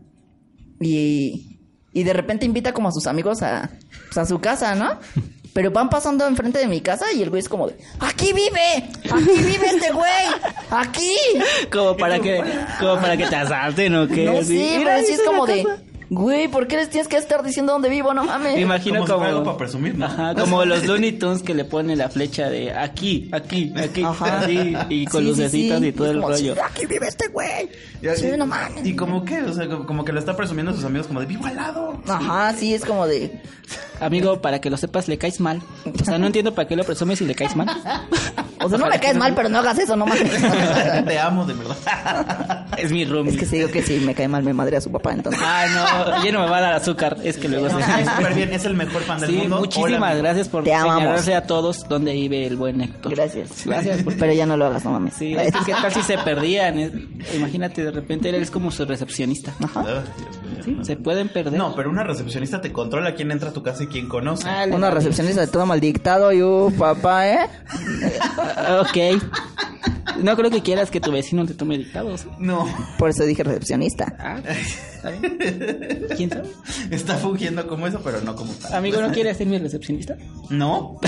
Y, 0.81 1.61
y 1.93 2.03
de 2.05 2.13
repente 2.13 2.47
invita 2.47 2.73
como 2.73 2.89
a 2.89 2.93
sus 2.93 3.07
amigos 3.07 3.43
a, 3.43 3.71
pues, 4.07 4.19
a 4.19 4.25
su 4.27 4.41
casa, 4.41 4.75
¿no? 4.75 4.99
Pero 5.55 5.71
van 5.71 5.89
pasando 5.89 6.27
enfrente 6.27 6.59
de 6.59 6.67
mi 6.67 6.81
casa 6.81 7.07
y 7.15 7.23
el 7.23 7.31
güey 7.31 7.41
es 7.41 7.49
como 7.49 7.69
de, 7.69 7.77
¡Aquí 8.01 8.33
vive! 8.33 8.91
¡Aquí 9.11 9.31
vive 9.39 9.67
este 9.69 9.93
güey! 9.93 10.27
¡Aquí! 10.71 11.17
Como 11.73 11.97
para 11.97 12.19
que, 12.19 12.43
como 12.81 13.01
para 13.01 13.17
que 13.17 13.27
te 13.27 13.37
asalten 13.37 13.95
o 13.95 14.09
qué. 14.09 14.25
No, 14.25 14.43
sí, 14.43 14.75
"Mira, 14.79 14.97
pero 14.97 15.07
sí 15.07 15.13
es 15.13 15.23
como 15.23 15.47
de, 15.47 15.63
casa". 15.63 15.83
Güey, 16.15 16.49
¿por 16.49 16.67
qué 16.67 16.77
les 16.77 16.89
tienes 16.91 17.09
que 17.09 17.17
estar 17.17 17.43
diciendo 17.43 17.73
dónde 17.73 17.89
vivo? 17.89 18.15
No 18.15 18.25
mames. 18.25 18.55
Me 18.55 18.61
imagino 18.63 18.97
Como 18.97 19.07
si 19.07 19.13
como, 19.13 19.19
fuera 19.25 19.33
algo 19.33 19.45
para 19.45 19.57
presumir, 19.59 19.97
¿no? 19.97 20.07
Ajá, 20.07 20.35
como 20.35 20.65
los 20.65 20.85
Looney 20.85 21.13
Tunes 21.13 21.43
que 21.43 21.55
le 21.55 21.65
ponen 21.65 21.99
la 21.99 22.09
flecha 22.09 22.49
de 22.49 22.73
aquí, 22.73 23.29
aquí, 23.33 23.73
aquí, 23.77 24.03
Ajá. 24.03 24.41
así, 24.41 24.75
y 24.89 25.05
con 25.07 25.23
Sí, 25.23 25.29
lucecitas 25.29 25.81
sí. 25.81 25.87
y 25.87 25.93
todo 25.93 26.11
el 26.11 26.17
como, 26.21 26.29
rollo. 26.31 26.55
"Sí, 26.55 26.61
Aquí 26.65 26.87
vive 26.87 27.09
este 27.09 27.29
güey. 27.29 27.69
Y 28.03 28.09
así- 28.09 28.31
Sí, 28.31 28.37
no 28.37 28.47
mames. 28.47 28.87
Y 28.87 28.95
como 28.97 29.25
que, 29.25 29.43
o 29.43 29.53
sea, 29.53 29.67
como, 29.69 29.87
como 29.87 30.05
que 30.05 30.13
lo 30.13 30.19
está 30.21 30.37
presumiendo 30.37 30.73
a 30.73 30.75
sus 30.75 30.85
amigos 30.85 31.07
como 31.07 31.21
de 31.21 31.27
vivo 31.27 31.47
al 31.47 31.57
lado. 31.57 32.01
Ajá, 32.09 32.53
sí, 32.55 32.73
es 32.75 32.85
como 32.85 33.07
de, 33.07 33.41
Amigo, 34.01 34.43
para 34.43 34.61
que 34.61 34.69
lo 34.71 34.77
sepas, 34.77 35.09
le 35.09 35.17
caes 35.19 35.41
mal. 35.41 35.63
O 36.01 36.05
sea, 36.05 36.19
no 36.19 36.27
entiendo 36.27 36.55
para 36.55 36.67
qué 36.69 36.77
lo 36.77 36.85
presumes 36.85 37.19
si 37.21 37.25
le 37.25 37.35
caes 37.35 37.55
mal. 37.57 37.67
o 38.65 38.69
sea, 38.69 38.79
no 38.79 38.87
me 38.87 38.99
caes 39.01 39.17
mal, 39.17 39.35
pero 39.35 39.49
no 39.49 39.59
hagas 39.59 39.79
eso, 39.79 39.97
no 39.97 40.07
mames. 40.07 40.31
Te 41.07 41.19
amo, 41.19 41.45
de 41.47 41.55
verdad. 41.55 42.67
Es 42.79 42.91
mi 42.91 43.05
roomie. 43.05 43.33
Es 43.33 43.39
que 43.39 43.47
si 43.47 43.57
digo 43.59 43.71
que 43.71 43.83
si 43.83 43.99
me 44.01 44.15
cae 44.15 44.29
mal 44.29 44.43
me 44.43 44.53
madre 44.53 44.77
a 44.77 44.81
su 44.81 44.91
papá, 44.91 45.13
entonces. 45.13 45.41
Ay, 45.45 45.71
no, 45.75 46.25
ya 46.25 46.33
no 46.33 46.43
me 46.45 46.51
va 46.51 46.59
a 46.59 46.61
dar 46.61 46.73
azúcar. 46.75 47.17
Es 47.23 47.37
que 47.37 47.49
luego 47.49 47.69
se... 47.69 47.75
Súper 48.05 48.35
bien, 48.35 48.53
es 48.53 48.65
el 48.65 48.75
mejor 48.75 49.03
fan 49.03 49.21
del 49.21 49.31
Sí, 49.31 49.37
mundo. 49.37 49.59
muchísimas 49.61 49.95
Hola, 50.13 50.15
gracias 50.15 50.49
por 50.49 50.65
señalarse 50.65 51.35
a 51.35 51.47
todos 51.47 51.89
dónde 51.89 52.13
vive 52.13 52.47
el 52.47 52.57
buen 52.57 52.81
Héctor. 52.81 53.15
Gracias. 53.15 53.65
Gracias 53.65 54.03
por- 54.03 54.17
Pero 54.17 54.33
ya 54.33 54.47
no 54.47 54.57
lo 54.57 54.67
hagas, 54.67 54.85
no 54.85 54.93
mames. 54.93 55.15
Sí, 55.15 55.35
es 55.35 55.53
que 55.53 55.65
qué 55.67 55.73
tal 55.73 55.93
si 55.93 56.03
se 56.03 56.19
perdían. 56.19 57.15
Imagínate, 57.35 57.85
de 57.85 57.91
repente 57.91 58.29
él 58.29 58.37
es 58.37 58.51
como 58.51 58.71
su 58.71 58.85
recepcionista. 58.85 59.53
Dios 59.59 59.73
mío. 59.75 60.44
Sí, 60.63 60.77
se 60.83 60.97
pueden 60.97 61.29
perder. 61.29 61.55
No, 61.59 61.75
pero 61.75 61.91
una 61.91 62.05
recepcionista 62.05 62.61
te 62.61 62.73
controla 62.73 63.15
quién 63.15 63.31
entra 63.31 63.51
a 63.51 63.53
tu 63.53 63.63
casa 63.63 63.85
y 63.85 63.87
quién 63.87 64.09
conoce. 64.09 64.49
Ah, 64.49 64.67
Una 64.71 64.91
recepcionista 64.91 65.41
de 65.41 65.47
todo 65.47 65.67
maldictado 65.67 66.33
y 66.33 66.43
uh, 66.43 66.73
papá, 66.77 67.29
¿eh? 67.29 67.47
Ok. 68.81 69.23
No 70.23 70.37
creo 70.37 70.51
que 70.51 70.63
quieras 70.63 70.91
que 70.91 71.01
tu 71.01 71.11
vecino 71.11 71.45
te 71.45 71.55
tome 71.55 71.77
dictados. 71.77 72.27
No. 72.39 72.67
Por 72.99 73.11
eso 73.11 73.25
dije 73.25 73.43
recepcionista. 73.43 74.15
Ah, 74.19 74.39
¿está 74.47 75.11
bien? 75.11 75.39
¿Quién 76.17 76.31
sabe? 76.31 76.49
Está 76.91 77.17
fungiendo 77.17 77.67
como 77.67 77.87
eso, 77.87 78.01
pero 78.05 78.21
no 78.21 78.37
como 78.37 78.53
tal. 78.55 78.75
Amigo, 78.75 79.01
¿no 79.01 79.11
quieres 79.13 79.37
ser 79.37 79.47
mi 79.47 79.59
recepcionista? 79.59 80.17
No. 80.51 80.99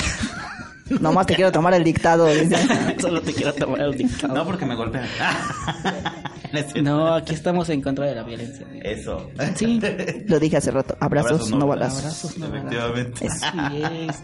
Nomás 1.00 1.26
te 1.26 1.34
quiero 1.34 1.52
tomar 1.52 1.74
el 1.74 1.84
dictado. 1.84 2.26
dice. 2.26 2.56
Solo 3.00 3.20
te 3.20 3.32
quiero 3.32 3.52
tomar 3.54 3.80
el 3.80 3.96
dictado. 3.96 4.34
No, 4.34 4.44
porque 4.44 4.66
me 4.66 4.74
golpean. 4.74 5.06
No 6.82 7.14
aquí 7.14 7.34
estamos 7.34 7.68
en 7.70 7.82
contra 7.82 8.06
de 8.06 8.14
la 8.14 8.22
violencia. 8.22 8.66
Eso. 8.82 9.30
Sí. 9.56 9.80
Lo 10.26 10.38
dije 10.38 10.56
hace 10.56 10.70
rato. 10.70 10.96
Abrazos, 11.00 11.50
no 11.50 11.66
balazos. 11.66 11.98
Abrazos, 12.00 12.38
no 12.38 12.46
Efectivamente. 12.46 13.26
Así 13.28 13.82
es. 14.08 14.22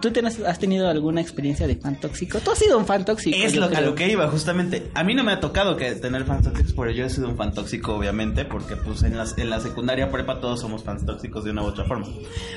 ¿Tú 0.00 0.10
tienes- 0.10 0.40
has 0.44 0.58
tenido 0.58 0.88
alguna 0.88 1.20
experiencia 1.20 1.66
de 1.66 1.76
fan 1.76 1.98
tóxico? 1.98 2.38
Tú 2.40 2.50
has 2.50 2.58
sido 2.58 2.76
un 2.78 2.86
fan 2.86 3.04
tóxico. 3.04 3.36
Es 3.36 3.56
lo, 3.56 3.66
a 3.66 3.80
lo 3.80 3.94
que 3.94 4.10
iba, 4.10 4.28
justamente. 4.28 4.90
A 4.94 5.04
mí 5.04 5.14
no 5.14 5.24
me 5.24 5.32
ha 5.32 5.40
tocado 5.40 5.76
que 5.76 5.92
tener 5.92 6.24
fans 6.24 6.44
tóxicos, 6.44 6.72
pero 6.72 6.90
yo 6.90 7.06
he 7.06 7.10
sido 7.10 7.28
un 7.28 7.36
fan 7.36 7.52
tóxico, 7.54 7.94
obviamente, 7.94 8.44
porque 8.44 8.76
pues 8.76 9.02
en, 9.02 9.16
las, 9.16 9.38
en 9.38 9.50
la 9.50 9.60
secundaria 9.60 10.10
prepa 10.10 10.40
todos 10.40 10.60
somos 10.60 10.84
fans 10.84 11.04
tóxicos 11.06 11.44
de 11.44 11.52
una 11.52 11.62
u 11.62 11.66
otra 11.66 11.84
forma. 11.84 12.06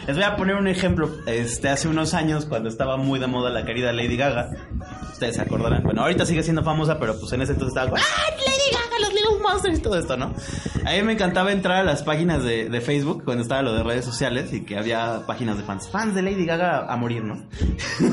Les 0.07 0.15
voy 0.15 0.25
a 0.25 0.35
poner 0.35 0.55
un 0.55 0.67
ejemplo. 0.67 1.09
Este, 1.27 1.69
hace 1.69 1.87
unos 1.87 2.13
años, 2.13 2.45
cuando 2.45 2.69
estaba 2.69 2.97
muy 2.97 3.19
de 3.19 3.27
moda 3.27 3.42
la 3.49 3.65
querida 3.65 3.91
Lady 3.91 4.17
Gaga, 4.17 4.51
ustedes 5.11 5.35
se 5.35 5.41
acordarán. 5.41 5.83
Bueno, 5.83 6.01
ahorita 6.01 6.25
sigue 6.25 6.43
siendo 6.43 6.63
famosa, 6.63 6.99
pero 6.99 7.19
pues 7.19 7.31
en 7.33 7.41
ese 7.41 7.53
entonces 7.53 7.75
estaba 7.75 7.89
como, 7.89 8.01
¡Ah, 8.01 8.31
Lady 8.37 8.71
Gaga, 8.71 8.99
los 8.99 9.13
Little 9.13 9.39
Monsters! 9.41 9.79
Y 9.79 9.81
todo 9.81 9.97
esto, 9.97 10.17
¿no? 10.17 10.33
A 10.85 10.91
mí 10.91 11.01
me 11.03 11.13
encantaba 11.13 11.51
entrar 11.51 11.77
a 11.77 11.83
las 11.83 12.03
páginas 12.03 12.43
de, 12.43 12.69
de 12.69 12.81
Facebook, 12.81 13.23
cuando 13.23 13.43
estaba 13.43 13.61
lo 13.61 13.73
de 13.73 13.83
redes 13.83 14.05
sociales, 14.05 14.53
y 14.53 14.61
que 14.61 14.77
había 14.77 15.23
páginas 15.25 15.57
de 15.57 15.63
fans. 15.63 15.89
Fans 15.89 16.15
de 16.15 16.21
Lady 16.21 16.45
Gaga 16.45 16.91
a 16.91 16.97
morir, 16.97 17.23
¿no? 17.23 17.45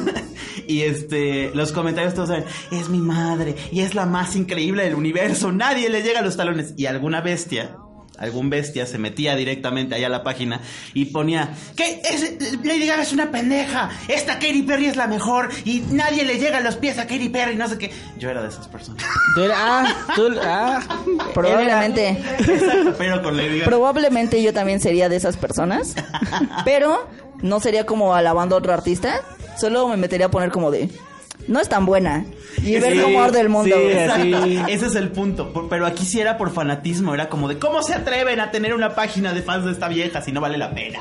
y 0.67 0.83
este, 0.83 1.51
los 1.55 1.73
comentarios 1.73 2.15
todos 2.15 2.31
eran, 2.31 2.45
es 2.71 2.89
mi 2.89 3.01
madre, 3.01 3.57
y 3.73 3.81
es 3.81 3.95
la 3.95 4.07
más 4.07 4.37
increíble 4.37 4.85
del 4.85 4.95
universo, 4.95 5.53
nadie 5.53 5.89
le 5.89 6.03
llega 6.03 6.21
a 6.21 6.23
los 6.23 6.37
talones. 6.37 6.75
Y 6.77 6.87
alguna 6.87 7.21
bestia, 7.21 7.77
algún 8.21 8.51
bestia 8.51 8.87
se 8.87 8.99
metía 8.99 9.35
directamente 9.35 9.95
allá 9.97 10.07
a 10.07 10.11
la 10.11 10.23
página 10.23 10.61
y 10.95 11.07
ponía, 11.07 11.51
¿qué? 11.77 12.01
Es, 12.09 12.35
Lady 12.65 12.87
Gaga 12.87 13.03
es 13.03 13.13
una 13.13 13.31
pendeja, 13.31 13.91
esta 14.09 14.35
Katy 14.35 14.63
Perry 14.63 14.87
es 14.87 14.97
la 14.97 15.07
mejor, 15.07 15.49
y 15.65 15.81
nadie 15.91 16.25
le 16.25 16.39
llega 16.39 16.59
a 16.59 16.61
los 16.61 16.77
pies 16.77 16.99
a 16.99 17.07
Katy 17.07 17.31
Perry, 17.31 17.57
no 17.57 17.69
sé 17.69 17.79
qué. 17.79 17.91
Yo 18.19 18.31
era 18.31 18.43
de 18.43 18.49
esas 18.49 18.69
personas. 18.69 19.03
Tú 19.35 19.43
eras- 19.43 19.59
ah, 19.59 19.95
tú, 20.15 20.29
ah. 20.43 20.81
Probablemente. 21.35 22.09
Exacto, 22.39 22.95
pero 22.99 23.23
con 23.23 23.37
Lady 23.37 23.59
Gaga. 23.61 23.65
Probablemente 23.65 24.43
yo 24.43 24.53
también 24.53 24.81
sería 24.81 25.09
de 25.09 25.17
esas 25.17 25.37
personas. 25.37 25.95
Pero 26.65 27.09
no 27.43 27.61
sería 27.61 27.87
como 27.87 28.15
alabando 28.15 28.55
a 28.55 28.59
otro 28.59 28.73
artista. 28.73 29.21
Solo 29.59 29.89
me 29.89 29.97
metería 29.97 30.27
a 30.27 30.31
poner 30.31 30.51
como 30.51 30.71
de. 30.71 30.89
No 31.51 31.61
es 31.61 31.69
tan 31.69 31.85
buena. 31.85 32.25
Y 32.63 32.79
ver 32.79 32.95
Sí, 32.95 33.01
cómo 33.01 33.23
arde 33.23 33.41
el 33.41 33.49
mundo. 33.49 33.75
sí, 33.77 33.83
güey. 33.83 33.99
Exacto. 33.99 34.45
Ese 34.69 34.87
es 34.87 34.95
el 34.95 35.11
punto. 35.11 35.53
Por- 35.53 35.69
Pero 35.69 35.85
aquí 35.85 36.05
sí 36.05 36.21
era 36.21 36.39
por 36.39 36.53
fanatismo. 36.53 37.13
Era 37.13 37.29
como 37.29 37.49
de 37.49 37.59
cómo 37.59 37.83
se 37.83 37.93
atreven 37.95 38.41
a 38.41 38.51
tener 38.51 38.73
una 38.73 38.95
página 38.95 39.33
de 39.35 39.43
fans 39.43 39.65
de 39.65 39.73
esta 39.73 39.89
vieja 39.89 40.23
si 40.23 40.33
no 40.33 40.41
vale 40.41 40.57
la 40.59 40.73
pena. 40.75 41.01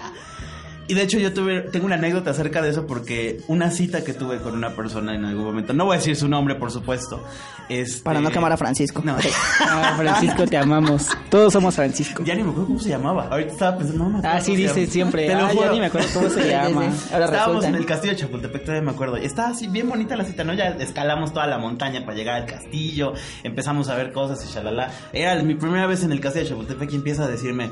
Y 0.90 0.96
de 0.96 1.04
hecho 1.04 1.20
yo 1.20 1.32
tuve, 1.34 1.62
tengo 1.62 1.86
una 1.86 1.96
anécdota 1.96 2.32
acerca 2.32 2.62
de 2.62 2.70
eso 2.72 2.86
porque 2.88 3.40
una 3.48 3.70
cita 3.72 4.04
que 4.04 4.14
tuve 4.14 4.40
con 4.40 4.56
una 4.56 4.76
persona 4.76 5.14
en 5.16 5.24
algún 5.24 5.46
momento, 5.46 5.72
no 5.72 5.86
voy 5.86 5.94
a 5.96 5.98
decir 6.00 6.16
su 6.16 6.28
nombre 6.28 6.56
por 6.56 6.72
supuesto, 6.72 7.24
este- 7.70 8.02
Para 8.02 8.20
no 8.20 8.32
quemar 8.32 8.52
a 8.52 8.58
Francisco. 8.58 9.02
No, 9.06 9.16
Ah, 9.62 9.94
Francisco, 9.98 10.46
te 10.48 10.58
amamos. 10.58 11.08
Todos 11.30 11.54
somos 11.54 11.76
Francisco. 11.76 12.24
ya 12.26 12.34
ni 12.34 12.42
me 12.44 12.50
acuerdo 12.50 12.66
cómo 12.68 12.80
se 12.80 12.90
llamaba. 12.90 13.28
Ahorita 13.30 13.52
estaba 13.54 13.78
pensando, 13.78 14.04
no 14.04 14.10
me 14.10 14.18
acuerdo 14.18 14.38
Ah, 14.38 14.42
sí, 14.42 14.56
dice 14.56 14.88
siempre. 14.88 15.28
Te 15.28 15.36
lo 15.36 15.46
Ah, 15.46 15.54
ya 15.54 15.60
juro. 15.60 15.74
ni 15.74 15.80
me 15.80 15.86
acuerdo 15.86 16.08
cómo 16.14 16.30
se 16.30 16.48
llama. 16.50 16.82
Ahora 17.14 17.26
Estábamos 17.26 17.56
resulta. 17.58 17.68
en 17.68 17.76
el 17.76 17.86
castillo 17.86 18.14
de 18.14 18.20
Chapultepec, 18.20 18.62
todavía 18.66 18.82
me 18.84 18.92
acuerdo. 18.92 19.18
Y 19.20 19.26
estaba 19.26 19.50
así 19.50 19.68
bien 19.68 19.88
bonita 19.88 20.16
la 20.18 20.26
cita, 20.26 20.44
¿no? 20.44 20.56
Ya 20.56 20.70
escalamos 20.80 21.34
toda 21.34 21.46
la 21.46 21.60
montaña 21.60 22.04
para 22.04 22.18
llegar 22.18 22.36
al 22.42 22.48
castillo, 22.48 23.14
empezamos 23.44 23.90
a 23.90 23.96
ver 23.96 24.12
cosas 24.12 24.44
y 24.44 24.52
shalala. 24.52 24.90
Era 25.14 25.36
mi 25.44 25.54
primera 25.54 25.86
vez 25.86 26.04
en 26.04 26.12
el 26.12 26.20
castillo 26.20 26.46
de 26.46 26.50
Chapultepec 26.50 26.92
y 26.94 26.96
empieza 26.96 27.26
a 27.26 27.28
decirme, 27.28 27.70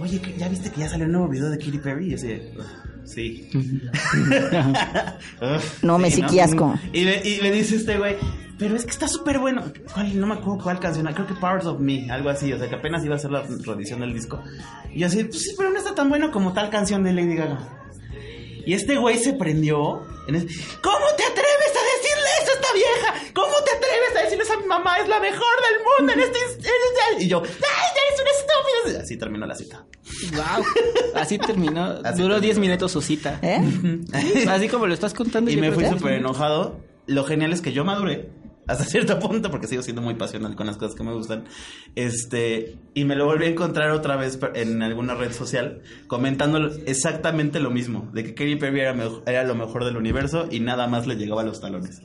oye, 0.00 0.20
¿qué- 0.20 0.34
¿ya 0.36 0.48
viste 0.48 0.70
que 0.70 0.80
ya 0.80 0.88
salió 0.88 1.06
un 1.06 1.12
nuevo 1.12 1.28
video 1.28 1.48
de 1.50 1.58
Katy 1.58 1.78
Perry? 1.78 2.10
Y 2.10 2.14
así, 2.14 2.40
"Ugh, 2.56 2.64
sí. 3.04 3.48
No, 5.82 5.98
me 5.98 6.10
sí. 6.10 6.22
Y 6.92 7.04
le, 7.04 7.26
y 7.28 7.40
le 7.40 7.50
dice 7.50 7.76
este 7.76 7.96
güey, 7.98 8.16
pero 8.58 8.76
es 8.76 8.84
que 8.84 8.90
está 8.90 9.08
súper 9.08 9.38
bueno. 9.38 9.64
¿Cuál? 9.94 10.18
No 10.20 10.26
me 10.26 10.34
acuerdo 10.34 10.62
cuál 10.62 10.78
canción, 10.80 11.06
creo 11.14 11.26
que 11.26 11.34
Parts 11.34 11.66
of 11.66 11.80
Me, 11.80 12.10
algo 12.10 12.28
así. 12.30 12.52
O 12.52 12.58
sea, 12.58 12.68
que 12.68 12.74
apenas 12.74 13.04
iba 13.04 13.16
a 13.16 13.18
ser 13.18 13.30
la 13.30 13.42
reedición 13.42 14.00
del 14.00 14.12
disco. 14.12 14.42
Y 14.92 15.00
yo 15.00 15.06
así, 15.06 15.24
pues 15.24 15.42
sí, 15.42 15.54
pero 15.56 15.70
no 15.70 15.78
está 15.78 15.94
tan 15.94 16.08
bueno 16.08 16.30
como 16.30 16.52
tal 16.52 16.70
canción 16.70 17.02
de 17.04 17.12
Lady 17.12 17.36
Gaga. 17.36 17.58
Y 18.66 18.74
este 18.74 18.96
güey 18.96 19.18
se 19.18 19.32
prendió. 19.32 20.02
En 20.28 20.34
ese- 20.36 20.48
¿Cómo 20.82 21.06
te 21.16 21.24
atreves 21.24 21.72
a 21.74 21.82
decirle 21.96 22.30
eso 22.42 22.50
a 22.50 22.54
esta 22.54 22.72
vieja? 22.74 23.14
¿Cómo 23.34 23.54
te 23.64 23.70
atreves 23.76 24.16
a 24.16 24.22
decirle 24.24 24.44
eso 24.44 24.52
a 24.52 24.60
mi 24.60 24.66
mamá? 24.66 24.98
Es 24.98 25.08
la 25.08 25.18
mejor 25.18 25.38
del 25.38 25.80
mundo 25.98 26.12
en 26.12 26.20
este... 26.20 26.38
en 26.38 26.44
este-". 27.16 27.24
Y 27.24 27.28
yo, 27.28 27.42
¡ay, 27.42 27.48
eres 27.48 27.50
un 27.50 27.56
estúpido! 27.56 27.79
Así 29.00 29.16
terminó 29.16 29.46
la 29.46 29.54
cita. 29.54 29.84
Wow. 30.32 30.64
Así 31.14 31.38
terminó. 31.38 31.84
Así 32.04 32.22
Duró 32.22 32.34
terminó. 32.34 32.40
10 32.40 32.58
minutos 32.58 32.92
su 32.92 33.02
cita. 33.02 33.38
¿Eh? 33.42 33.60
Así 34.48 34.68
como 34.68 34.86
lo 34.86 34.94
estás 34.94 35.14
contando. 35.14 35.50
Y 35.50 35.56
me 35.56 35.72
fui 35.72 35.84
súper 35.86 36.14
enojado. 36.14 36.80
Lo 37.06 37.24
genial 37.24 37.52
es 37.52 37.60
que 37.60 37.72
yo 37.72 37.84
maduré 37.84 38.30
hasta 38.70 38.84
cierto 38.88 39.18
punto 39.18 39.50
porque 39.50 39.66
sigo 39.66 39.82
siendo 39.82 40.02
muy 40.02 40.14
pasional 40.14 40.54
con 40.54 40.66
las 40.66 40.76
cosas 40.76 40.94
que 40.94 41.02
me 41.02 41.12
gustan. 41.12 41.44
Este, 41.96 42.76
y 42.94 43.04
me 43.04 43.16
lo 43.16 43.26
volví 43.26 43.46
a 43.46 43.48
encontrar 43.48 43.90
otra 43.90 44.16
vez 44.16 44.38
en 44.54 44.82
alguna 44.82 45.14
red 45.14 45.32
social 45.32 45.82
comentando 46.06 46.70
exactamente 46.86 47.60
lo 47.60 47.70
mismo, 47.70 48.08
de 48.12 48.24
que 48.24 48.34
Katy 48.34 48.56
Perry 48.56 48.80
era, 48.80 48.96
era 49.26 49.44
lo 49.44 49.54
mejor 49.54 49.84
del 49.84 49.96
universo 49.96 50.46
y 50.50 50.60
nada 50.60 50.86
más 50.86 51.06
le 51.06 51.16
llegaba 51.16 51.42
a 51.42 51.44
los 51.44 51.60
talones. 51.60 52.02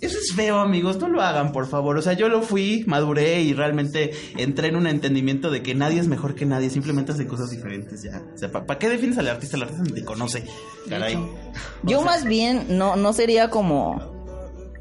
Eso 0.00 0.18
es 0.18 0.32
feo, 0.34 0.58
amigos, 0.58 0.98
no 0.98 1.08
lo 1.08 1.20
hagan, 1.20 1.52
por 1.52 1.66
favor. 1.66 1.98
O 1.98 2.02
sea, 2.02 2.14
yo 2.14 2.28
lo 2.28 2.40
fui, 2.42 2.84
maduré 2.86 3.42
y 3.42 3.52
realmente 3.52 4.12
entré 4.36 4.68
en 4.68 4.76
un 4.76 4.86
entendimiento 4.86 5.50
de 5.50 5.62
que 5.62 5.74
nadie 5.74 6.00
es 6.00 6.08
mejor 6.08 6.34
que 6.34 6.46
nadie, 6.46 6.70
simplemente 6.70 7.12
hacen 7.12 7.28
cosas 7.28 7.50
diferentes 7.50 8.02
ya. 8.02 8.22
O 8.34 8.38
sea, 8.38 8.50
¿para 8.50 8.78
qué 8.78 8.88
defines 8.88 9.18
al 9.18 9.28
artista? 9.28 9.56
El 9.56 9.64
artista 9.64 9.94
te 9.94 10.04
conoce. 10.04 10.44
Caray. 10.88 11.18
Yo 11.82 12.02
más 12.02 12.24
bien 12.24 12.78
no, 12.78 12.96
no 12.96 13.12
sería 13.12 13.50
como 13.50 14.18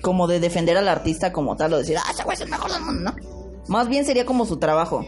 como 0.02 0.28
de 0.28 0.40
defender 0.40 0.78
al 0.78 0.88
artista 0.88 1.34
como 1.34 1.56
tal 1.56 1.74
o 1.74 1.78
decir, 1.78 1.98
ah, 1.98 2.12
ese 2.12 2.24
güey 2.24 2.36
es 2.36 2.42
el 2.42 2.50
mejor 2.50 2.72
del 2.72 2.82
mundo, 2.82 3.12
¿no? 3.12 3.16
Más 3.68 3.90
bien 3.90 4.06
sería 4.06 4.26
como 4.26 4.46
su 4.46 4.58
trabajo. 4.58 5.06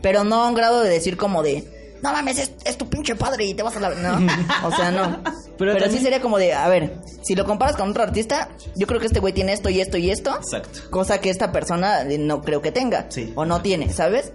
Pero 0.00 0.24
no 0.24 0.42
a 0.42 0.48
un 0.48 0.54
grado 0.54 0.80
de 0.80 0.88
decir 0.88 1.16
como 1.16 1.42
de, 1.42 1.81
no 2.02 2.12
mames, 2.12 2.38
es, 2.38 2.52
es 2.64 2.76
tu 2.76 2.88
pinche 2.88 3.14
padre 3.14 3.44
y 3.44 3.54
te 3.54 3.62
vas 3.62 3.76
a 3.76 3.80
la... 3.80 3.90
No, 3.90 4.18
o 4.64 4.72
sea, 4.72 4.90
no. 4.90 5.22
Pero, 5.56 5.74
Pero 5.74 5.90
sí 5.90 5.98
sería 5.98 6.20
como 6.20 6.38
de, 6.38 6.52
a 6.52 6.68
ver, 6.68 6.96
si 7.22 7.34
lo 7.34 7.44
comparas 7.44 7.76
con 7.76 7.90
otro 7.90 8.02
artista, 8.02 8.48
yo 8.74 8.86
creo 8.86 9.00
que 9.00 9.06
este 9.06 9.20
güey 9.20 9.32
tiene 9.32 9.52
esto 9.52 9.68
y 9.68 9.80
esto 9.80 9.96
y 9.96 10.10
esto. 10.10 10.36
Exacto. 10.36 10.80
Cosa 10.90 11.20
que 11.20 11.30
esta 11.30 11.52
persona 11.52 12.04
no 12.04 12.42
creo 12.42 12.60
que 12.60 12.72
tenga. 12.72 13.06
Sí. 13.08 13.32
O 13.36 13.44
no 13.44 13.62
tiene, 13.62 13.92
¿sabes? 13.92 14.32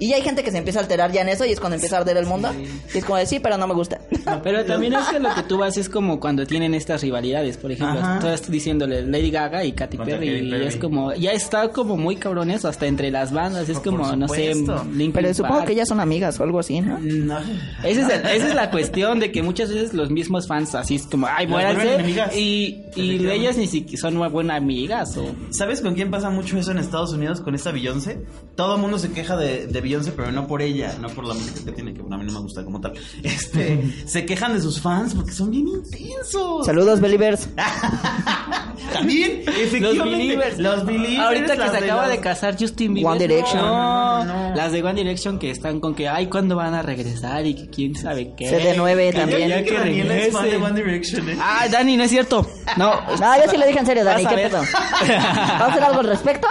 Y 0.00 0.12
hay 0.12 0.22
gente 0.22 0.42
que 0.42 0.50
se 0.50 0.58
empieza 0.58 0.78
a 0.78 0.82
alterar 0.82 1.10
ya 1.12 1.22
en 1.22 1.28
eso 1.28 1.44
y 1.44 1.50
es 1.50 1.60
cuando 1.60 1.74
empieza 1.76 1.96
a 1.96 2.00
arder 2.00 2.16
el 2.16 2.26
mundo. 2.26 2.50
Y 2.94 2.98
es 2.98 3.04
como 3.04 3.16
de, 3.18 3.26
sí, 3.26 3.40
pero 3.40 3.56
no 3.58 3.66
me 3.66 3.74
gusta. 3.74 4.00
Pero 4.42 4.64
también 4.66 4.92
es 4.94 5.06
que 5.08 5.18
lo 5.18 5.34
que 5.34 5.42
tú 5.42 5.58
vas 5.58 5.76
es 5.76 5.88
como 5.88 6.20
cuando 6.20 6.46
tienen 6.46 6.74
estas 6.74 7.02
rivalidades, 7.02 7.56
por 7.56 7.72
ejemplo, 7.72 7.98
Ajá. 8.00 8.16
estás 8.34 8.50
diciéndole 8.50 9.02
Lady 9.02 9.30
Gaga 9.30 9.64
y 9.64 9.72
Katy 9.72 9.96
Perry, 9.98 10.10
Katy 10.12 10.26
y 10.46 10.50
Perry. 10.50 10.66
es 10.66 10.76
como, 10.76 11.12
ya 11.14 11.32
está 11.32 11.68
como 11.70 11.96
muy 11.96 12.16
cabrón 12.16 12.50
eso, 12.50 12.68
hasta 12.68 12.86
entre 12.86 13.10
las 13.10 13.32
bandas, 13.32 13.68
es 13.68 13.78
Por 13.80 13.84
como, 13.98 14.16
no 14.16 14.28
sé. 14.28 14.54
Linkin 14.54 15.12
Pero 15.12 15.34
supongo 15.34 15.54
Park. 15.56 15.66
que 15.66 15.72
ellas 15.74 15.88
son 15.88 16.00
amigas 16.00 16.38
o 16.38 16.44
algo 16.44 16.58
así, 16.60 16.80
¿no? 16.80 16.98
No. 16.98 17.38
Esa 17.82 18.00
es, 18.02 18.08
el- 18.08 18.26
esa 18.26 18.48
es 18.48 18.54
la 18.54 18.70
cuestión 18.70 19.18
de 19.20 19.32
que 19.32 19.42
muchas 19.42 19.70
veces 19.72 19.94
los 19.94 20.10
mismos 20.10 20.46
fans 20.46 20.74
así 20.74 20.94
es 20.96 21.06
como, 21.06 21.26
ay, 21.26 21.46
muéranse, 21.46 22.04
y, 22.36 22.82
y 22.96 23.26
ellas 23.28 23.56
ni 23.56 23.66
siquiera 23.66 24.00
son 24.00 24.16
muy 24.16 24.28
buenas 24.28 24.56
amigas 24.58 25.16
o... 25.16 25.34
¿Sabes 25.50 25.80
con 25.80 25.94
quién 25.94 26.10
pasa 26.10 26.30
mucho 26.30 26.58
eso 26.58 26.70
en 26.70 26.78
Estados 26.78 27.12
Unidos 27.12 27.40
con 27.40 27.54
esta 27.54 27.70
Beyoncé? 27.72 28.20
Todo 28.56 28.76
el 28.76 28.80
mundo 28.80 28.98
se 28.98 29.10
queja 29.12 29.36
de, 29.36 29.66
de 29.66 29.80
Beyoncé, 29.88 30.12
pero 30.12 30.30
no 30.30 30.46
por 30.46 30.60
ella, 30.62 30.96
no 31.00 31.08
por 31.08 31.24
la 31.24 31.34
música 31.34 31.60
que 31.64 31.72
tiene, 31.72 31.92
que 31.94 32.00
a 32.00 32.04
mí 32.04 32.24
no 32.26 32.32
me 32.32 32.40
gusta 32.40 32.64
como 32.64 32.80
tal. 32.80 32.92
Este, 33.22 33.82
se 34.06 34.24
quejan 34.26 34.52
de 34.54 34.60
sus 34.60 34.80
fans 34.80 35.14
porque 35.14 35.32
son 35.32 35.50
bien 35.50 35.66
intensos. 35.68 36.66
Saludos, 36.66 37.00
Believers. 37.00 37.48
También, 38.92 39.42
efectivamente. 39.46 39.96
Los 39.98 40.04
Believers. 40.10 40.58
Los 40.58 40.86
Believers. 40.86 41.18
Ahorita 41.18 41.56
que 41.56 41.62
se 41.68 41.70
de 41.72 41.78
acaba 41.78 42.02
los- 42.06 42.10
de 42.12 42.20
casar 42.20 42.56
Justin 42.58 42.94
Bieber. 42.94 43.10
One 43.12 43.20
Direction. 43.20 43.60
No, 43.62 44.24
No, 44.24 44.47
no. 44.47 44.47
Las 44.58 44.72
de 44.72 44.82
One 44.82 44.94
Direction 44.94 45.38
que 45.38 45.52
están 45.52 45.78
con 45.78 45.94
que, 45.94 46.08
ay, 46.08 46.26
¿cuándo 46.26 46.56
van 46.56 46.74
a 46.74 46.82
regresar? 46.82 47.46
Y 47.46 47.54
que 47.54 47.70
quién 47.70 47.94
sabe 47.94 48.34
qué. 48.36 48.50
CD9 48.50 49.12
Que 49.12 49.16
también. 49.16 49.48
ya 49.48 49.58
que 49.58 49.66
que 49.66 49.78
Daniela 49.78 50.16
es 50.16 50.32
fan 50.32 50.50
de. 50.50 50.56
One 50.56 50.82
Direction, 50.82 51.30
¿eh? 51.30 51.38
Ah, 51.40 51.68
Dani, 51.70 51.96
no 51.96 52.02
es 52.02 52.10
cierto. 52.10 52.44
No. 52.76 53.00
No, 53.20 53.36
yo 53.36 53.48
sí 53.48 53.56
lo 53.56 53.64
dije 53.64 53.78
en 53.78 53.86
serio, 53.86 54.02
Dani. 54.02 54.26
¿Qué 54.26 54.34
pedo? 54.34 54.58
¿Vamos 54.82 55.60
a 55.60 55.66
hacer 55.66 55.82
algo 55.84 56.00
al 56.00 56.08
respecto? 56.08 56.48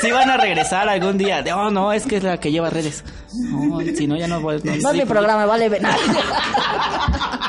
Sí 0.00 0.10
van 0.10 0.30
a 0.30 0.38
regresar 0.38 0.88
algún 0.88 1.18
día. 1.18 1.42
No, 1.42 1.70
no, 1.70 1.92
es 1.92 2.06
que 2.06 2.16
es 2.16 2.22
la 2.22 2.40
que 2.40 2.50
lleva 2.50 2.70
redes. 2.70 3.04
No, 3.34 3.80
si 3.80 4.06
no, 4.06 4.16
ya 4.16 4.28
no 4.28 4.40
voy. 4.40 4.58
No 4.64 4.72
es 4.72 4.96
mi 4.96 5.04
programa, 5.04 5.44
vale. 5.44 5.68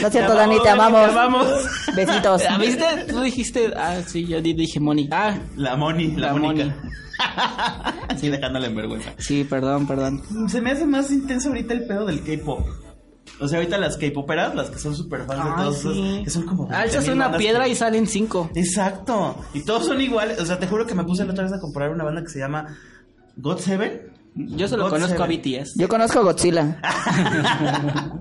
No 0.00 0.06
es 0.08 0.12
cierto, 0.12 0.34
Dani, 0.34 0.60
te 0.62 0.68
amamos. 0.68 1.04
Te 1.04 1.10
amamos. 1.12 1.46
Besitos. 1.94 2.42
Ah, 2.48 2.58
¿Viste? 2.60 2.84
Tú 3.08 3.20
dijiste, 3.20 3.72
ah, 3.76 4.00
sí, 4.06 4.26
yo 4.26 4.40
di- 4.40 4.54
dije 4.54 4.80
Moni. 4.80 5.08
Ah, 5.10 5.36
La 5.56 5.76
Moni, 5.76 6.12
la, 6.16 6.28
La 6.28 6.34
Mónica. 6.34 6.76
Así 8.08 8.28
dejándole 8.30 8.66
en 8.66 8.76
vergüenza. 8.76 9.10
sí, 9.18 9.44
perdón, 9.44 9.86
perdón. 9.86 10.22
Se 10.48 10.60
me 10.60 10.72
hace 10.72 10.84
más 10.86 11.10
intenso 11.10 11.48
ahorita 11.48 11.74
el 11.74 11.86
pedo 11.86 12.06
del 12.06 12.22
K-pop. 12.22 12.66
O 13.40 13.48
sea, 13.48 13.58
ahorita 13.58 13.78
las 13.78 13.96
K-poperas, 13.96 14.54
las 14.54 14.70
que 14.70 14.78
son 14.78 14.94
súper 14.94 15.24
fans 15.24 15.42
de 15.44 15.50
Ah, 15.50 15.56
todos 15.58 15.78
esos, 15.78 15.96
sí. 15.96 16.20
que 16.24 16.30
son 16.30 16.44
como. 16.44 16.64
Alzas 16.70 17.04
20,000 17.06 17.12
una 17.14 17.36
piedra 17.36 17.64
que- 17.64 17.70
y 17.70 17.74
salen 17.74 18.06
cinco. 18.06 18.50
Exacto. 18.54 19.36
Y 19.54 19.62
todos 19.64 19.86
son 19.86 20.00
iguales. 20.00 20.38
O 20.40 20.46
sea, 20.46 20.58
te 20.58 20.66
juro 20.66 20.86
que 20.86 20.94
me 20.94 21.04
puse 21.04 21.24
la 21.24 21.32
otra 21.32 21.44
vez 21.44 21.52
a 21.52 21.60
comprar 21.60 21.90
una 21.90 22.04
banda 22.04 22.22
que 22.22 22.28
se 22.28 22.38
llama 22.38 22.76
God 23.36 23.58
Seven. 23.58 24.12
Yo 24.36 24.66
solo 24.66 24.84
God 24.84 24.90
conozco 24.90 25.22
a. 25.22 25.26
BTS. 25.28 25.74
Yo 25.76 25.88
conozco 25.88 26.18
a 26.18 26.22
Godzilla. 26.22 26.80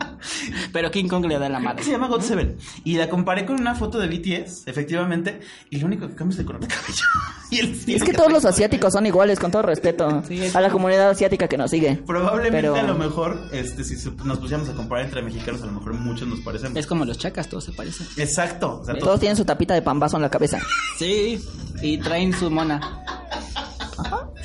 Pero 0.71 0.91
King 0.91 1.07
Kong 1.07 1.25
le 1.25 1.39
da 1.39 1.49
la 1.49 1.59
madre. 1.59 1.83
se 1.83 1.91
llama 1.91 2.07
God 2.07 2.21
Seven. 2.21 2.55
Y 2.83 2.97
la 2.97 3.09
comparé 3.09 3.45
con 3.45 3.59
una 3.59 3.73
foto 3.75 3.97
de 3.99 4.07
BTS, 4.07 4.67
efectivamente. 4.67 5.41
Y 5.69 5.79
lo 5.79 5.87
único 5.87 6.07
que 6.07 6.15
cambia 6.15 6.33
es 6.35 6.39
el 6.39 6.45
color 6.45 6.61
de 6.61 6.67
cabello. 6.67 7.03
y 7.51 7.59
el 7.59 7.71
Es 7.71 8.03
que 8.03 8.11
que 8.11 8.13
todos 8.13 8.31
los 8.31 8.45
asiáticos 8.45 8.93
son 8.93 9.05
iguales, 9.07 9.39
con 9.39 9.49
todo 9.51 9.63
respeto. 9.63 10.23
Sí, 10.27 10.39
A 10.53 10.61
la 10.61 10.69
comunidad 10.69 11.09
asiática 11.09 11.47
que 11.47 11.57
nos 11.57 11.71
sigue. 11.71 11.95
Probablemente 12.05 12.57
Pero- 12.69 12.75
a 12.75 12.83
lo 12.83 12.95
mejor, 12.95 13.49
este, 13.51 13.83
si 13.83 13.95
nos 14.23 14.37
pusiéramos 14.39 14.69
a 14.69 14.73
comparar 14.73 15.05
entre 15.05 15.21
mexicanos, 15.23 15.63
a 15.63 15.65
lo 15.65 15.71
mejor 15.73 15.93
muchos 15.93 16.27
nos 16.27 16.39
parecemos. 16.41 16.77
Es 16.77 16.85
como 16.85 17.05
los 17.05 17.17
chacas, 17.17 17.47
todos 17.49 17.63
se 17.65 17.71
parecen. 17.71 18.05
Exacto. 18.17 18.81
O 18.81 18.85
sea, 18.85 18.95
Todos 18.99 19.19
tienen 19.19 19.35
su 19.35 19.45
tapita 19.45 19.73
de 19.73 19.81
pambazo 19.81 20.17
en 20.17 20.21
la 20.21 20.29
cabeza. 20.29 20.59
Sí, 20.99 21.43
y 21.81 21.97
traen 21.97 22.33
su 22.33 22.51
mona. 22.51 23.03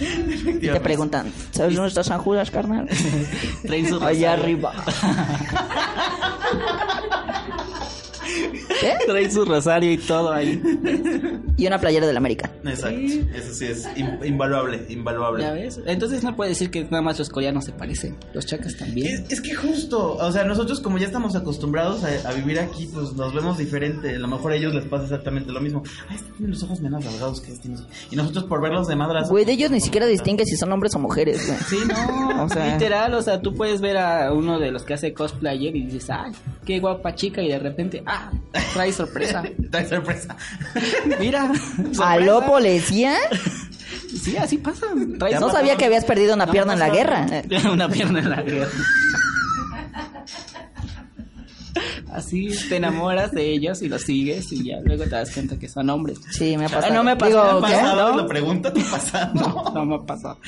Y 0.01 0.69
te 0.69 0.81
preguntan, 0.81 1.33
¿sabes 1.51 1.75
dónde 1.75 1.89
está 1.89 2.05
San 2.05 2.19
Judas, 2.19 2.51
carnal? 2.51 2.89
Allá 4.03 4.33
arriba. 4.33 4.73
¿Qué? 8.81 8.95
Traen 9.07 9.33
su 9.33 9.45
rosario 9.45 9.93
y 9.93 9.99
todo 9.99 10.33
ahí. 10.33 10.61
Y 11.57 11.67
una 11.67 11.79
playera 11.79 12.07
del 12.07 12.17
América. 12.17 12.51
Exacto. 12.65 12.99
Eso 13.01 13.55
sí 13.55 13.65
es 13.67 13.89
in- 13.97 14.19
invaluable, 14.25 14.85
invaluable. 14.89 15.43
¿Ya 15.43 15.53
ves? 15.53 15.81
Entonces 15.87 16.23
no 16.23 16.37
puede 16.37 16.51
decir 16.51 16.71
que 16.71 16.85
nada 16.85 17.03
más 17.03 17.19
los 17.19 17.29
coreanos 17.31 17.65
se 17.65 17.73
parecen. 17.73 18.17
Los 18.33 18.47
chacas 18.47 18.77
también. 18.77 19.25
Es, 19.25 19.33
es 19.33 19.41
que 19.41 19.55
justo, 19.55 20.15
o 20.15 20.33
sea, 20.33 20.45
nosotros 20.45 20.81
como 20.81 20.99
ya 20.99 21.07
estamos 21.07 21.35
acostumbrados 21.37 22.05
a, 22.05 22.29
a 22.29 22.33
vivir 22.35 22.59
aquí, 22.61 22.89
pues 22.93 23.13
nos 23.15 23.35
vemos 23.35 23.59
diferente. 23.59 24.15
A 24.15 24.19
lo 24.19 24.29
mejor 24.29 24.53
a 24.53 24.57
ellos 24.57 24.75
les 24.75 24.85
pasa 24.87 25.05
exactamente 25.05 25.51
lo 25.53 25.61
mismo. 25.61 25.83
Ay, 26.09 26.17
este 26.17 26.31
tiene 26.33 26.53
los 26.53 26.63
ojos 26.63 26.81
menos 26.81 27.05
rasgados 27.05 27.41
que 27.41 27.53
este. 27.53 27.69
Y 28.11 28.17
nosotros 28.17 28.45
por 28.45 28.61
verlos 28.63 28.87
de 28.89 28.97
madras. 28.97 29.29
Güey, 29.31 29.45
de 29.45 29.53
ellos 29.53 29.71
ni 29.71 29.81
siquiera 29.81 30.07
distingue 30.07 30.45
si 30.45 30.57
son 30.57 30.73
hombres 30.73 30.95
o 30.95 30.99
mujeres, 30.99 31.47
güey. 31.47 31.59
Sí, 31.69 31.79
no, 31.89 32.45
O 32.45 32.49
sea- 32.49 32.73
literal, 32.75 33.13
o 33.15 33.23
sea, 33.23 33.41
tú 33.41 33.55
puedes 33.55 33.81
ver 33.81 33.97
a 33.99 34.33
uno 34.33 34.59
de 34.59 34.71
los 34.71 34.85
que 34.85 34.95
hace 34.95 35.13
cosplayer 35.13 35.75
y 35.77 35.85
dices, 35.87 36.09
ay, 36.11 36.33
qué 36.65 36.79
guapa 36.81 37.15
chica, 37.15 37.43
y 37.43 37.49
de 37.49 37.59
repente, 37.59 38.03
ah, 38.07 38.18
trae 38.73 38.93
sorpresa. 38.93 39.43
Trae 39.71 39.89
sorpresa. 39.89 40.37
Mira, 41.19 41.51
¿Aló, 42.03 42.45
policía? 42.47 43.17
sí, 44.23 44.37
así 44.37 44.59
pasa. 44.59 44.87
Trae 45.19 45.39
No 45.39 45.51
sabía 45.51 45.77
que 45.77 45.85
habías 45.85 46.05
perdido 46.05 46.35
una 46.35 46.47
No, 46.47 46.53
pierna 46.53 46.73
en 46.75 46.79
la 46.79 46.89
no, 46.89 46.95
guerra. 46.95 47.27
Una 47.73 47.89
pierna 47.89 48.19
en 48.21 48.31
la 48.31 48.43
guerra. 48.43 48.69
Así 52.19 52.49
te 52.69 52.77
enamoras 52.77 53.31
de 53.33 53.51
ellos 53.53 53.81
y 53.83 53.89
los 53.89 54.03
sigues 54.03 54.51
y 54.53 54.65
ya 54.65 54.81
luego 54.83 55.05
te 55.05 55.11
das 55.11 55.31
cuenta 55.33 55.59
que 55.59 55.69
son 55.69 55.89
hombres. 55.91 56.19
Sí, 56.31 56.57
me 56.57 56.65
ha 56.65 56.67
Ah, 56.67 56.71
pasado. 56.71 56.95
no 56.95 57.05
me 57.05 57.17
pasó. 57.17 57.45
Digo, 57.47 57.61
¿Te 57.61 57.67
¿qué? 57.69 57.75
ha 57.75 57.81
pasado? 57.81 58.11
¿No? 58.11 58.17
Lo 58.19 58.27
pregunta, 58.27 58.73
¿te 58.73 58.81
pasa? 58.83 59.31
No, 59.35 59.65
no 59.75 59.85
me 59.87 59.95
ha 59.97 60.01
pasado. 60.07 60.39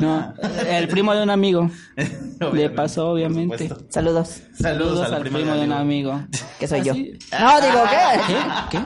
No, 0.00 0.34
el 0.68 0.88
primo 0.88 1.14
de 1.14 1.22
un 1.22 1.30
amigo. 1.30 1.70
Le 2.52 2.70
pasó, 2.70 3.10
obviamente. 3.10 3.70
Saludos. 3.88 4.40
Saludos, 4.58 5.10
al 5.12 5.22
primo, 5.22 5.38
de 5.54 5.64
un 5.64 5.72
amigo. 5.72 6.20
Que 6.58 6.66
soy 6.66 6.82
yo. 6.82 6.92
Así- 6.92 7.18
No, 7.40 7.60
digo, 7.60 7.82
¿qué? 7.90 8.78
¿Qué? 8.78 8.84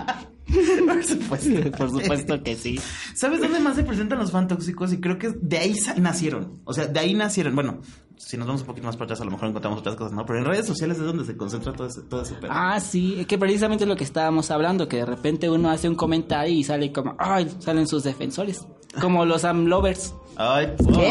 Por 0.87 1.03
supuesto. 1.05 1.48
¿Qué? 1.62 1.70
Por 1.70 1.90
supuesto 1.90 2.42
que 2.42 2.57
sí. 2.57 2.79
¿Sabes 3.14 3.40
dónde 3.40 3.59
más 3.61 3.75
se 3.77 3.85
presentan 3.85 4.18
los 4.18 4.31
fan 4.31 4.48
tóxicos? 4.48 4.92
Y 4.92 5.01
creo 5.01 5.16
que 5.18 5.31
de 5.40 5.59
ahí 5.59 5.75
nacieron. 5.96 6.61
O 6.64 6.75
sea, 6.75 6.87
de 6.87 7.01
ahí 7.01 7.14
nacieron. 7.14 7.55
Bueno, 7.55 7.81
si 8.25 8.37
nos 8.37 8.47
vamos 8.47 8.63
un 8.63 8.69
poquito 8.69 8.87
más 8.87 8.97
para 8.97 9.07
atrás, 9.07 9.21
a 9.21 9.25
lo 9.25 9.33
mejor 9.33 9.49
encontramos 9.49 9.81
otras 9.81 9.97
cosas, 9.97 10.13
¿no? 10.13 10.25
Pero 10.25 10.39
en 10.39 10.45
redes 10.45 10.67
sociales 10.67 10.97
es 10.99 11.05
donde 11.05 11.25
se 11.25 11.37
concentra 11.37 11.73
todo 11.73 11.87
ese, 11.87 12.03
todo 12.03 12.23
ese 12.23 12.35
pedo. 12.35 12.51
Ah, 12.55 12.79
sí, 12.81 13.17
es 13.19 13.27
que 13.27 13.37
precisamente 13.37 13.85
es 13.85 13.89
lo 13.89 13.97
que 13.97 14.05
estábamos 14.05 14.51
hablando, 14.51 14.89
que 14.89 14.99
de 14.99 15.05
repente 15.05 15.51
uno 15.51 15.71
hace 15.71 15.89
un 15.89 15.97
comentario 15.97 16.55
y 16.55 16.63
sale 16.63 16.93
como, 16.93 17.17
ay, 17.19 17.53
salen 17.59 17.87
sus 17.89 18.05
defensores, 18.05 18.65
como 19.01 19.25
los 19.25 19.45
Amlovers. 19.45 20.15
Ay, 20.37 20.73
¿Qué? 20.95 21.11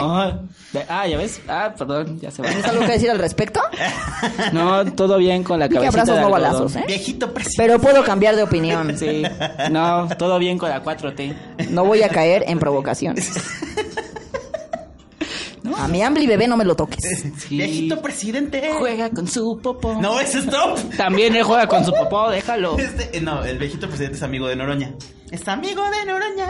Ah, 0.90 1.06
ya 1.06 1.18
ves, 1.18 1.42
ah, 1.48 1.76
perdón, 1.78 2.20
ya 2.20 2.32
se 2.32 2.42
va. 2.42 2.48
¿Tienes 2.48 2.66
algo 2.66 2.86
que 2.86 2.94
decir 2.94 3.12
al 3.12 3.20
respecto? 3.20 3.62
No, 4.54 4.86
todo 4.94 5.18
bien 5.18 5.44
con 5.44 5.60
la 5.60 5.68
cabecita 5.68 6.02
abrazos 6.02 6.20
no 6.22 6.30
balazos, 6.30 6.76
¿eh? 6.76 6.84
viejito 6.86 7.34
presidente. 7.34 7.64
Pero 7.64 7.80
puedo 7.80 8.04
cambiar 8.04 8.36
de 8.36 8.44
opinión. 8.44 8.96
Sí, 8.98 9.24
no, 9.72 10.08
todo 10.18 10.38
bien 10.40 10.58
con 10.58 10.70
la 10.70 10.84
4T. 10.84 11.70
No 11.70 11.86
voy 11.86 12.04
a 12.04 12.10
caer 12.10 12.44
en 12.48 12.60
provocaciones. 12.60 13.32
A 15.78 15.88
mi 15.88 16.02
Ambly 16.02 16.28
bebé 16.28 16.48
no 16.48 16.58
me 16.58 16.66
lo 16.66 16.76
toques. 16.76 17.00
Sí. 17.38 17.58
Viejito 17.58 18.02
presidente. 18.02 18.72
Juega 18.78 19.10
con 19.10 19.28
su 19.28 19.60
popó. 19.62 20.00
No, 20.02 20.20
ese 20.20 20.40
es 20.40 20.46
stop. 20.46 20.78
También 20.98 21.36
él 21.36 21.44
juega 21.44 21.68
con 21.68 21.84
su 21.86 21.92
popó, 21.92 22.30
déjalo. 22.30 22.78
Este, 22.78 23.18
eh, 23.18 23.22
no, 23.22 23.44
el 23.44 23.58
viejito 23.58 23.88
presidente 23.88 24.18
es 24.18 24.24
amigo 24.24 24.48
de 24.48 24.56
Noroña. 24.56 24.94
Es 25.32 25.48
amigo 25.48 25.82
de 25.90 26.06
Noroña. 26.06 26.48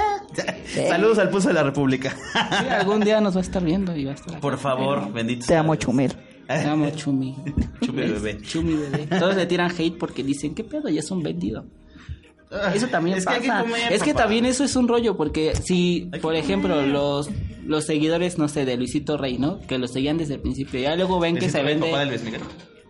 Saludos 0.87 1.19
al 1.19 1.29
pulso 1.29 1.47
de 1.49 1.53
la 1.53 1.63
República. 1.63 2.15
Sí, 2.33 2.67
algún 2.69 3.01
día 3.01 3.21
nos 3.21 3.35
va 3.35 3.39
a 3.39 3.43
estar 3.43 3.63
viendo 3.63 3.95
y 3.95 4.05
va 4.05 4.11
a 4.11 4.15
estar. 4.15 4.39
Por 4.39 4.57
favor, 4.57 5.11
bendito. 5.13 5.45
Te 5.45 5.55
amo, 5.55 5.75
Chumel. 5.75 6.13
Te 6.47 6.53
amo, 6.67 6.89
Chumi. 6.89 7.35
Chumi 7.81 8.01
bebé. 8.01 8.37
Chumi 8.41 8.73
bebé. 8.75 9.07
Todos 9.19 9.35
le 9.35 9.45
tiran 9.45 9.71
hate 9.71 9.97
porque 9.97 10.23
dicen, 10.23 10.53
¿qué 10.53 10.63
pedo? 10.63 10.89
Ya 10.89 10.99
es 10.99 11.09
un 11.11 11.23
vendido. 11.23 11.65
Eso 12.73 12.87
también 12.87 13.17
Es 13.17 13.25
que 13.25 13.33
hay 13.33 13.41
que 13.41 13.47
pasa. 13.47 13.61
comer, 13.61 13.93
es 13.93 14.03
que 14.03 14.13
también 14.13 14.45
eso 14.45 14.65
es 14.65 14.75
un 14.75 14.85
rollo, 14.89 15.15
porque 15.15 15.53
si, 15.55 16.01
Hay 16.05 16.11
que 16.11 16.19
por 16.19 16.35
ejemplo, 16.35 16.75
comer. 16.75 16.89
los 16.89 17.29
los 17.65 17.85
seguidores, 17.85 18.37
no 18.37 18.47
sé, 18.47 18.65
de 18.65 18.77
Luisito 18.77 19.17
Rey, 19.17 19.37
¿no? 19.37 19.59
Que 19.61 19.77
lo 19.77 19.87
seguían 19.87 20.17
desde 20.17 20.35
el 20.35 20.39
principio, 20.41 20.79
ya 20.79 20.95
luego 20.95 21.19
ven 21.19 21.37
que 21.37 21.49
se 21.49 21.61
Rey, 21.61 21.73
vende... 21.73 21.87
papá 21.87 21.99
de 22.01 22.05
Luis 22.07 22.23
Miguel. 22.23 22.41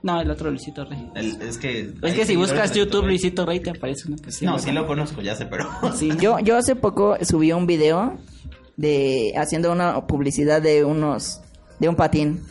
No, 0.03 0.19
el 0.19 0.31
otro 0.31 0.49
Luisito 0.49 0.83
Rey. 0.85 1.07
El- 1.15 1.39
es 1.43 1.57
que. 1.59 1.93
Es 2.01 2.13
que 2.15 2.25
si 2.25 2.35
buscas 2.35 2.73
YouTube 2.73 3.05
Luisito 3.05 3.45
Rey 3.45 3.59
te 3.59 3.69
aparece 3.69 4.07
una 4.07 4.17
que 4.17 4.31
se 4.31 4.45
No, 4.45 4.57
sí 4.57 4.71
lo 4.71 4.87
conozco, 4.87 5.21
ya 5.21 5.35
sé, 5.35 5.45
pero. 5.45 5.69
Sí. 5.95 6.09
Yo, 6.19 6.39
yo 6.39 6.57
hace 6.57 6.75
poco 6.75 7.17
subí 7.21 7.51
un 7.51 7.67
video 7.67 8.17
de 8.77 9.33
haciendo 9.37 9.71
una 9.71 10.07
publicidad 10.07 10.61
de 10.61 10.83
unos 10.83 11.41
de 11.79 11.87
un 11.89 11.95
patín 11.95 12.41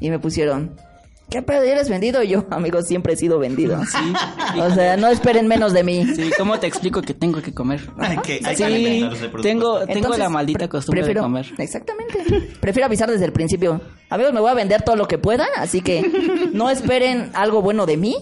y 0.00 0.10
me 0.10 0.18
pusieron 0.18 0.74
¿Qué 1.30 1.42
pedo? 1.42 1.62
¿Eres 1.62 1.88
vendido? 1.90 2.22
Yo, 2.22 2.46
amigo, 2.50 2.80
siempre 2.82 3.12
he 3.12 3.16
sido 3.16 3.38
vendido. 3.38 3.78
O 4.60 4.70
sea, 4.74 4.96
no 4.96 5.08
esperen 5.08 5.46
menos 5.46 5.72
de 5.72 5.84
mí. 5.84 6.04
Sí, 6.16 6.30
¿cómo 6.38 6.58
te 6.58 6.66
explico 6.66 7.02
que 7.02 7.14
tengo 7.14 7.40
que 7.42 7.52
comer? 7.52 7.80
Que- 8.24 8.40
hay 8.44 8.56
que 8.56 9.10
sí, 9.16 9.28
por 9.30 9.40
tengo, 9.42 9.78
tengo 9.80 9.92
Entonces, 9.92 10.18
la 10.18 10.28
maldita 10.30 10.68
costumbre 10.68 11.02
prefiero- 11.02 11.20
de 11.20 11.24
comer. 11.26 11.46
Exactamente. 11.58 12.24
Prefiero 12.60 12.86
avisar 12.86 13.10
desde 13.10 13.24
el 13.26 13.32
principio. 13.32 13.80
Amigos, 14.10 14.32
me 14.32 14.40
voy 14.40 14.50
a 14.50 14.54
vender 14.54 14.82
todo 14.82 14.96
lo 14.96 15.06
que 15.06 15.18
pueda, 15.18 15.46
así 15.56 15.80
que 15.82 16.02
no 16.52 16.70
esperen 16.70 17.30
algo 17.34 17.60
bueno 17.62 17.84
de 17.86 17.98
mí, 17.98 18.16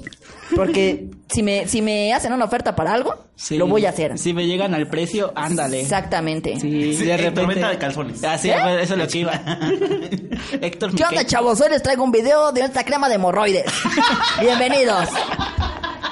porque 0.55 1.09
si 1.33 1.43
me, 1.43 1.67
si 1.67 1.83
me 1.83 2.13
hacen 2.15 2.33
una 2.33 2.45
oferta 2.45 2.77
para 2.77 2.93
algo, 2.93 3.15
Sí. 3.35 3.59
lo 3.59 3.67
voy 3.67 3.85
a 3.87 3.91
hacer. 3.91 4.17
Si 4.19 4.33
me 4.33 4.47
llegan 4.47 4.75
al 4.75 4.87
precio, 4.89 5.33
ándale. 5.35 5.81
Exactamente. 5.81 6.59
Sí, 6.61 6.95
Sí, 6.95 7.05
de 7.05 7.13
en 7.13 7.19
repente. 7.19 7.55
de 7.61 7.79
calzones. 7.79 8.23
Ah, 8.25 8.39
sí, 8.39 8.49
¿Eh? 8.51 8.55
eso 8.81 8.95
es 8.95 8.99
lo 8.99 9.09
que 9.09 9.19
iba. 9.19 9.33
Héctor, 10.61 10.95
¿Qué 10.95 11.05
onda, 11.05 11.25
chavos? 11.27 11.61
Hoy 11.61 11.71
les 11.71 11.83
traigo 11.83 12.05
un 12.05 12.13
video 12.13 12.53
de 12.53 12.61
esta 12.63 12.85
crema 12.85 13.09
de 13.09 13.17
hemorroides. 13.17 13.65
Bienvenidos. 14.41 15.09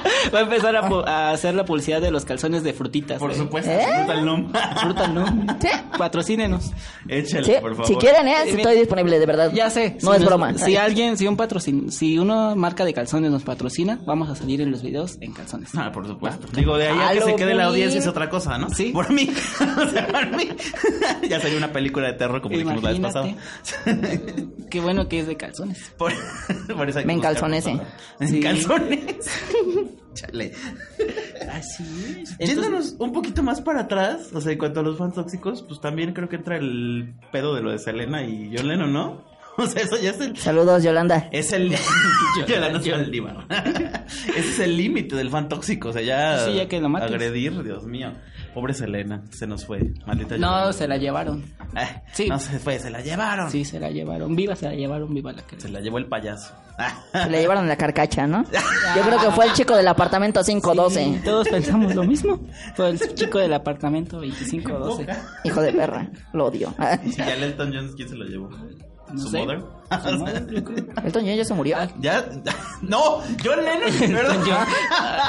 Va 0.34 0.38
a 0.38 0.42
empezar 0.42 0.76
a, 0.76 1.30
hacer 1.30 1.54
la 1.54 1.64
publicidad 1.64 2.00
de 2.00 2.10
los 2.10 2.24
calzones 2.24 2.62
de 2.62 2.72
frutitas. 2.72 3.18
Por 3.18 3.30
güey. 3.30 3.40
supuesto, 3.40 3.70
¿Eh? 3.70 3.86
fruta 3.96 4.12
el 4.14 4.24
nom. 4.24 4.52
Fruta, 4.80 5.08
¿no? 5.08 5.26
¿Sí? 5.60 5.68
Patrocínenos. 5.98 6.72
Échale, 7.08 7.44
Sí, 7.44 7.52
por 7.60 7.72
favor. 7.72 7.86
si 7.86 7.94
quieren, 7.96 8.28
¿eh? 8.28 8.34
Sí, 8.44 8.50
Estoy 8.56 8.78
disponible, 8.78 9.18
de 9.18 9.26
verdad. 9.26 9.50
Ya 9.52 9.70
sé. 9.70 9.96
No 10.02 10.10
si 10.10 10.16
es 10.16 10.20
nos- 10.22 10.28
broma. 10.28 10.54
Si 10.58 10.76
alguien, 10.76 11.16
si 11.16 11.26
un 11.26 11.36
patrocin, 11.36 11.90
si 11.92 12.18
una 12.18 12.54
marca 12.54 12.84
de 12.84 12.92
calzones 12.94 13.30
nos 13.30 13.42
patrocina, 13.42 14.00
vamos 14.06 14.28
a 14.30 14.36
salir 14.36 14.60
en 14.60 14.70
los 14.70 14.82
videos 14.82 15.16
en 15.20 15.32
calzones. 15.32 15.70
Ah, 15.76 15.90
por 15.92 16.06
supuesto. 16.06 16.46
Digo, 16.54 16.76
de 16.76 16.88
ahí 16.88 16.98
a 16.98 17.12
que 17.12 17.20
se 17.22 17.36
quede 17.36 17.54
la 17.54 17.64
audiencia 17.66 17.98
es 18.00 18.06
otra 18.06 18.28
cosa, 18.30 18.58
¿no? 18.58 18.70
Sí. 18.70 18.90
Por 18.92 19.10
mí. 19.12 19.30
O 19.84 19.88
sea, 19.88 20.06
por 20.06 20.26
mí. 20.36 20.48
ya 21.28 21.40
sería 21.40 21.58
una 21.58 21.72
película 21.72 22.06
de 22.08 22.14
terror 22.14 22.40
como 22.40 22.56
dijimos 22.56 22.82
la 22.82 22.90
vez 22.90 23.00
pasada. 23.00 23.28
Qué 24.70 24.80
bueno 24.80 25.08
que 25.08 25.20
es 25.20 25.26
de 25.26 25.36
calzones. 25.36 25.92
Por, 25.96 26.12
por 26.76 26.88
eso 26.88 26.98
hay 26.98 27.04
que 27.04 27.08
Me 27.08 27.14
buscar 27.14 27.32
encalzonece. 27.32 27.72
cosas. 27.72 27.86
En 28.20 28.28
Sí. 28.28 28.40
calzones. 28.40 29.04
Chale. 30.14 30.52
Así 31.50 32.22
es. 32.22 32.38
Yéndonos 32.38 32.96
un 32.98 33.12
poquito 33.12 33.42
más 33.42 33.60
para 33.60 33.82
atrás, 33.82 34.30
o 34.32 34.40
sea, 34.40 34.52
en 34.52 34.58
cuanto 34.58 34.80
a 34.80 34.82
los 34.82 34.98
fans 34.98 35.14
tóxicos, 35.14 35.62
pues 35.62 35.80
también 35.80 36.12
creo 36.12 36.28
que 36.28 36.36
entra 36.36 36.56
el 36.56 37.14
pedo 37.32 37.54
de 37.54 37.62
lo 37.62 37.70
de 37.70 37.78
Selena 37.78 38.22
y 38.24 38.54
John 38.56 38.68
Lennon, 38.68 38.92
¿no? 38.92 39.34
O 39.56 39.66
sea, 39.66 39.82
eso 39.82 39.96
ya 40.00 40.10
es 40.10 40.20
el... 40.20 40.36
Saludos, 40.36 40.82
Yolanda. 40.82 41.28
Es 41.30 41.52
el... 41.52 41.72
Yolanda 42.48 42.82
Saldívar. 42.82 43.46
Ese 44.36 44.38
es 44.48 44.58
el 44.58 44.76
límite 44.76 45.14
del 45.14 45.30
fan 45.30 45.48
tóxico, 45.48 45.90
o 45.90 45.92
sea, 45.92 46.02
ya... 46.02 46.44
Sí, 46.44 46.54
ya 46.54 46.66
que 46.66 46.80
lo 46.80 46.88
mates. 46.88 47.10
Agredir, 47.10 47.62
Dios 47.62 47.84
mío. 47.84 48.12
Pobre 48.54 48.72
Selena, 48.72 49.22
se 49.30 49.46
nos 49.48 49.66
fue. 49.66 49.80
Maldita 50.06 50.38
No, 50.38 50.72
se 50.72 50.86
la 50.86 50.96
llevaron. 50.96 51.42
Eh, 51.76 52.02
Sí. 52.12 52.28
No 52.28 52.38
se 52.38 52.58
fue, 52.60 52.78
se 52.78 52.88
la 52.88 53.00
llevaron. 53.00 53.50
Sí, 53.50 53.64
se 53.64 53.80
la 53.80 53.90
llevaron. 53.90 54.36
Viva, 54.36 54.54
se 54.54 54.66
la 54.66 54.74
llevaron. 54.74 55.12
Viva 55.12 55.32
la 55.32 55.42
que 55.42 55.58
Se 55.60 55.68
la 55.68 55.80
llevó 55.80 55.98
el 55.98 56.06
payaso. 56.06 56.54
Se 57.12 57.28
le 57.30 57.40
llevaron 57.40 57.66
la 57.68 57.76
carcacha, 57.76 58.26
¿no? 58.26 58.44
Yo 58.96 59.02
creo 59.02 59.20
que 59.20 59.30
fue 59.32 59.46
el 59.46 59.52
chico 59.54 59.76
del 59.76 59.88
apartamento 59.88 60.42
512. 60.42 61.04
Sí, 61.04 61.20
todos 61.24 61.48
pensamos 61.48 61.94
lo 61.94 62.04
mismo. 62.04 62.40
Fue 62.76 62.90
el 62.90 63.14
chico 63.14 63.38
del 63.38 63.54
apartamento 63.54 64.18
2512. 64.18 65.06
Hijo 65.44 65.60
de 65.60 65.72
perra. 65.72 66.08
Lo 66.32 66.46
odio. 66.46 66.72
Y 67.04 67.20
a 67.20 67.34
Elton 67.34 67.72
John, 67.74 67.92
¿quién 67.96 68.08
se 68.08 68.14
lo 68.14 68.24
llevó? 68.24 68.50
No 69.14 69.20
¿Su 69.20 69.28
sé. 69.28 69.38
mother? 69.38 69.60
Su 70.02 70.18
mother. 70.18 70.46
Elton 71.04 71.22
John 71.24 71.34
ya 71.36 71.44
se 71.44 71.54
murió. 71.54 71.76
¿Ya? 72.00 72.24
No, 72.82 73.20
John 73.42 73.64
Lennon, 73.64 74.12
¿verdad? 74.12 74.36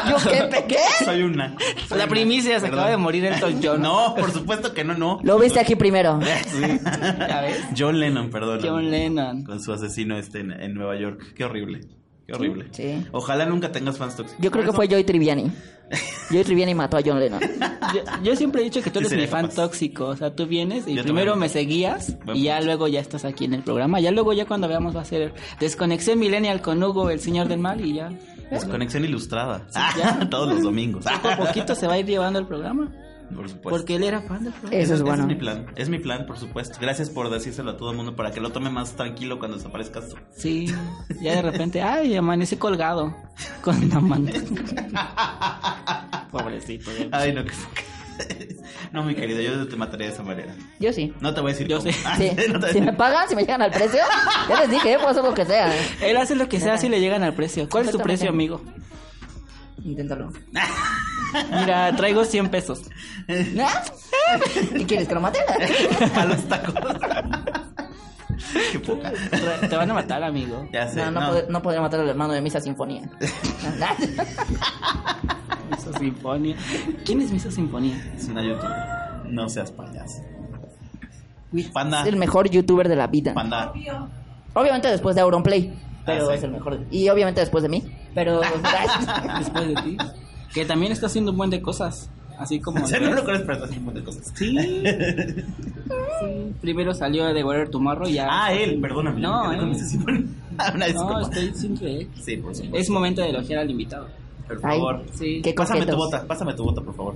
¿Yo 0.10 0.18
qué? 0.30 0.66
¿Qué? 0.68 1.06
Soy 1.06 1.22
una. 1.22 1.56
soy 1.88 1.98
La 1.98 2.04
una. 2.04 2.08
primicia 2.08 2.56
se 2.60 2.66
Perdón. 2.66 2.74
acaba 2.80 2.90
de 2.90 2.98
morir 2.98 3.24
Elton 3.26 3.60
John. 3.64 3.82
No, 3.82 4.14
por 4.16 4.32
supuesto 4.32 4.74
que 4.74 4.84
no, 4.84 4.94
no. 4.96 5.20
Lo 5.24 5.40
viste 5.40 5.60
aquí 5.60 5.76
primero. 5.76 6.20
¿Ya 7.20 7.42
ves? 7.42 7.60
John 7.78 8.00
Lennon, 8.00 8.30
perdón. 8.30 8.60
John 8.62 8.90
Lennon. 8.92 9.44
Con 9.46 9.62
su 9.62 9.72
asesino 9.72 10.18
este 10.18 10.40
en, 10.42 10.52
en 10.52 10.74
Nueva 10.74 10.98
York. 11.00 11.34
Qué 11.36 11.46
horrible. 11.46 11.82
Qué 12.28 12.34
horrible. 12.34 12.66
Sí. 12.72 13.06
Ojalá 13.12 13.46
nunca 13.46 13.72
tengas 13.72 13.98
fans 13.98 14.16
tóxicos. 14.16 14.44
Yo 14.44 14.50
creo 14.52 14.66
que 14.66 14.72
fue 14.74 14.88
Joy 14.88 15.04
Triviani. 15.04 15.52
Joy 16.32 16.44
Triviani 16.44 16.74
mató 16.74 16.98
a 16.98 17.02
John 17.06 17.20
Lennon. 17.20 17.40
Yo, 17.94 18.02
yo 18.24 18.36
siempre 18.36 18.62
he 18.62 18.64
dicho 18.64 18.82
que 18.82 18.90
tú 18.90 19.00
Sí, 19.02 19.06
eres 19.06 19.18
mi 19.20 19.28
fan 19.28 19.44
capaz. 19.44 19.56
tóxico. 19.56 20.06
O 20.08 20.16
sea, 20.16 20.36
tú 20.36 20.48
vienes 20.48 20.88
y 20.88 20.96
Yo 20.96 21.04
primero 21.04 21.36
me 21.36 21.50
seguías 21.50 22.18
Buen 22.26 22.38
y 22.38 22.44
ya 22.44 22.54
punto. 22.56 22.66
luego 22.66 22.88
ya 22.88 23.00
estás 23.00 23.26
aquí 23.26 23.46
en 23.46 23.54
el 23.54 23.62
programa. 23.62 24.00
Ya 24.00 24.10
luego, 24.12 24.34
ya 24.34 24.46
cuando 24.46 24.68
veamos, 24.68 24.96
va 24.96 25.02
a 25.02 25.06
ser 25.06 25.34
Desconexión 25.60 26.18
Millennial 26.18 26.62
con 26.62 26.82
Hugo, 26.84 27.12
el 27.12 27.20
señor 27.20 27.48
del 27.48 27.60
mal, 27.60 27.86
y 27.86 27.94
ya. 27.94 28.12
Desconexión 28.50 29.06
ilustrada. 29.06 29.68
ya. 29.96 30.28
Todos 30.30 30.50
los 30.52 30.64
domingos. 30.64 31.06
Poco 31.06 31.30
a 31.30 31.38
poquito 31.38 31.76
se 31.76 31.86
va 31.86 31.94
a 31.94 32.00
ir 32.00 32.08
llevando 32.08 32.40
el 32.40 32.48
programa. 32.48 32.92
Por 33.34 33.48
supuesto. 33.50 33.70
Porque 33.70 33.96
él 33.96 34.04
era 34.04 34.22
fan 34.22 34.44
del 34.44 34.54
programa. 34.54 34.84
Eso 34.84 34.94
es 34.94 35.02
bueno. 35.02 35.24
es 35.24 35.28
mi 35.28 35.36
plan. 35.36 35.66
Es 35.76 35.90
mi 35.90 36.00
plan, 36.00 36.26
por 36.26 36.38
supuesto. 36.38 36.78
Gracias 36.82 37.10
por 37.10 37.30
decírselo 37.30 37.72
a 37.72 37.78
todo 37.78 37.92
el 37.92 37.98
mundo 37.98 38.16
para 38.16 38.32
que 38.32 38.42
lo 38.42 38.52
tome 38.52 38.70
más 38.70 38.96
tranquilo 38.96 39.40
cuando 39.40 39.58
desaparezcas 39.58 40.10
tú. 40.10 40.16
Sí, 40.36 40.74
ya 41.22 41.36
de 41.36 41.42
repente, 41.42 41.82
ay, 41.82 42.16
amanecí 42.16 42.58
colgado 42.58 43.16
con 43.62 43.90
la 43.90 44.00
mano. 44.00 44.30
Pobrecito. 46.32 46.92
ya. 46.98 47.08
Ay, 47.12 47.34
no, 47.34 47.44
que 47.46 47.52
No, 48.92 49.04
mi 49.04 49.16
querido, 49.16 49.42
yo 49.42 49.68
te 49.68 49.76
mataría 49.76 50.08
de 50.08 50.14
esa 50.14 50.24
manera. 50.24 50.54
Yo 50.80 50.94
sí. 50.94 51.14
No 51.20 51.34
te 51.34 51.42
voy 51.42 51.52
a 51.52 51.54
decir 51.54 51.68
Yo 51.68 51.80
cómo. 51.80 51.92
sí. 51.92 51.98
Ah, 52.06 52.16
Sí. 52.18 52.30
no 52.36 52.36
te 52.36 52.48
voy 52.48 52.56
a 52.56 52.60
Si 52.60 52.66
decir. 52.68 52.84
me 52.86 52.94
pagan, 52.94 53.28
si 53.28 53.36
me 53.36 53.42
llegan 53.42 53.62
al 53.62 53.72
precio, 53.72 54.00
ya 54.50 54.60
les 54.62 54.70
dije, 54.70 54.92
yo 54.94 54.98
puedo 55.00 55.10
hacer 55.10 55.24
lo 55.24 55.34
que 55.34 55.46
sea. 55.46 55.74
Él 56.02 56.18
hace 56.18 56.36
lo 56.36 56.48
que 56.48 56.60
sea 56.60 56.78
si 56.78 56.90
le 56.90 57.00
llegan 57.00 57.24
al 57.24 57.34
precio. 57.34 57.68
¿Cuál 57.70 57.86
es 57.86 57.92
tu 57.92 58.00
precio, 58.00 58.30
amigo? 58.30 58.62
Inténtalo. 59.84 60.32
Mira, 61.52 61.96
traigo 61.96 62.24
100 62.26 62.50
pesos. 62.50 62.82
¿Ah? 63.60 63.82
¿Qué 64.76 64.86
quieres, 64.86 65.08
que 65.08 65.14
lo 65.16 65.22
mate? 65.22 65.40
A 66.16 66.26
los 66.26 66.44
tacos. 66.48 66.74
Qué 68.72 68.80
poca. 68.80 69.12
Te 69.70 69.76
van 69.76 69.90
a 69.92 69.94
matar, 69.94 70.24
amigo. 70.24 70.68
Ya 70.72 70.88
sé. 70.88 70.98
No, 70.98 71.12
no, 71.12 71.20
no. 71.22 71.34
pod- 71.34 71.48
no 71.50 71.62
podría 71.62 71.82
matar 71.82 72.00
al 72.02 72.10
hermano 72.10 72.34
de 72.34 72.42
Misa 72.42 72.60
Sinfonía. 72.62 73.10
Misa 75.70 75.98
Sinfonía. 76.00 76.56
¿Quién 77.06 77.22
es 77.22 77.32
Misa 77.32 77.52
Sinfonía? 77.52 77.96
Es 78.16 78.28
una 78.28 78.44
youtuber. 78.44 79.26
No 79.30 79.50
seas 79.50 79.72
payaso. 79.72 80.22
Panda. 81.74 82.02
Es 82.02 82.08
el 82.08 82.18
mejor 82.18 82.50
youtuber 82.50 82.88
de 82.90 82.96
la 82.96 83.08
vida. 83.08 83.34
Panda. 83.34 83.74
Obviamente 84.54 84.90
después 84.90 85.16
de 85.16 85.22
Auronplay. 85.22 85.74
Pero 86.06 86.26
Ah, 86.26 86.34
sí. 86.34 86.38
es 86.38 86.44
el 86.44 86.52
mejor. 86.52 86.80
Y 86.92 87.10
obviamente 87.10 87.42
después 87.42 87.64
de 87.64 87.70
mí. 87.70 87.84
Pero. 88.14 88.42
Después 89.40 89.68
de 89.68 89.76
ti. 89.82 89.98
Que 90.56 90.66
también 90.66 90.92
está 90.92 91.06
haciendo 91.06 91.32
un 91.32 91.38
buen 91.38 91.50
de 91.52 91.62
cosas. 91.62 92.10
Así 92.40 92.60
como. 92.60 92.84
O 92.84 92.88
sea, 92.88 93.00
no 93.00 93.14
lo 93.14 93.24
pero 93.24 93.38
haciendo 93.66 93.78
un 93.78 93.84
montón 93.86 93.94
de 93.96 94.04
cosas. 94.04 94.32
Sí. 94.36 94.58
Sí. 96.20 96.54
Primero 96.62 96.94
salió 96.94 97.26
de 97.34 97.44
Warrior 97.44 97.70
Tomorrow 97.70 98.08
y 98.08 98.14
ya. 98.14 98.28
Ah, 98.30 98.54
él, 98.54 98.80
perdóname. 98.82 99.22
No, 99.22 99.52
él. 99.52 99.60
Ah, 100.58 100.72
Una 100.74 100.88
No, 100.88 101.20
estoy 101.20 101.54
sin 101.54 101.76
creer. 101.76 102.08
Sí, 102.24 102.38
por 102.38 102.56
supuesto. 102.56 102.78
Es 102.78 102.90
momento 102.90 103.22
de 103.22 103.30
elogiar 103.30 103.60
al 103.60 103.70
invitado. 103.70 104.08
Por 104.48 104.56
Ay, 104.64 104.78
favor. 104.80 105.04
Sí. 105.14 105.42
qué 105.44 105.54
Pásame 105.54 105.82
tu 105.82 105.88
coquetos. 105.88 105.98
bota, 106.12 106.28
pásame 106.28 106.54
tu 106.54 106.64
bota, 106.64 106.82
por 106.82 106.96
favor. 106.96 107.16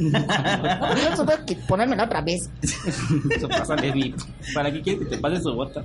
No, 0.00 0.96
yo 0.96 1.16
supe 1.16 1.34
que 1.46 1.54
ponérmela 1.68 2.02
otra 2.04 2.20
vez. 2.20 2.50
Eso. 3.30 3.48
¿Para 4.54 4.72
qué 4.72 4.82
quieres 4.82 5.02
que 5.06 5.14
te 5.14 5.18
pase 5.18 5.40
su 5.40 5.54
bota? 5.54 5.84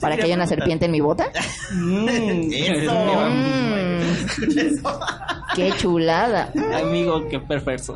¿Para 0.00 0.16
que 0.16 0.22
haya 0.22 0.34
una 0.36 0.46
serpiente 0.46 0.84
en 0.86 0.92
mi 0.92 1.00
bota? 1.00 1.28
Mm, 1.72 2.08
Eso. 2.52 2.94
Mm, 3.30 4.58
Eso. 4.58 5.00
qué 5.56 5.72
chulada. 5.78 6.52
Amigo, 6.80 7.26
qué 7.28 7.40
perverso. 7.40 7.94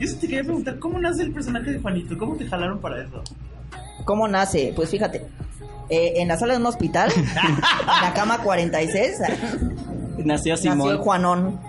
Yo 0.00 0.06
sí 0.08 0.14
te 0.16 0.26
quería 0.26 0.42
preguntar, 0.42 0.78
¿cómo 0.78 0.98
nace 0.98 1.22
el 1.22 1.32
personaje 1.32 1.72
de 1.72 1.78
Juanito? 1.80 2.18
¿Cómo 2.18 2.34
te 2.36 2.46
jalaron 2.46 2.78
para 2.80 3.02
eso? 3.02 3.22
¿Cómo 4.04 4.26
nace? 4.28 4.72
Pues 4.76 4.90
fíjate. 4.90 5.24
eh, 5.88 6.14
en 6.16 6.28
la 6.28 6.36
sala 6.36 6.54
de 6.54 6.60
un 6.60 6.66
hospital, 6.66 7.10
en 7.16 7.24
la 8.02 8.12
cama 8.14 8.38
46, 8.42 9.12
Nació 10.24 10.56
Simón. 10.56 10.78
nació 10.78 10.92
el 10.92 10.98
Juanón. 10.98 11.60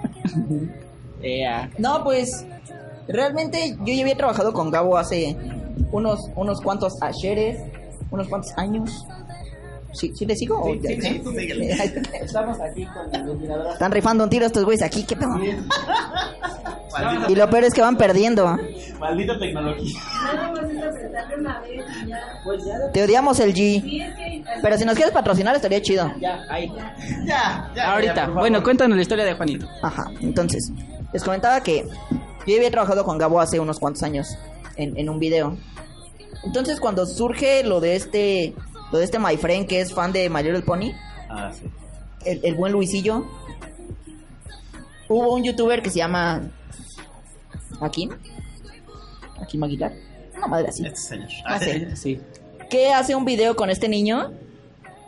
No, 1.77 2.03
pues 2.03 2.45
realmente 3.07 3.75
yo 3.85 3.93
ya 3.93 4.01
había 4.01 4.15
trabajado 4.17 4.53
con 4.53 4.71
Gabo 4.71 4.97
hace 4.97 5.35
unos, 5.91 6.19
unos 6.35 6.61
cuantos 6.61 6.93
ayeres, 7.01 7.59
unos 8.15 8.27
cuantos 8.27 8.51
años. 8.57 9.05
¿Sí, 9.93 10.11
¿sí 10.13 10.25
le 10.25 10.35
sigo? 10.35 10.59
o 10.61 10.73
ya- 10.75 10.89
sí. 10.89 11.21
Estamos 12.21 12.59
aquí 12.59 12.85
con 12.85 13.09
la 13.11 13.17
iluminadora. 13.19 13.71
Están 13.73 13.91
rifando 13.91 14.23
un 14.25 14.29
tiro 14.29 14.45
estos 14.45 14.65
güeyes 14.65 14.81
aquí, 14.83 15.03
¿qué 15.03 15.15
pedo? 15.15 15.37
Y 17.29 17.35
lo 17.35 17.49
peor 17.49 17.63
es 17.65 17.73
que 17.73 17.81
van 17.81 17.97
perdiendo. 17.97 18.57
Maldita 18.99 19.37
tecnología. 19.39 19.99
Una 21.37 21.59
vez 21.61 21.83
ya. 22.07 22.19
Pues 22.43 22.63
ya, 22.65 22.91
Te 22.93 23.03
odiamos 23.03 23.39
el 23.39 23.53
G. 23.53 24.43
Pero 24.61 24.77
si 24.77 24.85
nos 24.85 24.95
quieres 24.95 25.13
patrocinar 25.13 25.55
estaría 25.55 25.81
chido. 25.81 26.11
ya, 26.19 26.41
ahí. 26.49 26.71
Ya, 27.25 27.71
ya. 27.75 27.91
Ahorita. 27.93 28.27
bueno, 28.29 28.63
cuéntanos 28.63 28.95
la 28.95 29.01
historia 29.01 29.25
de 29.25 29.33
Juanito. 29.33 29.67
Ajá, 29.81 30.09
entonces, 30.21 30.71
les 31.13 31.23
comentaba 31.23 31.61
que 31.61 31.85
yo 32.47 32.55
había 32.55 32.71
trabajado 32.71 33.03
con 33.03 33.17
Gabo 33.17 33.39
hace 33.41 33.59
unos 33.59 33.79
cuantos 33.79 34.03
años 34.03 34.37
en, 34.77 34.97
en 34.97 35.09
un 35.09 35.19
video. 35.19 35.57
Entonces, 36.43 36.79
cuando 36.79 37.05
surge 37.05 37.63
lo 37.63 37.79
de 37.79 37.95
este, 37.95 38.53
lo 38.91 38.99
de 38.99 39.05
este 39.05 39.19
My 39.19 39.37
Friend 39.37 39.67
que 39.67 39.81
es 39.81 39.93
fan 39.93 40.11
de 40.11 40.29
My 40.29 40.43
Little 40.43 40.61
Pony, 40.61 40.91
Ah, 41.29 41.51
sí. 41.53 41.65
el, 42.25 42.39
el 42.43 42.55
buen 42.55 42.71
Luisillo, 42.73 43.25
hubo 45.09 45.33
un 45.33 45.43
youtuber 45.43 45.81
que 45.81 45.89
se 45.89 45.97
llama 45.97 46.41
Akim, 47.81 48.11
Akim 49.41 49.63
Aguilar, 49.63 49.93
una 50.37 50.47
madre 50.47 50.67
así, 50.69 50.85
Este 50.85 50.99
señor. 50.99 51.29
Ah, 51.45 51.59
sí. 51.59 51.85
Sí. 51.95 52.21
que 52.69 52.93
hace 52.93 53.15
un 53.15 53.25
video 53.25 53.55
con 53.55 53.69
este 53.69 53.87
niño 53.89 54.31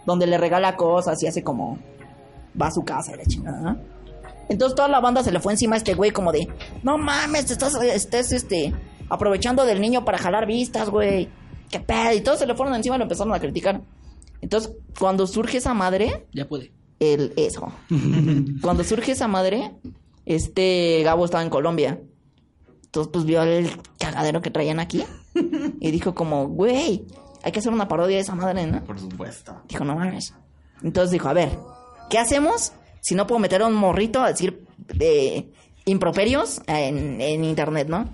donde 0.05 0.27
le 0.27 0.37
regala 0.37 0.75
cosas 0.75 1.21
y 1.23 1.27
hace 1.27 1.43
como 1.43 1.79
va 2.59 2.67
a 2.67 2.71
su 2.71 2.83
casa 2.83 3.15
la 3.15 3.25
chingada, 3.25 3.59
¿no? 3.59 3.77
Entonces 4.49 4.75
toda 4.75 4.87
la 4.87 5.01
banda 5.01 5.21
se 5.23 5.31
le 5.31 5.39
fue 5.41 5.51
encima 5.53 5.75
a 5.75 5.77
este 5.77 5.93
güey 5.93 6.11
como 6.11 6.31
de, 6.31 6.47
no 6.81 6.97
mames, 6.97 7.51
estás, 7.51 7.75
estás 7.75 8.31
este, 8.31 8.73
aprovechando 9.09 9.65
del 9.65 9.81
niño 9.81 10.05
para 10.05 10.17
jalar 10.17 10.45
vistas, 10.45 10.89
güey. 10.89 11.29
¿Qué 11.69 11.79
pedo? 11.79 12.13
Y 12.13 12.21
todos 12.21 12.39
se 12.39 12.45
le 12.47 12.55
fueron 12.55 12.75
encima 12.75 12.95
y 12.95 12.99
lo 12.99 13.03
empezaron 13.03 13.33
a 13.33 13.39
criticar. 13.39 13.81
Entonces, 14.41 14.71
cuando 14.99 15.27
surge 15.27 15.57
esa 15.57 15.73
madre, 15.73 16.25
Ya 16.33 16.47
puede. 16.47 16.71
el 16.99 17.33
eso. 17.35 17.71
Cuando 18.61 18.83
surge 18.83 19.11
esa 19.13 19.27
madre, 19.27 19.73
este 20.25 21.01
Gabo 21.03 21.25
estaba 21.25 21.43
en 21.43 21.49
Colombia. 21.49 21.99
Entonces, 22.85 23.11
pues 23.11 23.25
vio 23.25 23.43
el 23.43 23.69
cagadero 23.99 24.41
que 24.41 24.51
traían 24.51 24.79
aquí. 24.79 25.03
Y 25.79 25.91
dijo 25.91 26.15
como, 26.15 26.47
güey, 26.47 27.05
hay 27.43 27.51
que 27.51 27.59
hacer 27.59 27.71
una 27.71 27.87
parodia 27.87 28.15
de 28.17 28.21
esa 28.23 28.33
madre, 28.35 28.65
¿no? 28.65 28.83
Por 28.83 28.99
supuesto. 28.99 29.61
Dijo, 29.67 29.83
no 29.83 29.95
mames. 29.95 30.33
Entonces 30.83 31.11
dijo, 31.11 31.27
a 31.29 31.33
ver, 31.33 31.49
¿qué 32.09 32.17
hacemos 32.17 32.71
si 33.01 33.13
no 33.15 33.27
puedo 33.27 33.39
meter 33.39 33.61
a 33.61 33.67
un 33.67 33.73
morrito 33.75 34.21
a 34.21 34.29
decir 34.29 34.65
eh, 34.99 35.51
improperios 35.85 36.61
en, 36.67 37.21
en 37.21 37.43
internet, 37.43 37.87
¿no? 37.89 38.05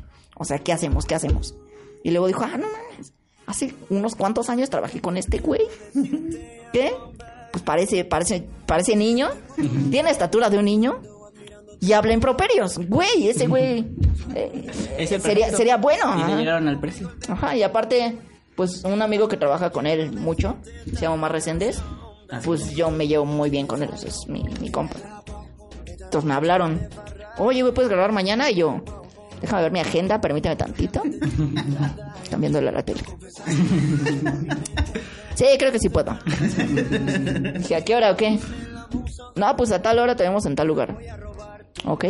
O 0.44 0.46
sea, 0.46 0.60
¿qué 0.60 0.72
hacemos? 0.74 1.06
¿Qué 1.06 1.16
hacemos? 1.16 1.56
Y 2.04 2.12
luego 2.12 2.28
dijo, 2.28 2.44
ah, 2.44 2.58
no 2.58 2.68
mames. 2.68 3.14
Hace 3.48 3.74
unos 3.90 4.16
cuantos 4.16 4.50
años 4.50 4.70
trabajé 4.70 5.02
con 5.02 5.18
este 5.18 5.40
güey. 5.40 5.62
¿Qué? 6.74 6.94
Pues 7.52 7.64
parece, 7.64 8.04
parece, 8.06 8.46
parece 8.66 8.96
niño. 8.96 9.30
Tiene 9.92 10.10
estatura 10.12 10.50
de 10.50 10.58
un 10.58 10.66
niño. 10.66 11.02
Y 11.80 11.94
habla 11.94 12.14
improperios. 12.14 12.78
Güey, 12.88 13.28
ese 13.28 13.48
güey. 13.48 13.86
eh, 14.36 14.72
Es 14.98 15.12
el 15.12 15.22
sería, 15.22 15.78
bueno. 15.78 16.16
Y 16.18 16.32
le 16.32 16.38
llegaron 16.38 16.68
al 16.68 16.80
precio. 16.80 17.12
Ajá, 17.28 17.56
y 17.56 17.64
aparte, 17.64 18.16
pues 18.56 18.84
un 18.86 19.02
amigo 19.02 19.28
que 19.28 19.36
trabaja 19.38 19.70
con 19.72 19.86
él 19.86 20.14
mucho, 20.14 20.56
se 20.86 21.02
llama 21.02 21.16
Omar 21.16 21.32
Reséndez, 21.34 21.82
pues 22.46 22.72
yo 22.72 22.90
me 22.90 23.08
llevo 23.08 23.26
muy 23.26 23.50
bien 23.50 23.68
con 23.68 23.84
él, 23.84 23.90
o 23.94 23.98
sea, 23.98 24.10
es 24.10 24.28
mi, 24.28 24.44
mi 24.62 24.70
compa. 24.72 24.96
Entonces 25.86 26.24
me 26.24 26.34
hablaron, 26.34 26.88
oye, 27.38 27.62
güey, 27.62 27.74
¿puedes 27.74 27.90
grabar 27.92 28.12
mañana? 28.14 28.50
Y 28.50 28.56
yo, 28.56 28.82
déjame 29.44 29.62
ver 29.64 29.72
mi 29.72 29.80
agenda, 29.82 30.20
permíteme 30.20 30.56
tantito. 30.56 31.04
Están 32.24 32.40
viéndola 32.42 32.70
a 32.72 32.74
la 32.74 32.84
tele. 32.84 33.02
Sí, 35.36 35.46
creo 35.60 35.72
que 35.72 35.80
sí 35.80 35.90
puedo. 35.90 36.18
Dije, 37.58 37.76
¿a 37.76 37.84
qué 37.84 37.96
hora 37.96 38.12
o 38.12 38.16
qué? 38.16 38.40
No, 39.36 39.56
pues 39.56 39.72
a 39.72 39.82
tal 39.82 40.00
hora 40.00 40.16
te 40.16 40.24
vemos 40.24 40.46
en 40.46 40.56
tal 40.56 40.68
lugar. 40.68 40.98
¿Ok? 41.86 42.06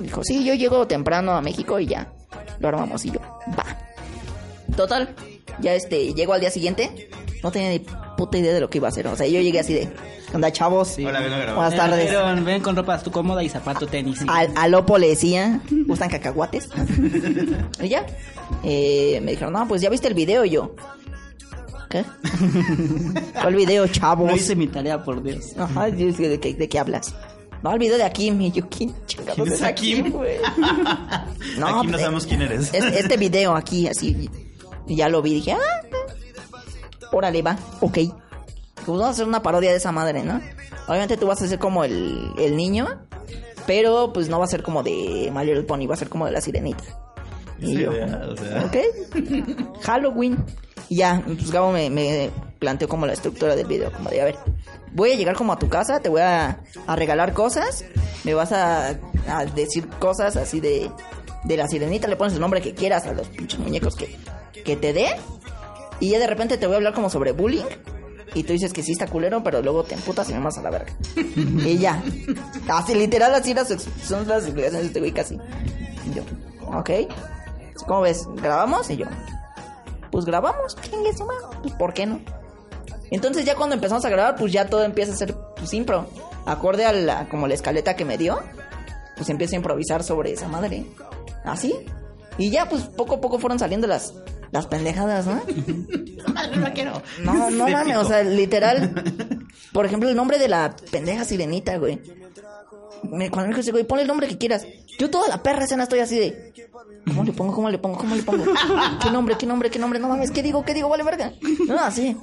Dijo, 0.00 0.22
sí, 0.24 0.44
yo 0.44 0.54
llego 0.54 0.86
temprano 0.86 1.32
a 1.32 1.40
México 1.40 1.78
y 1.80 1.86
ya. 1.86 2.12
Lo 2.58 2.68
armamos 2.68 3.04
y 3.04 3.10
yo, 3.12 3.20
va. 3.58 3.64
Total, 4.76 5.14
ya 5.60 5.74
este, 5.74 6.12
llego 6.14 6.34
al 6.34 6.40
día 6.40 6.50
siguiente. 6.50 7.08
No 7.44 7.50
tenía 7.52 7.68
ni 7.68 7.78
puta 8.16 8.38
idea 8.38 8.54
de 8.54 8.60
lo 8.60 8.70
que 8.70 8.78
iba 8.78 8.88
a 8.88 8.90
hacer. 8.90 9.06
O 9.06 9.14
sea, 9.16 9.26
yo 9.26 9.38
llegué 9.40 9.60
así 9.60 9.74
de, 9.74 9.88
anda 10.32 10.50
chavos. 10.50 10.96
Hola, 10.98 11.20
vengo 11.20 11.34
a 11.34 11.38
grabar. 11.38 11.54
Buenas 11.70 11.76
tardes. 11.76 12.42
ven 12.44 12.62
con 12.62 12.74
ropa 12.74 12.98
tu 13.00 13.10
cómoda 13.10 13.42
y 13.44 13.50
zapato 13.50 13.86
tenis. 13.86 14.22
Y- 14.22 14.26
Al, 14.28 14.50
al 14.56 14.74
Opo 14.74 14.96
le 14.96 15.08
decía, 15.08 15.60
¿gustan 15.86 16.08
cacahuates? 16.08 16.70
y 17.82 17.88
ya. 17.88 18.06
Eh, 18.64 19.20
me 19.22 19.32
dijeron, 19.32 19.52
no, 19.52 19.68
pues 19.68 19.82
ya 19.82 19.90
viste 19.90 20.08
el 20.08 20.14
video 20.14 20.44
y 20.46 20.50
yo. 20.50 20.74
¿Qué? 21.90 22.02
¿Cuál 23.42 23.54
video, 23.56 23.86
chavos? 23.88 24.30
No 24.30 24.34
hice 24.34 24.56
mi 24.56 24.66
tarea, 24.66 25.04
por 25.04 25.22
Dios. 25.22 25.52
Ajá, 25.58 25.88
yo 25.90 26.06
dije, 26.06 26.28
¿de 26.30 26.40
qué, 26.40 26.54
de 26.54 26.66
qué 26.68 26.78
hablas? 26.78 27.14
No, 27.62 27.72
el 27.74 27.78
video 27.78 27.98
de 27.98 28.04
Akim. 28.04 28.40
Y 28.40 28.52
yo, 28.52 28.66
¿quién 28.70 28.94
chingados 29.06 29.34
¿Quién 29.36 29.52
es 29.52 29.62
Akim? 29.62 30.10
güey? 30.10 30.38
No, 31.58 31.66
Aquí 31.68 31.86
no 31.86 31.92
pues, 31.92 32.00
sabemos 32.00 32.26
quién 32.26 32.40
eres. 32.42 32.72
es- 32.72 32.84
este 32.84 33.18
video 33.18 33.54
aquí, 33.54 33.86
así. 33.86 34.30
Y 34.86 34.96
ya 34.96 35.08
lo 35.10 35.20
vi, 35.22 35.34
dije, 35.34 35.52
ah, 35.52 35.58
órale, 37.12 37.42
va, 37.42 37.56
ok. 37.80 37.94
Pues 38.74 38.86
vamos 38.86 39.06
a 39.06 39.10
hacer 39.10 39.26
una 39.26 39.42
parodia 39.42 39.70
de 39.70 39.76
esa 39.78 39.92
madre, 39.92 40.22
¿no? 40.22 40.40
Obviamente 40.88 41.16
tú 41.16 41.26
vas 41.26 41.40
a 41.42 41.46
ser 41.48 41.58
como 41.58 41.84
el, 41.84 42.32
el 42.38 42.56
niño, 42.56 42.86
pero 43.66 44.12
pues 44.12 44.28
no 44.28 44.38
va 44.38 44.44
a 44.44 44.48
ser 44.48 44.62
como 44.62 44.82
de 44.82 45.30
My 45.34 45.44
Little 45.44 45.62
Pony, 45.62 45.86
va 45.86 45.94
a 45.94 45.98
ser 45.98 46.08
como 46.08 46.26
de 46.26 46.32
la 46.32 46.40
sirenita. 46.40 46.84
Y 47.60 47.66
Sí, 47.66 47.72
yo, 47.82 47.92
idea, 47.92 48.20
o 48.28 48.36
sea. 48.36 48.64
ok, 48.66 49.80
Halloween. 49.82 50.44
Y 50.88 50.96
ya, 50.96 51.22
pues 51.24 51.50
Gabo 51.50 51.72
me, 51.72 51.88
me 51.88 52.30
planteó 52.58 52.88
como 52.88 53.06
la 53.06 53.14
estructura 53.14 53.56
del 53.56 53.66
video, 53.66 53.90
como 53.90 54.10
de, 54.10 54.20
a 54.20 54.24
ver, 54.26 54.36
voy 54.92 55.12
a 55.12 55.16
llegar 55.16 55.34
como 55.34 55.52
a 55.54 55.58
tu 55.58 55.68
casa, 55.68 56.00
te 56.00 56.08
voy 56.10 56.20
a, 56.20 56.60
a 56.86 56.96
regalar 56.96 57.32
cosas, 57.32 57.84
me 58.24 58.34
vas 58.34 58.52
a, 58.52 58.88
a 59.28 59.44
decir 59.54 59.88
cosas 59.98 60.36
así 60.36 60.60
de, 60.60 60.90
de 61.44 61.56
la 61.56 61.68
sirenita, 61.68 62.06
le 62.06 62.16
pones 62.16 62.34
el 62.34 62.40
nombre 62.40 62.60
que 62.60 62.74
quieras 62.74 63.06
a 63.06 63.12
los 63.14 63.28
pinches 63.28 63.58
muñecos 63.60 63.96
que, 63.96 64.14
que 64.62 64.76
te 64.76 64.92
dé, 64.92 65.06
y 66.00 66.10
ya 66.10 66.18
de 66.18 66.26
repente 66.26 66.56
te 66.58 66.66
voy 66.66 66.74
a 66.74 66.76
hablar 66.76 66.94
como 66.94 67.10
sobre 67.10 67.32
bullying, 67.32 67.64
y 68.34 68.42
tú 68.42 68.52
dices 68.52 68.72
que 68.72 68.82
sí 68.82 68.92
está 68.92 69.06
culero, 69.06 69.42
pero 69.42 69.62
luego 69.62 69.84
te 69.84 69.94
emputas 69.94 70.28
y 70.28 70.34
me 70.34 70.40
vas 70.40 70.58
a 70.58 70.62
la 70.62 70.70
verga. 70.70 70.92
y 71.16 71.78
ya. 71.78 72.02
Así, 72.68 72.94
literal, 72.94 73.34
así 73.34 73.54
las, 73.54 73.68
son 74.02 74.26
las 74.26 74.44
explicaciones 74.44 74.82
de 74.82 74.86
este 74.88 74.98
güey 74.98 75.12
casi. 75.12 75.38
Y 76.10 76.14
yo, 76.14 76.22
ok. 76.76 76.90
¿Cómo 77.86 78.00
ves? 78.00 78.26
¿Grabamos? 78.36 78.90
Y 78.90 78.96
yo, 78.96 79.06
pues 80.10 80.24
grabamos, 80.24 80.76
su 81.16 81.24
madre, 81.24 81.46
pues 81.62 81.74
¿por 81.74 81.92
qué 81.92 82.06
no? 82.06 82.20
Entonces 83.10 83.44
ya 83.44 83.56
cuando 83.56 83.74
empezamos 83.74 84.04
a 84.04 84.08
grabar, 84.08 84.36
pues 84.36 84.52
ya 84.52 84.66
todo 84.66 84.84
empieza 84.84 85.12
a 85.12 85.16
ser 85.16 85.34
pues, 85.56 85.74
impro. 85.74 86.06
Acorde 86.46 86.84
a 86.84 86.92
la, 86.92 87.28
como 87.28 87.48
la 87.48 87.54
escaleta 87.54 87.96
que 87.96 88.04
me 88.04 88.16
dio, 88.16 88.40
pues 89.16 89.28
empiezo 89.28 89.54
a 89.54 89.56
improvisar 89.56 90.02
sobre 90.02 90.32
esa 90.32 90.48
madre. 90.48 90.86
Así. 91.44 91.74
Y 92.38 92.50
ya 92.50 92.68
pues 92.68 92.82
poco 92.82 93.16
a 93.16 93.20
poco 93.20 93.38
fueron 93.38 93.58
saliendo 93.58 93.86
las, 93.86 94.14
las 94.54 94.66
pendejadas, 94.66 95.26
¿no? 95.26 95.42
No 96.56 96.72
quiero. 96.72 97.02
No, 97.22 97.50
no 97.50 97.68
mames, 97.68 97.96
o 97.96 98.04
sea, 98.04 98.22
literal. 98.22 98.94
Por 99.72 99.84
ejemplo, 99.84 100.08
el 100.08 100.14
nombre 100.14 100.38
de 100.38 100.48
la 100.48 100.74
pendeja 100.90 101.24
sirenita, 101.24 101.76
güey. 101.78 102.00
Me, 103.02 103.30
cuando 103.30 103.42
me 103.42 103.48
dijo 103.48 103.60
ese 103.60 103.72
güey, 103.72 103.84
ponle 103.84 104.02
el 104.02 104.08
nombre 104.08 104.28
que 104.28 104.38
quieras. 104.38 104.64
Yo 104.98 105.10
toda 105.10 105.26
la 105.28 105.42
perra 105.42 105.64
escena 105.64 105.82
estoy 105.82 105.98
así 105.98 106.18
de. 106.18 106.54
¿Cómo 107.06 107.24
le 107.24 107.32
pongo? 107.32 107.52
¿Cómo 107.52 107.68
le 107.68 107.78
pongo? 107.78 107.98
¿Cómo 107.98 108.14
le 108.14 108.22
pongo? 108.22 108.44
¿Qué 109.02 109.10
nombre? 109.10 109.36
¿Qué 109.36 109.46
nombre? 109.46 109.70
¿Qué 109.70 109.78
nombre? 109.80 109.98
No 109.98 110.08
mames, 110.08 110.30
¿qué 110.30 110.42
digo? 110.42 110.64
¿Qué 110.64 110.72
digo? 110.72 110.88
Vale, 110.88 111.02
verga. 111.02 111.32
No, 111.66 111.78
así. 111.80 112.16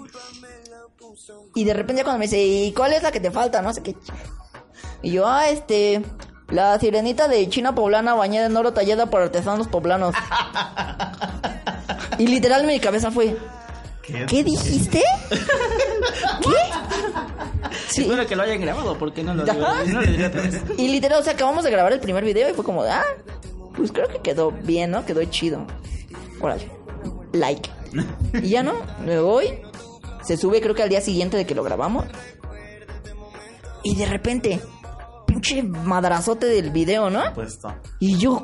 Y 1.53 1.65
de 1.65 1.73
repente 1.73 2.03
cuando 2.03 2.19
me 2.19 2.25
dice, 2.25 2.41
¿y 2.41 2.71
cuál 2.71 2.93
es 2.93 3.03
la 3.03 3.11
que 3.11 3.19
te 3.19 3.31
falta? 3.31 3.61
No 3.61 3.73
sé 3.73 3.83
qué. 3.83 3.95
Y 5.01 5.11
yo, 5.11 5.27
ah, 5.27 5.49
este. 5.49 6.01
La 6.49 6.77
sirenita 6.79 7.27
de 7.27 7.47
China 7.49 7.75
poblana 7.75 8.13
bañada 8.13 8.47
en 8.47 8.57
oro 8.57 8.73
tallada 8.73 9.09
por 9.09 9.21
artesanos 9.21 9.67
poblanos. 9.67 10.15
Y 12.21 12.27
literal 12.27 12.67
mi 12.67 12.79
cabeza 12.79 13.09
fue, 13.09 13.35
¿qué 14.03 14.43
dijiste? 14.43 15.01
Sí. 17.89 18.01
Espero 18.03 18.27
que 18.27 18.35
lo 18.35 18.43
hayan 18.43 18.61
grabado, 18.61 18.95
porque 18.95 19.23
no 19.23 19.33
lo 19.33 19.43
digo. 19.43 19.57
No 19.87 20.01
lo 20.01 20.05
diré 20.05 20.27
otra 20.27 20.41
vez. 20.43 20.61
Y 20.77 20.89
literal, 20.89 21.19
o 21.19 21.23
sea, 21.23 21.33
acabamos 21.33 21.63
de 21.63 21.71
grabar 21.71 21.93
el 21.93 21.99
primer 21.99 22.23
video 22.23 22.47
y 22.47 22.53
fue 22.53 22.63
como, 22.63 22.83
ah, 22.83 23.03
pues 23.75 23.91
creo 23.91 24.07
que 24.07 24.19
quedó 24.19 24.51
bien, 24.51 24.91
¿no? 24.91 25.03
Quedó 25.03 25.23
chido. 25.25 25.65
Órale, 26.39 26.69
like. 27.33 27.71
Y 28.43 28.49
ya 28.49 28.61
no, 28.61 28.73
me 29.03 29.19
voy. 29.19 29.59
Se 30.21 30.37
sube 30.37 30.61
creo 30.61 30.75
que 30.75 30.83
al 30.83 30.89
día 30.89 31.01
siguiente 31.01 31.37
de 31.37 31.47
que 31.47 31.55
lo 31.55 31.63
grabamos. 31.63 32.05
Y 33.81 33.95
de 33.95 34.05
repente, 34.05 34.61
pinche 35.25 35.63
madrazote 35.63 36.45
del 36.45 36.69
video, 36.69 37.09
¿no? 37.09 37.33
Puesto. 37.33 37.73
Y 37.99 38.17
yo, 38.17 38.43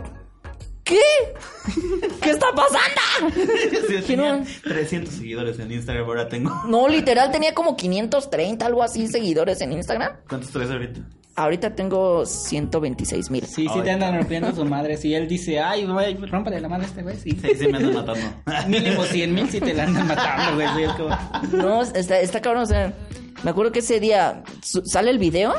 ¿qué? 0.87 0.99
¿Qué 2.21 2.29
está 2.31 2.47
pasando? 2.55 3.35
Sí, 3.87 4.01
tenía 4.05 4.43
300 4.63 5.13
seguidores 5.13 5.59
en 5.59 5.71
Instagram, 5.71 6.05
ahora 6.05 6.27
tengo. 6.29 6.49
No, 6.67 6.87
literal, 6.87 7.31
tenía 7.31 7.53
como 7.53 7.75
530, 7.75 8.65
algo 8.65 8.83
así, 8.83 9.07
seguidores 9.07 9.61
en 9.61 9.73
Instagram. 9.73 10.17
¿Cuántos 10.27 10.51
traes 10.51 10.71
ahorita? 10.71 11.01
Ahorita 11.35 11.75
tengo 11.75 12.25
126 12.25 13.29
mil. 13.29 13.45
Sí, 13.45 13.67
sí 13.71 13.81
te 13.83 13.91
andan 13.91 14.17
rompiendo 14.17 14.51
su 14.55 14.65
madre. 14.65 14.97
Si 14.97 15.13
él 15.13 15.27
dice, 15.27 15.59
ay, 15.59 15.85
güey, 15.85 16.15
rómpale 16.15 16.59
la 16.59 16.67
madre 16.67 16.85
a 16.85 16.87
este 16.87 17.03
güey, 17.03 17.15
sí. 17.15 17.29
Sí, 17.31 17.49
sí 17.55 17.67
me 17.67 17.77
andan 17.77 17.93
matando. 17.93 18.43
Mínimo 18.67 19.03
100 19.03 19.33
mil 19.35 19.47
si 19.49 19.59
te 19.59 19.73
la 19.73 19.83
andan 19.83 20.07
matando, 20.07 20.55
güey. 20.55 20.67
Sí, 20.75 20.83
es 20.83 20.91
como... 20.93 21.63
No, 21.63 21.81
está, 21.83 22.19
está 22.19 22.41
cabrón, 22.41 22.63
o 22.63 22.65
sea, 22.65 22.91
me 23.43 23.51
acuerdo 23.51 23.71
que 23.71 23.79
ese 23.79 23.99
día 23.99 24.43
sale 24.85 25.11
el 25.11 25.19
video 25.19 25.53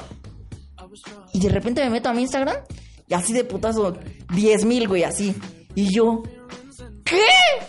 y 1.32 1.38
de 1.38 1.48
repente 1.48 1.84
me 1.84 1.90
meto 1.90 2.08
a 2.08 2.12
mi 2.12 2.22
Instagram 2.22 2.56
y 3.08 3.14
así 3.14 3.32
de 3.32 3.44
putazo, 3.44 3.96
10 4.34 4.64
mil, 4.64 4.86
güey, 4.88 5.04
así. 5.04 5.34
Y 5.74 5.92
yo, 5.92 6.22
¿qué? 7.04 7.16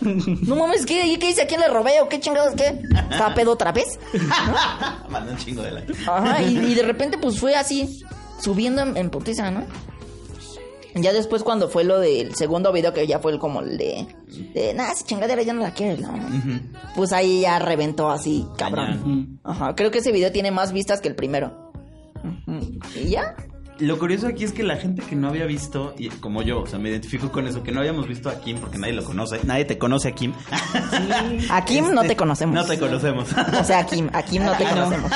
No 0.00 0.56
mames, 0.56 0.86
¿qué, 0.86 1.16
¿qué 1.18 1.30
hice? 1.30 1.42
¿A 1.42 1.46
quién 1.46 1.60
le 1.60 1.68
robé 1.68 2.00
o 2.00 2.08
qué 2.08 2.20
chingados? 2.20 2.54
¿Qué? 2.54 2.80
¿Estaba 3.10 3.34
pedo 3.34 3.52
otra 3.52 3.72
vez? 3.72 3.98
Mandé 5.10 5.32
un 5.32 5.38
chingo 5.38 5.62
de 5.62 5.70
like. 5.72 5.92
Ajá, 6.06 6.42
y, 6.42 6.56
y 6.58 6.74
de 6.74 6.82
repente 6.82 7.18
pues 7.18 7.38
fue 7.38 7.54
así, 7.54 8.00
subiendo 8.40 8.82
en, 8.82 8.96
en 8.96 9.10
putiza, 9.10 9.50
¿no? 9.50 9.64
Ya 10.94 11.12
después 11.12 11.44
cuando 11.44 11.68
fue 11.68 11.84
lo 11.84 12.00
del 12.00 12.34
segundo 12.34 12.72
video 12.72 12.92
que 12.92 13.06
ya 13.06 13.20
fue 13.20 13.30
el 13.30 13.38
como 13.38 13.60
el 13.60 13.78
de, 13.78 14.08
de 14.54 14.74
nada, 14.74 14.90
esa 14.92 15.04
chingadera 15.06 15.40
ya 15.42 15.52
no 15.52 15.62
la 15.62 15.72
quieres, 15.72 16.00
¿no? 16.00 16.12
Pues 16.96 17.12
ahí 17.12 17.42
ya 17.42 17.60
reventó 17.60 18.10
así, 18.10 18.44
cabrón. 18.58 19.38
Ajá, 19.44 19.76
creo 19.76 19.92
que 19.92 19.98
ese 19.98 20.10
video 20.10 20.32
tiene 20.32 20.50
más 20.50 20.72
vistas 20.72 21.00
que 21.00 21.06
el 21.06 21.14
primero. 21.14 21.70
Ujú. 22.24 22.80
Y 22.96 23.10
ya. 23.10 23.36
Lo 23.80 23.98
curioso 23.98 24.26
aquí 24.26 24.44
es 24.44 24.52
que 24.52 24.62
la 24.62 24.76
gente 24.76 25.02
que 25.02 25.16
no 25.16 25.28
había 25.28 25.46
visto, 25.46 25.94
y 25.98 26.08
como 26.08 26.42
yo, 26.42 26.60
o 26.62 26.66
sea, 26.66 26.78
me 26.78 26.90
identifico 26.90 27.30
con 27.32 27.46
eso, 27.46 27.62
que 27.62 27.72
no 27.72 27.80
habíamos 27.80 28.06
visto 28.06 28.28
a 28.28 28.40
Kim 28.40 28.58
porque 28.58 28.78
nadie 28.78 28.92
lo 28.94 29.04
conoce, 29.04 29.40
nadie 29.44 29.64
te 29.64 29.78
conoce 29.78 30.08
a 30.08 30.12
Kim. 30.12 30.32
A 31.50 31.64
Kim 31.64 31.92
no 31.92 32.02
te 32.02 32.16
conocemos. 32.16 32.54
No 32.54 32.64
te 32.64 32.78
conocemos. 32.78 33.28
O 33.60 33.64
sea, 33.64 33.80
a 33.80 33.86
Kim, 33.86 34.08
a 34.12 34.22
Kim 34.22 34.44
no 34.44 34.52
te 34.56 34.64
no. 34.64 34.70
conocemos. 34.70 35.10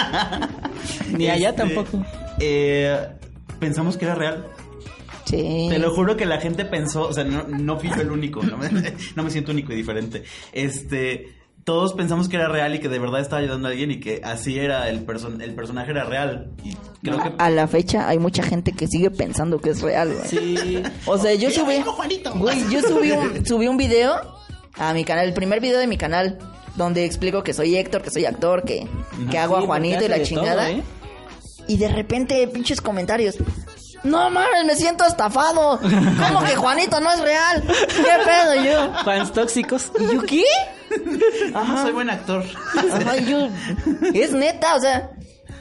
Ni 1.13 1.29
allá 1.29 1.51
Este, 1.51 1.63
tampoco. 1.63 2.05
eh, 2.41 2.99
pensamos 3.61 3.97
que 3.97 4.05
era 4.07 4.15
real. 4.15 4.47
Sí. 5.25 5.69
Te 5.71 5.79
lo 5.79 5.91
juro 5.95 6.17
que 6.17 6.27
la 6.27 6.39
gente 6.41 6.65
pensó, 6.65 7.09
o 7.09 7.13
sea, 7.13 7.25
no, 7.25 7.45
no 7.49 7.79
fui 7.79 7.89
yo 7.89 8.03
el 8.03 8.11
único, 8.11 8.43
no 8.43 8.57
me, 8.59 8.69
no 9.17 9.23
me 9.23 9.31
siento 9.31 9.53
único 9.53 9.73
y 9.73 9.77
diferente. 9.77 10.23
Este, 10.53 11.33
todos 11.65 11.95
pensamos 11.95 12.29
que 12.29 12.37
era 12.37 12.49
real 12.49 12.75
y 12.75 12.79
que 12.79 12.89
de 12.89 12.99
verdad 12.99 13.21
estaba 13.21 13.41
ayudando 13.41 13.69
a 13.69 13.71
alguien 13.71 13.91
y 13.91 14.01
que 14.01 14.21
así 14.23 14.59
era 14.59 14.89
el 14.91 15.03
person 15.05 15.41
el 15.41 15.55
personaje 15.55 15.91
era 15.91 16.05
real. 16.05 16.51
Y 16.63 16.77
creo 17.03 17.23
que 17.23 17.33
A 17.39 17.51
la 17.51 17.67
fecha 17.67 18.07
hay 18.09 18.19
mucha 18.19 18.43
gente 18.43 18.73
que 18.73 18.87
sigue 18.87 19.11
pensando 19.11 19.59
que 19.59 19.71
es 19.71 19.81
real, 19.81 20.13
güey. 20.15 20.29
Sí. 20.29 20.83
O 21.07 21.19
sea, 21.19 21.35
yo 21.35 21.51
subí. 21.51 21.83
Güey, 22.35 22.71
yo 22.71 22.83
subí 22.83 23.11
un, 23.13 23.47
subí 23.47 23.67
un 23.69 23.77
video 23.77 24.15
a 24.75 24.93
mi 24.93 25.05
canal, 25.05 25.27
el 25.27 25.35
primer 25.35 25.61
video 25.61 25.79
de 25.79 25.87
mi 25.87 25.97
canal, 25.97 26.39
donde 26.77 27.05
explico 27.05 27.43
que 27.43 27.55
soy 27.55 27.77
Héctor, 27.77 28.03
que 28.03 28.11
soy 28.11 28.27
actor, 28.27 28.65
que, 28.65 28.87
que 29.31 29.39
hago 29.39 29.57
Sí, 29.57 29.63
a 29.63 29.67
Juanito 29.67 30.05
y 30.05 30.09
la 30.09 30.23
chingada. 30.23 30.67
todo, 30.69 30.79
¿eh? 30.79 30.83
Y 31.67 31.79
de 31.79 31.89
repente, 31.89 32.47
pinches 32.49 32.81
comentarios. 32.81 33.37
No 34.05 34.31
mames, 34.31 34.65
me 34.67 34.77
siento 34.77 35.05
estafado. 35.07 35.81
¿Cómo 35.81 36.45
que 36.45 36.57
Juanito 36.57 37.01
no 37.01 37.11
es 37.11 37.21
real? 37.21 37.63
¿Qué 37.67 38.13
pedo 38.25 38.65
yo? 38.65 39.05
Fans 39.05 39.33
tóxicos. 39.33 39.91
¿Y 39.99 40.15
yo 40.15 40.23
qué? 40.23 40.45
no 41.53 41.83
soy 41.83 41.93
buen 41.93 42.11
actor. 42.11 42.45
Ajá, 42.93 43.17
yo, 43.17 43.49
es 44.13 44.33
neta, 44.33 44.77
o 44.77 44.81
sea, 44.81 45.11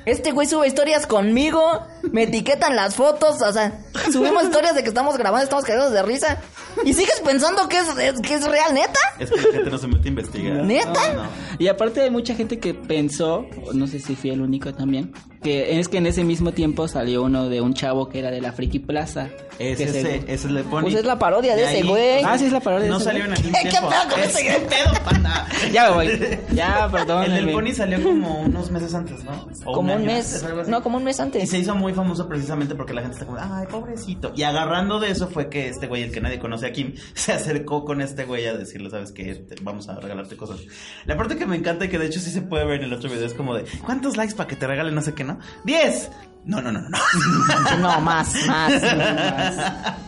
este 0.05 0.31
güey 0.31 0.47
sube 0.47 0.67
historias 0.67 1.07
conmigo, 1.07 1.81
me 2.11 2.23
etiquetan 2.23 2.75
las 2.75 2.95
fotos, 2.95 3.41
o 3.41 3.53
sea, 3.53 3.79
subimos 4.11 4.43
historias 4.43 4.75
de 4.75 4.83
que 4.83 4.89
estamos 4.89 5.17
grabando, 5.17 5.43
estamos 5.43 5.65
cagados 5.65 5.91
de 5.93 6.03
risa. 6.03 6.37
¿Y 6.85 6.93
sigues 6.93 7.21
pensando 7.23 7.67
que 7.69 7.77
es, 7.77 7.87
es- 7.97 8.19
que 8.21 8.33
es 8.33 8.45
real, 8.47 8.73
neta? 8.73 8.99
es 9.19 9.29
que 9.29 9.37
la 9.37 9.51
gente 9.53 9.69
no 9.69 9.77
se 9.77 9.87
mete 9.87 10.05
a 10.05 10.09
investigar. 10.09 10.53
¿Neta? 10.65 11.13
No, 11.13 11.23
no. 11.23 11.29
Y 11.59 11.67
aparte 11.67 12.01
hay 12.01 12.09
mucha 12.09 12.33
gente 12.35 12.59
que 12.59 12.73
pensó, 12.73 13.45
no 13.73 13.85
sé 13.87 13.99
si 13.99 14.15
fui 14.15 14.31
el 14.31 14.41
único 14.41 14.73
también, 14.73 15.13
que 15.43 15.79
es 15.79 15.87
que 15.87 15.97
en 15.97 16.07
ese 16.07 16.23
mismo 16.23 16.51
tiempo 16.51 16.87
salió 16.87 17.23
uno 17.23 17.47
de 17.47 17.61
un 17.61 17.73
chavo 17.75 18.09
que 18.09 18.19
era 18.19 18.31
de 18.31 18.41
la 18.41 18.53
Friki 18.53 18.79
Plaza. 18.79 19.29
Es 19.59 19.77
que 19.77 19.87
se- 19.87 19.99
ese, 20.17 20.23
ese 20.33 20.49
le 20.49 20.63
pone. 20.63 20.83
Pues 20.83 20.95
es 20.95 21.05
la 21.05 21.19
parodia 21.19 21.55
de 21.55 21.63
ese 21.65 21.83
güey. 21.87 22.23
Ah, 22.23 22.37
sí, 22.39 22.45
es 22.45 22.51
la 22.51 22.59
parodia 22.59 22.85
de 22.85 22.89
No 22.89 22.95
ese 22.97 23.05
salió 23.05 23.25
en 23.25 23.33
aquel 23.33 23.51
¿Qué- 23.51 23.59
qué 23.63 23.69
tiempo. 23.69 23.89
pedo 23.89 24.09
con 24.09 24.19
Es- 24.19 24.29
ese 24.35 24.43
¿Qué 24.43 24.59
pedo, 24.67 24.93
panda? 25.05 25.47
Ya 25.71 25.89
me 25.89 25.95
voy. 25.95 26.37
Ya, 26.53 26.89
perdón. 26.91 27.23
El 27.25 27.45
del 27.45 27.51
Pony 27.51 27.71
salió 27.73 28.01
como 28.03 28.41
unos 28.41 28.71
meses 28.71 28.93
antes, 28.95 29.23
¿no? 29.23 29.47
O 29.65 29.73
Como 29.73 29.93
un 29.95 30.05
mes. 30.05 30.43
antes. 30.43 30.67
No, 30.67 30.81
como 30.81 30.97
un 30.97 31.03
mes 31.03 31.19
Y 31.19 31.21
antes. 31.21 31.49
se 31.49 31.59
hizo 31.59 31.75
muy 31.75 31.92
famoso 31.93 32.27
precisamente 32.27 32.75
porque 32.75 32.93
la 32.93 33.01
gente 33.01 33.15
está 33.15 33.25
como, 33.25 33.39
ay, 33.39 33.67
pobrecito. 33.67 34.33
Y 34.35 34.43
agarrando 34.43 34.99
de 34.99 35.11
eso 35.11 35.27
fue 35.27 35.49
que 35.49 35.69
este 35.69 35.87
güey, 35.87 36.03
el 36.03 36.11
que 36.11 36.21
nadie 36.21 36.39
conoce 36.39 36.67
a 36.67 36.71
Kim, 36.71 36.95
se 37.13 37.33
acercó 37.33 37.85
con 37.85 38.01
este 38.01 38.25
güey 38.25 38.45
a 38.45 38.53
decirle, 38.53 38.89
¿sabes 38.89 39.11
qué? 39.11 39.45
Vamos 39.61 39.89
a 39.89 39.99
regalarte 39.99 40.35
cosas. 40.37 40.59
La 41.05 41.17
parte 41.17 41.37
que 41.37 41.45
me 41.45 41.55
encanta 41.55 41.85
y 41.85 41.89
que 41.89 41.99
de 41.99 42.07
hecho 42.07 42.19
sí 42.19 42.31
se 42.31 42.41
puede 42.41 42.65
ver 42.65 42.79
en 42.79 42.85
el 42.85 42.93
otro 42.93 43.09
video 43.09 43.25
es 43.25 43.33
como 43.33 43.55
de, 43.55 43.65
¿cuántos 43.85 44.17
likes 44.17 44.35
para 44.35 44.47
que 44.47 44.55
te 44.55 44.67
regalen 44.67 44.95
no 44.95 45.01
sé 45.01 45.13
qué, 45.13 45.23
no? 45.23 45.39
¡Diez! 45.63 46.09
No, 46.45 46.61
no, 46.61 46.71
no, 46.71 46.81
no. 46.81 46.89
no. 46.89 46.97
Más, 48.01 48.33
más. 48.47 48.73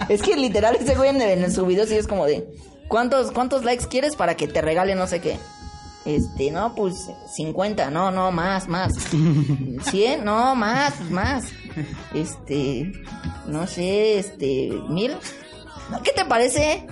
Es 0.09 0.21
que 0.21 0.35
literal 0.35 0.75
ese 0.75 0.95
güey 0.95 1.09
en, 1.09 1.51
su 1.51 1.65
video 1.65 1.85
sí 1.85 1.95
es 1.95 2.07
como 2.07 2.25
de, 2.25 2.45
¿cuántos, 2.89 3.31
¿cuántos 3.31 3.63
likes 3.63 3.87
quieres 3.87 4.15
para 4.15 4.35
que 4.35 4.47
te 4.47 4.61
regale 4.61 4.95
no 4.95 5.07
sé 5.07 5.21
qué? 5.21 5.39
Este, 6.05 6.51
no, 6.51 6.75
pues 6.75 7.09
50, 7.35 7.89
no, 7.89 8.11
no, 8.11 8.31
más, 8.31 8.67
más. 8.67 8.93
100, 9.89 10.23
no, 10.23 10.55
más, 10.55 10.99
más. 11.09 11.45
Este, 12.13 12.91
no 13.47 13.67
sé, 13.67 14.19
este, 14.19 14.71
mil. 14.89 15.15
¿Qué 16.03 16.11
te 16.11 16.25
parece? 16.25 16.87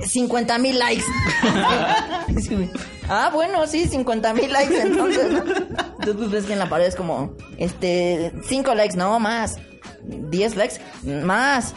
50 0.00 0.58
mil 0.58 0.78
likes. 0.78 1.04
Ah, 3.06 3.30
bueno, 3.30 3.66
sí, 3.66 3.86
50 3.86 4.32
mil 4.32 4.50
likes 4.50 4.80
entonces, 4.80 5.30
¿no? 5.30 5.38
Entonces 5.40 6.14
pues, 6.16 6.30
ves 6.30 6.44
que 6.46 6.54
en 6.54 6.58
la 6.58 6.70
pared 6.70 6.86
es 6.86 6.96
como, 6.96 7.34
este, 7.58 8.32
5 8.48 8.74
likes, 8.74 8.96
no, 8.96 9.20
más. 9.20 9.58
10 10.04 10.56
likes, 10.56 10.80
más. 11.22 11.74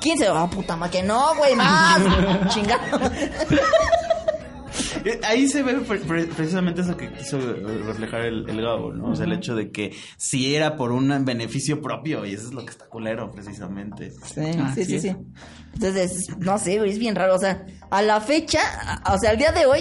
15, 0.00 0.28
ah, 0.28 0.48
puta 0.48 0.76
ma 0.76 0.88
que 0.88 1.02
no, 1.02 1.34
güey, 1.36 1.56
más. 1.56 2.00
Chingado. 2.54 3.00
Eh, 5.04 5.20
Ahí 5.24 5.48
se 5.48 5.62
ve 5.62 5.74
pre- 5.74 5.98
pre- 6.00 6.26
precisamente 6.26 6.80
eso 6.82 6.96
que 6.96 7.12
quiso 7.12 7.38
eh, 7.38 7.82
reflejar 7.86 8.22
el, 8.22 8.48
el 8.48 8.60
Gabo, 8.62 8.92
¿no? 8.92 9.10
O 9.10 9.16
sea, 9.16 9.26
el 9.26 9.32
hecho 9.32 9.54
de 9.54 9.70
que 9.70 9.94
si 10.16 10.54
era 10.54 10.76
por 10.76 10.92
un 10.92 11.24
beneficio 11.24 11.80
propio, 11.80 12.24
y 12.26 12.34
eso 12.34 12.48
es 12.48 12.54
lo 12.54 12.64
que 12.64 12.70
está 12.70 12.86
culero, 12.86 13.30
precisamente. 13.30 14.10
Sí, 14.10 14.42
sí, 14.74 14.84
sí, 14.84 15.00
sí. 15.00 15.16
Entonces, 15.74 16.26
no 16.38 16.58
sé, 16.58 16.76
es 16.88 16.98
bien 16.98 17.14
raro. 17.14 17.34
O 17.34 17.38
sea, 17.38 17.64
a 17.90 18.02
la 18.02 18.20
fecha, 18.20 18.60
o 19.12 19.18
sea, 19.18 19.30
al 19.30 19.38
día 19.38 19.52
de 19.52 19.66
hoy, 19.66 19.80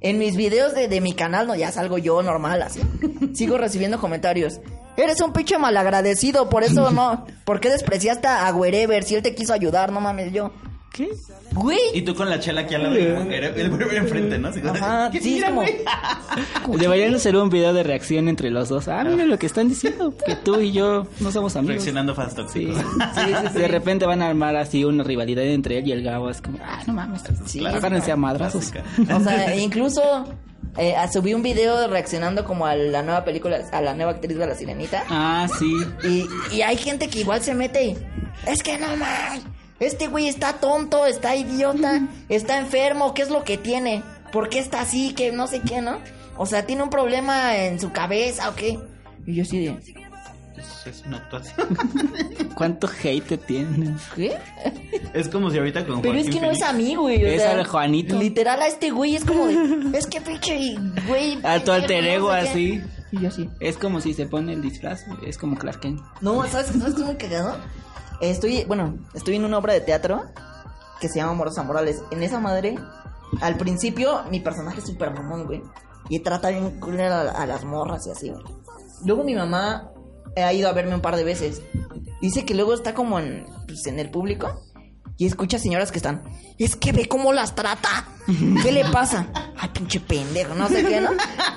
en 0.00 0.18
mis 0.18 0.36
videos 0.36 0.74
de, 0.74 0.88
de 0.88 1.00
mi 1.00 1.14
canal, 1.14 1.46
no, 1.46 1.54
ya 1.54 1.70
salgo 1.72 1.98
yo 1.98 2.22
normal, 2.22 2.62
así. 2.62 2.80
Sigo 3.34 3.58
recibiendo 3.58 3.98
comentarios. 4.00 4.60
Eres 4.96 5.20
un 5.22 5.32
pinche 5.32 5.56
malagradecido, 5.58 6.50
por 6.50 6.64
eso 6.64 6.90
no. 6.90 7.24
¿Por 7.44 7.60
qué 7.60 7.70
despreciaste 7.70 8.28
a 8.28 8.52
Wherever 8.54 9.02
si 9.04 9.14
él 9.14 9.22
te 9.22 9.34
quiso 9.34 9.54
ayudar? 9.54 9.90
No 9.90 10.00
mames, 10.00 10.32
yo. 10.32 10.52
¿Qué? 10.92 11.08
Güey. 11.54 11.78
Y 11.94 12.02
tú 12.02 12.14
con 12.14 12.28
la 12.28 12.38
chela 12.38 12.62
aquí 12.62 12.74
al 12.74 12.82
lado, 12.82 12.94
el 12.96 13.70
güey 13.70 13.96
enfrente, 13.96 14.38
¿no? 14.38 14.48
Ajá, 14.70 15.10
¿qué 15.10 15.20
sí, 15.20 15.34
mira, 15.34 15.48
como- 15.48 15.62
güey? 15.62 15.78
Deberían 16.78 17.14
hacer 17.14 17.34
un 17.36 17.48
video 17.48 17.72
de 17.72 17.82
reacción 17.82 18.28
entre 18.28 18.50
los 18.50 18.68
dos. 18.68 18.88
Ah, 18.88 19.02
mira 19.04 19.24
lo 19.24 19.38
que 19.38 19.46
están 19.46 19.68
diciendo, 19.70 20.14
que 20.26 20.36
tú 20.36 20.60
y 20.60 20.72
yo 20.72 21.06
no 21.20 21.32
somos 21.32 21.56
amigos. 21.56 21.76
Reaccionando 21.76 22.14
fans 22.14 22.32
Sí. 22.52 22.66
tóxicos. 22.72 23.54
De 23.54 23.68
repente 23.68 24.04
van 24.06 24.20
a 24.22 24.28
armar 24.28 24.54
así 24.56 24.84
una 24.84 25.02
rivalidad 25.02 25.44
entre 25.44 25.78
él 25.78 25.88
y 25.88 25.92
el 25.92 26.02
Gabo. 26.02 26.28
Es 26.28 26.42
como, 26.42 26.58
ah, 26.62 26.80
no 26.86 26.92
mames. 26.92 27.22
Sí, 27.46 27.64
agárrense 27.64 28.12
a 28.12 28.16
madrazos. 28.16 28.70
O 29.14 29.20
sea, 29.20 29.56
incluso 29.58 30.02
eh, 30.76 30.94
subí 31.10 31.32
un 31.32 31.42
video 31.42 31.86
reaccionando 31.88 32.44
como 32.44 32.66
a 32.66 32.76
la 32.76 33.02
nueva 33.02 33.24
película, 33.24 33.60
a 33.72 33.80
la 33.80 33.94
nueva 33.94 34.12
actriz 34.12 34.36
de 34.36 34.46
La 34.46 34.54
Sirenita. 34.54 35.04
Ah, 35.08 35.46
sí. 35.58 35.72
Y, 36.04 36.26
y 36.54 36.60
hay 36.62 36.76
gente 36.76 37.08
que 37.08 37.20
igual 37.20 37.40
se 37.42 37.54
mete 37.54 37.82
y... 37.84 37.96
Es 38.46 38.62
que 38.62 38.76
no 38.78 38.88
mames. 38.96 39.42
Este 39.82 40.06
güey 40.06 40.28
está 40.28 40.54
tonto, 40.54 41.06
está 41.06 41.34
idiota, 41.34 42.08
está 42.28 42.58
enfermo. 42.58 43.14
¿Qué 43.14 43.22
es 43.22 43.30
lo 43.30 43.42
que 43.42 43.58
tiene? 43.58 44.02
¿Por 44.32 44.48
qué 44.48 44.60
está 44.60 44.80
así? 44.82 45.12
Que 45.12 45.32
no 45.32 45.48
sé 45.48 45.60
qué, 45.60 45.82
¿no? 45.82 45.98
O 46.36 46.46
sea, 46.46 46.64
¿tiene 46.64 46.84
un 46.84 46.90
problema 46.90 47.56
en 47.56 47.80
su 47.80 47.90
cabeza 47.90 48.48
o 48.48 48.54
qué? 48.54 48.78
Y 49.26 49.34
yo 49.34 49.42
así 49.42 49.66
de... 49.66 49.76
Es 50.86 51.02
una 51.06 51.18
actuación. 51.18 51.68
¿Cuánto 52.56 52.88
hate 52.88 53.24
te 53.24 53.38
tiene? 53.38 53.94
¿Qué? 54.16 54.36
Es 55.14 55.28
como 55.28 55.50
si 55.50 55.58
ahorita 55.58 55.86
con 55.86 56.02
Pero 56.02 56.18
es 56.18 56.28
que 56.28 56.40
no 56.40 56.50
es 56.50 56.62
a 56.62 56.72
mí, 56.72 56.96
güey. 56.96 57.24
Es 57.24 57.42
sea, 57.42 57.52
al 57.52 57.66
Juanito. 57.66 58.18
Literal 58.18 58.60
a 58.62 58.66
este 58.66 58.90
güey 58.90 59.14
es 59.16 59.24
como 59.24 59.46
de... 59.46 59.56
Es 59.98 60.06
que 60.06 60.20
pinche 60.20 60.76
güey... 61.06 61.38
A 61.44 61.62
tu 61.62 61.70
alter 61.70 62.04
ego 62.04 62.32
no 62.32 62.40
sé 62.40 62.42
qué". 62.42 62.50
así. 62.50 62.82
Y 63.12 63.20
yo 63.20 63.28
así... 63.28 63.50
Es 63.60 63.76
como 63.76 64.00
si 64.00 64.14
se 64.14 64.26
pone 64.26 64.54
el 64.54 64.62
disfraz. 64.62 65.04
Es 65.24 65.38
como 65.38 65.56
Clark 65.56 65.80
Kent. 65.80 66.00
No, 66.20 66.44
¿sabes, 66.46 66.68
¿sabes 66.68 66.98
muy 66.98 67.16
cagado? 67.16 67.56
Estoy, 68.22 68.64
bueno, 68.64 68.98
estoy 69.14 69.34
en 69.34 69.44
una 69.44 69.58
obra 69.58 69.72
de 69.72 69.80
teatro 69.80 70.22
que 71.00 71.08
se 71.08 71.16
llama 71.18 71.34
Morosa 71.34 71.64
Morales. 71.64 72.02
En 72.12 72.22
esa 72.22 72.38
madre, 72.38 72.78
al 73.40 73.56
principio, 73.56 74.22
mi 74.30 74.38
personaje 74.38 74.78
es 74.78 74.86
súper 74.86 75.12
mamón, 75.12 75.46
güey. 75.46 75.60
Y 76.08 76.20
trata 76.20 76.50
bien 76.50 76.80
a, 77.00 77.20
a 77.20 77.46
las 77.46 77.64
morras 77.64 78.06
y 78.06 78.10
así, 78.10 78.30
güey. 78.30 78.44
Luego 79.04 79.24
mi 79.24 79.34
mamá 79.34 79.90
ha 80.36 80.52
ido 80.52 80.68
a 80.68 80.72
verme 80.72 80.94
un 80.94 81.00
par 81.00 81.16
de 81.16 81.24
veces. 81.24 81.62
Dice 82.20 82.44
que 82.44 82.54
luego 82.54 82.74
está 82.74 82.94
como 82.94 83.18
en, 83.18 83.44
pues, 83.66 83.84
en 83.86 83.98
el 83.98 84.08
público 84.08 84.62
y 85.16 85.26
escucha 85.26 85.58
señoras 85.58 85.92
que 85.92 85.98
están. 85.98 86.22
Es 86.58 86.76
que 86.76 86.92
ve 86.92 87.06
cómo 87.08 87.32
las 87.32 87.54
trata. 87.54 88.06
¿Qué 88.62 88.70
le 88.72 88.84
pasa? 88.86 89.26
Ay, 89.56 89.68
pinche 89.72 90.00
pendejo, 90.00 90.54
no 90.54 90.68
sé 90.68 90.84
qué, 90.84 91.00
¿no? 91.00 91.10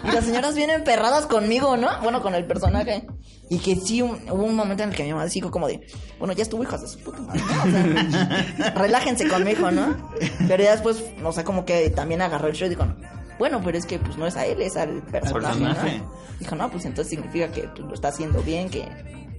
Y 0.04 0.12
las 0.12 0.26
señoras 0.26 0.56
vienen 0.56 0.84
perradas 0.84 1.26
conmigo, 1.26 1.78
¿no? 1.78 1.88
Bueno, 2.02 2.22
con 2.22 2.34
el 2.36 2.46
personaje. 2.46 3.06
Y 3.50 3.60
que 3.60 3.76
sí, 3.76 4.02
un- 4.02 4.20
hubo 4.32 4.44
un 4.44 4.56
momento 4.56 4.82
en 4.84 4.90
el 4.90 4.96
que 4.96 5.04
mi 5.04 5.12
mamá 5.14 5.26
dijo 5.26 5.52
como 5.52 5.68
de, 5.68 5.86
bueno, 6.18 6.34
ya 6.34 6.42
estuvo 6.44 6.64
hijas 6.64 6.82
de 6.82 6.88
su 6.88 7.00
puta 7.00 7.20
madre, 7.22 7.42
¿no? 7.42 7.64
O 7.64 7.72
sea, 8.12 8.74
relájense 8.76 9.28
con 9.28 9.44
mi 9.44 9.52
hijo, 9.52 9.70
¿no? 9.72 9.96
Pero 10.48 10.64
ya 10.64 10.72
después, 10.72 11.04
o 11.24 11.32
sea, 11.32 11.44
como 11.44 11.64
que 11.66 11.90
también 11.92 12.22
agarró 12.24 12.48
el 12.48 12.56
show 12.56 12.66
y 12.66 12.70
dijo, 12.70 12.86
bueno, 13.38 13.62
pero 13.64 13.78
es 13.78 13.86
que 13.86 14.00
pues 14.00 14.18
no 14.18 14.26
es 14.26 14.36
a 14.36 14.46
él, 14.48 14.62
es 14.62 14.76
al 14.78 15.04
personaje, 15.04 15.60
personaje. 15.60 15.98
¿no? 16.00 16.12
Dijo, 16.40 16.56
no, 16.56 16.72
pues 16.72 16.86
entonces 16.86 17.12
significa 17.12 17.52
que 17.52 17.64
pues, 17.68 17.80
lo 17.88 17.94
está 17.94 18.08
haciendo 18.08 18.42
bien, 18.42 18.70
que, 18.70 18.88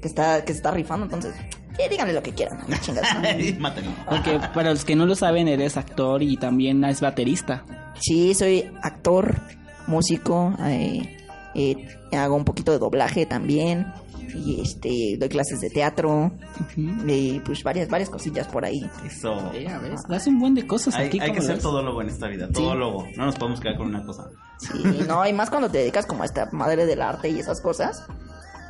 que 0.01 0.09
está, 0.09 0.45
que 0.45 0.53
se 0.53 0.59
está 0.59 0.71
rifando, 0.71 1.05
entonces, 1.05 1.35
sí, 1.77 1.83
díganle 1.91 2.13
lo 2.13 2.23
que 2.23 2.33
quieran, 2.33 2.59
¿no? 2.69 2.77
Chingas, 2.79 3.15
¿no? 3.15 3.21
Mátenlo. 3.61 3.91
Porque 4.09 4.41
para 4.55 4.71
los 4.71 4.85
que 4.85 4.97
no 4.97 5.07
lo 5.07 5.15
saben, 5.15 5.49
eres 5.49 5.77
actor 5.77 6.23
y 6.23 6.37
también 6.37 6.85
es 6.85 7.01
baterista. 7.01 7.65
Sí, 8.01 8.35
soy 8.35 8.71
actor, 8.83 9.41
músico, 9.87 10.55
eh, 10.61 11.17
eh, 11.55 11.89
hago 12.13 12.37
un 12.37 12.45
poquito 12.45 12.73
de 12.73 12.79
doblaje 12.79 13.27
también. 13.27 13.87
Y 14.35 14.61
este, 14.61 15.17
doy 15.19 15.29
clases 15.31 15.61
de 15.61 15.71
teatro. 15.71 16.33
Y 16.77 17.41
pues 17.41 17.63
varias, 17.63 17.89
varias 17.89 18.11
cosillas 18.11 18.47
por 18.49 18.67
ahí. 18.67 18.83
Eso. 19.07 19.51
Ya 19.55 19.79
ves, 19.79 20.03
das 20.09 20.27
un 20.27 20.39
buen 20.39 20.55
de 20.55 20.67
cosas 20.67 20.95
Hay, 20.97 21.07
aquí. 21.07 21.21
hay 21.21 21.31
que 21.31 21.37
¿cómo 21.37 21.47
ser 21.47 21.57
ves? 21.57 21.63
todólogo 21.63 22.03
en 22.03 22.09
esta 22.09 22.27
vida, 22.29 22.49
todólogo. 22.51 23.07
No 23.17 23.25
nos 23.27 23.37
podemos 23.37 23.61
quedar 23.61 23.79
con 23.79 23.87
una 23.87 24.05
cosa. 24.05 24.29
Sí, 24.59 25.05
no, 25.09 25.27
y 25.27 25.33
más 25.33 25.49
cuando 25.49 25.71
te 25.71 25.79
dedicas 25.79 26.05
como 26.05 26.23
a 26.23 26.27
esta 26.27 26.51
madre 26.53 26.85
del 26.85 27.01
arte 27.01 27.31
y 27.31 27.39
esas 27.39 27.63
cosas. 27.63 28.05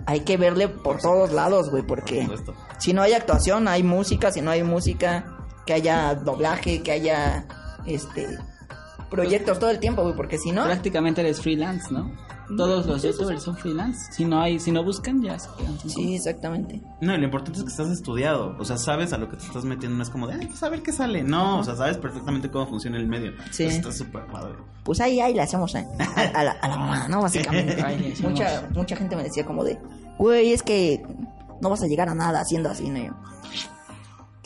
Hay 0.06 0.20
que 0.20 0.36
verle 0.36 0.68
por 0.68 0.98
todos 0.98 1.32
lados, 1.32 1.70
güey, 1.70 1.82
porque 1.82 2.26
si 2.78 2.92
no 2.92 3.02
hay 3.02 3.12
actuación, 3.12 3.68
hay 3.68 3.82
música, 3.82 4.30
si 4.30 4.40
no 4.40 4.50
hay 4.50 4.62
música, 4.62 5.36
que 5.66 5.74
haya 5.74 6.14
doblaje, 6.14 6.82
que 6.82 6.92
haya 6.92 7.46
este 7.86 8.38
proyectos 9.10 9.58
todo 9.58 9.70
el 9.70 9.78
tiempo, 9.78 10.02
güey, 10.02 10.14
porque 10.14 10.38
si 10.38 10.52
no 10.52 10.64
Prácticamente 10.64 11.20
eres 11.20 11.40
freelance, 11.40 11.92
¿no? 11.92 12.12
Todos 12.54 12.86
los 12.86 13.02
youtubers 13.02 13.42
son 13.42 13.56
freelance. 13.56 14.12
Si 14.12 14.24
no 14.24 14.40
hay, 14.40 14.58
si 14.60 14.70
no 14.70 14.84
buscan, 14.84 15.22
ya 15.22 15.38
se 15.38 15.48
quedan 15.56 15.78
sin 15.78 15.90
Sí, 15.90 16.14
exactamente. 16.14 16.80
No, 17.00 17.14
y 17.14 17.18
lo 17.18 17.24
importante 17.24 17.58
es 17.58 17.64
que 17.64 17.70
estás 17.70 17.88
estudiado. 17.90 18.54
O 18.58 18.64
sea, 18.64 18.76
sabes 18.78 19.12
a 19.12 19.18
lo 19.18 19.28
que 19.28 19.36
te 19.36 19.44
estás 19.44 19.64
metiendo. 19.64 19.96
No 19.96 20.02
es 20.02 20.10
como 20.10 20.26
de, 20.26 20.34
ay, 20.34 20.46
pues 20.46 20.62
a 20.62 20.68
ver 20.68 20.82
qué 20.82 20.92
sale. 20.92 21.22
No, 21.22 21.58
o 21.58 21.64
sea, 21.64 21.76
sabes 21.76 21.98
perfectamente 21.98 22.50
cómo 22.50 22.66
funciona 22.66 22.98
el 22.98 23.06
medio. 23.06 23.32
Sí. 23.50 23.64
Entonces, 23.64 23.76
está 23.76 23.92
súper 23.92 24.26
padre. 24.26 24.54
Pues 24.84 25.00
ahí, 25.00 25.20
ahí 25.20 25.34
le 25.34 25.42
hacemos 25.42 25.74
¿eh? 25.74 25.86
a, 25.98 26.20
a 26.40 26.44
la, 26.44 26.52
a 26.52 26.68
la 26.68 26.76
mamá, 26.76 27.08
¿no? 27.08 27.22
Básicamente. 27.22 27.82
Ahí 27.82 28.14
mucha, 28.22 28.68
mucha 28.72 28.96
gente 28.96 29.16
me 29.16 29.24
decía 29.24 29.44
como 29.44 29.64
de, 29.64 29.78
güey, 30.18 30.52
es 30.52 30.62
que 30.62 31.02
no 31.60 31.70
vas 31.70 31.82
a 31.82 31.86
llegar 31.86 32.08
a 32.08 32.14
nada 32.14 32.40
haciendo 32.40 32.70
así, 32.70 32.88
¿no? 32.88 33.16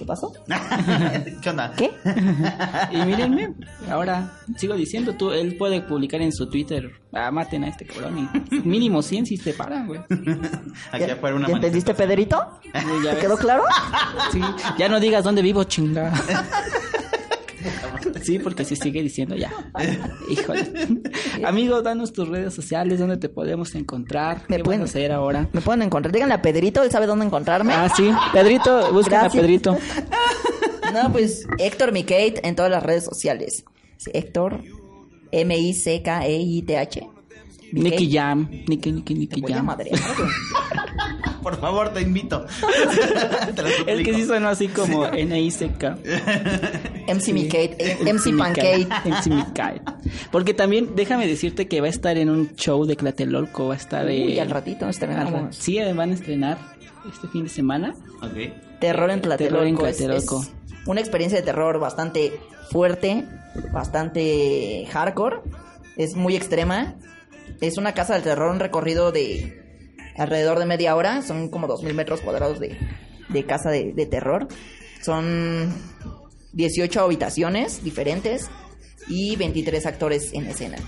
¿Qué 0.01 0.07
pasó? 0.07 0.33
¿Qué 1.43 1.51
onda? 1.51 1.75
¿Qué? 1.77 1.91
Y 2.91 3.05
mírenme, 3.05 3.53
ahora 3.91 4.33
sigo 4.57 4.75
diciendo, 4.75 5.13
tú, 5.13 5.31
él 5.31 5.57
puede 5.59 5.83
publicar 5.83 6.23
en 6.23 6.33
su 6.33 6.49
Twitter, 6.49 6.91
ah, 7.13 7.31
maten 7.31 7.65
a 7.65 7.69
este 7.69 7.85
cabrón 7.85 8.31
y 8.51 8.61
mínimo 8.61 9.03
100 9.03 9.27
si 9.27 9.37
se 9.37 9.53
paran, 9.53 9.87
güey. 9.87 10.01
Aquí 10.91 11.05
una 11.35 11.49
¿Ya 11.49 11.55
entendiste, 11.55 11.93
Pedrito? 11.93 12.61
¿Te 12.73 13.19
quedó 13.19 13.37
claro? 13.37 13.65
Sí, 14.33 14.41
ya 14.79 14.89
no 14.89 15.01
digas 15.01 15.23
dónde 15.23 15.43
vivo, 15.43 15.65
chingada. 15.65 16.15
Sí, 18.23 18.39
porque 18.39 18.65
si 18.65 18.77
sigue 18.77 19.03
diciendo 19.03 19.35
ya. 19.37 19.51
Híjole. 20.31 20.71
Amigo, 21.45 21.83
danos 21.83 22.13
tus 22.13 22.29
redes 22.29 22.55
sociales, 22.55 22.99
dónde 22.99 23.17
te 23.17 23.29
podemos 23.29 23.75
encontrar. 23.75 24.43
Me 24.49 24.59
¿Qué 24.59 24.63
pueden- 24.65 24.83
hacer 24.83 25.13
ahora? 25.13 25.49
Me 25.53 25.61
pueden 25.61 25.83
encontrar. 25.83 26.13
Díganle 26.13 26.35
a 26.35 26.43
Pedrito, 26.43 26.83
él 26.83 26.91
sabe 26.91 27.07
dónde 27.07 27.27
encontrarme. 27.27 27.73
Ah, 27.73 27.89
sí. 27.95 28.11
Pedrito, 28.33 28.93
busca 28.93 29.27
a. 29.27 29.31
Pedrito. 29.31 29.77
No, 30.93 31.13
pues 31.13 31.47
Héctor 31.59 31.93
Mikate 31.93 32.41
en 32.49 32.57
todas 32.57 32.69
las 32.69 32.83
redes 32.83 33.05
sociales. 33.05 33.65
Sí, 33.97 34.11
Héctor 34.13 34.61
M-I-C-K-E-I-T-H. 35.31 37.09
Nicky 37.73 38.11
Jam. 38.13 38.49
Nicky, 38.67 38.91
Nicky, 38.91 39.15
Nicky 39.15 39.41
Jam. 39.47 39.67
güey. 39.67 39.89
Por 41.43 41.59
favor, 41.61 41.93
te 41.93 42.01
invito. 42.03 42.45
Te 43.55 43.63
lo 43.63 43.69
Es 43.87 44.05
que 44.05 44.15
sí 44.15 44.25
suena 44.27 44.51
así 44.51 44.69
como 44.69 45.07
N-I-C-K. 45.07 45.97
MC 47.09 47.33
Mikate, 47.33 47.77
eh, 47.79 48.13
MC 48.13 48.37
Pancake. 48.37 48.87
MC 49.05 49.27
Mikate. 49.31 49.81
Porque 50.31 50.55
también, 50.55 50.95
déjame 50.95 51.27
decirte 51.27 51.67
que 51.69 51.81
va 51.81 51.87
a 51.87 51.91
estar 51.91 52.17
en 52.19 52.31
un 52.31 52.55
show 52.57 52.85
de 52.85 52.97
Tlatelolco. 52.97 53.69
Va 53.69 53.75
a 53.75 53.77
estar. 53.77 54.07
Uy, 54.07 54.37
eh, 54.37 54.41
al 54.41 54.51
ratito 54.51 54.89
estrenamos. 54.89 55.57
Sí, 55.57 55.79
eh, 55.79 55.93
van 55.93 56.11
a 56.11 56.15
estrenar 56.15 56.59
este 57.11 57.29
fin 57.29 57.45
de 57.45 57.49
semana. 57.51 57.95
Ok. 58.23 58.33
Terror 58.33 58.51
en 58.51 58.81
Terror 58.81 59.11
en 59.11 59.21
Tlatelolco. 59.23 59.87
es- 59.87 59.97
Tlatelolco. 59.99 60.43
es 60.43 60.51
una 60.87 61.01
experiencia 61.01 61.39
de 61.39 61.45
terror 61.45 61.79
bastante 61.79 62.33
fuerte, 62.71 63.25
bastante 63.73 64.87
hardcore. 64.91 65.39
Es 65.97 66.17
muy 66.17 66.37
extrema. 66.37 66.95
Es 67.61 67.77
una 67.79 67.93
casa 67.95 68.15
del 68.15 68.23
terror, 68.23 68.51
un 68.53 68.61
recorrido 68.61 69.11
de 69.13 69.70
alrededor 70.17 70.59
de 70.59 70.67
media 70.67 70.97
hora. 70.97 71.23
Son 71.23 71.49
como 71.49 71.69
2.000 71.69 71.95
metros 71.95 72.21
cuadrados 72.21 72.61
de, 72.61 72.77
de 73.29 73.45
casa 73.45 73.71
de, 73.71 73.93
de 73.93 74.07
terror. 74.07 74.49
Son 75.03 75.75
18 76.53 77.01
habitaciones 77.01 77.83
diferentes 77.85 78.51
y 79.09 79.37
23 79.37 79.87
actores 79.87 80.33
en 80.33 80.47
escena. 80.47 80.79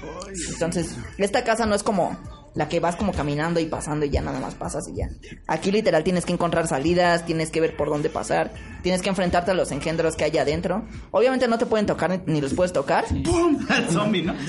Entonces, 0.50 0.96
esta 1.18 1.44
casa 1.44 1.66
no 1.66 1.74
es 1.74 1.82
como 1.82 2.16
la 2.54 2.68
que 2.68 2.80
vas 2.80 2.96
como 2.96 3.12
caminando 3.12 3.60
y 3.60 3.66
pasando 3.66 4.04
y 4.04 4.10
ya 4.10 4.20
nada 4.20 4.38
más 4.38 4.54
pasas 4.54 4.86
y 4.88 4.96
ya. 4.96 5.08
Aquí 5.46 5.70
literal 5.70 6.04
tienes 6.04 6.24
que 6.24 6.32
encontrar 6.32 6.68
salidas, 6.68 7.24
tienes 7.24 7.50
que 7.50 7.60
ver 7.60 7.76
por 7.76 7.88
dónde 7.88 8.10
pasar, 8.10 8.52
tienes 8.82 9.02
que 9.02 9.08
enfrentarte 9.08 9.52
a 9.52 9.54
los 9.54 9.72
engendros 9.72 10.16
que 10.16 10.24
hay 10.24 10.36
adentro. 10.38 10.84
Obviamente 11.10 11.48
no 11.48 11.58
te 11.58 11.66
pueden 11.66 11.86
tocar 11.86 12.22
ni, 12.26 12.40
los 12.40 12.54
puedes 12.54 12.72
tocar. 12.72 13.04
¡Pum! 13.24 13.58
El 13.68 13.88
zombie, 13.88 14.22
¿no? 14.22 14.34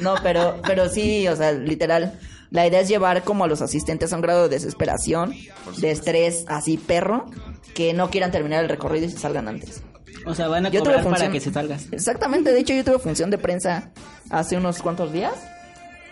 No, 0.00 0.16
pero, 0.22 0.60
pero 0.66 0.88
sí, 0.88 1.26
o 1.28 1.36
sea, 1.36 1.52
literal. 1.52 2.18
La 2.54 2.66
idea 2.68 2.78
es 2.78 2.88
llevar 2.88 3.24
como 3.24 3.42
a 3.42 3.48
los 3.48 3.60
asistentes 3.62 4.12
a 4.12 4.16
un 4.16 4.22
grado 4.22 4.44
de 4.44 4.50
desesperación, 4.50 5.34
de 5.78 5.90
estrés 5.90 6.44
así 6.46 6.78
perro, 6.78 7.26
que 7.74 7.92
no 7.94 8.10
quieran 8.10 8.30
terminar 8.30 8.62
el 8.62 8.70
recorrido 8.70 9.06
y 9.06 9.10
se 9.10 9.18
salgan 9.18 9.48
antes. 9.48 9.82
O 10.24 10.36
sea, 10.36 10.46
van 10.46 10.64
a 10.64 10.68
Yo 10.68 10.84
cobrar 10.84 11.02
para 11.02 11.32
que 11.32 11.40
se 11.40 11.52
salgas. 11.52 11.88
Exactamente, 11.90 12.52
de 12.52 12.60
hecho 12.60 12.72
yo 12.72 12.84
tuve 12.84 13.00
función 13.00 13.30
de 13.30 13.38
prensa 13.38 13.90
hace 14.30 14.56
unos 14.56 14.80
cuantos 14.82 15.12
días 15.12 15.34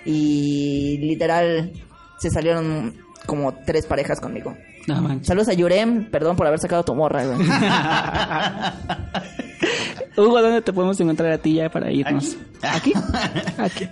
y 0.04 0.98
literal 0.98 1.74
se 2.18 2.28
salieron 2.28 2.96
como 3.24 3.54
tres 3.64 3.86
parejas 3.86 4.20
conmigo. 4.20 4.56
No. 4.88 5.20
Saludos 5.22 5.48
a 5.48 5.52
Yurem, 5.52 6.10
perdón 6.10 6.34
por 6.34 6.48
haber 6.48 6.58
sacado 6.58 6.82
tu 6.82 6.96
morra, 6.96 7.24
güey. 7.24 7.38
Hugo, 10.16 10.42
¿dónde 10.42 10.60
te 10.60 10.72
podemos 10.72 10.98
encontrar 10.98 11.30
a 11.30 11.38
ti 11.38 11.54
ya 11.54 11.70
para 11.70 11.92
irnos? 11.92 12.34
¿Aquí? 12.34 12.51
Aquí. 12.62 12.92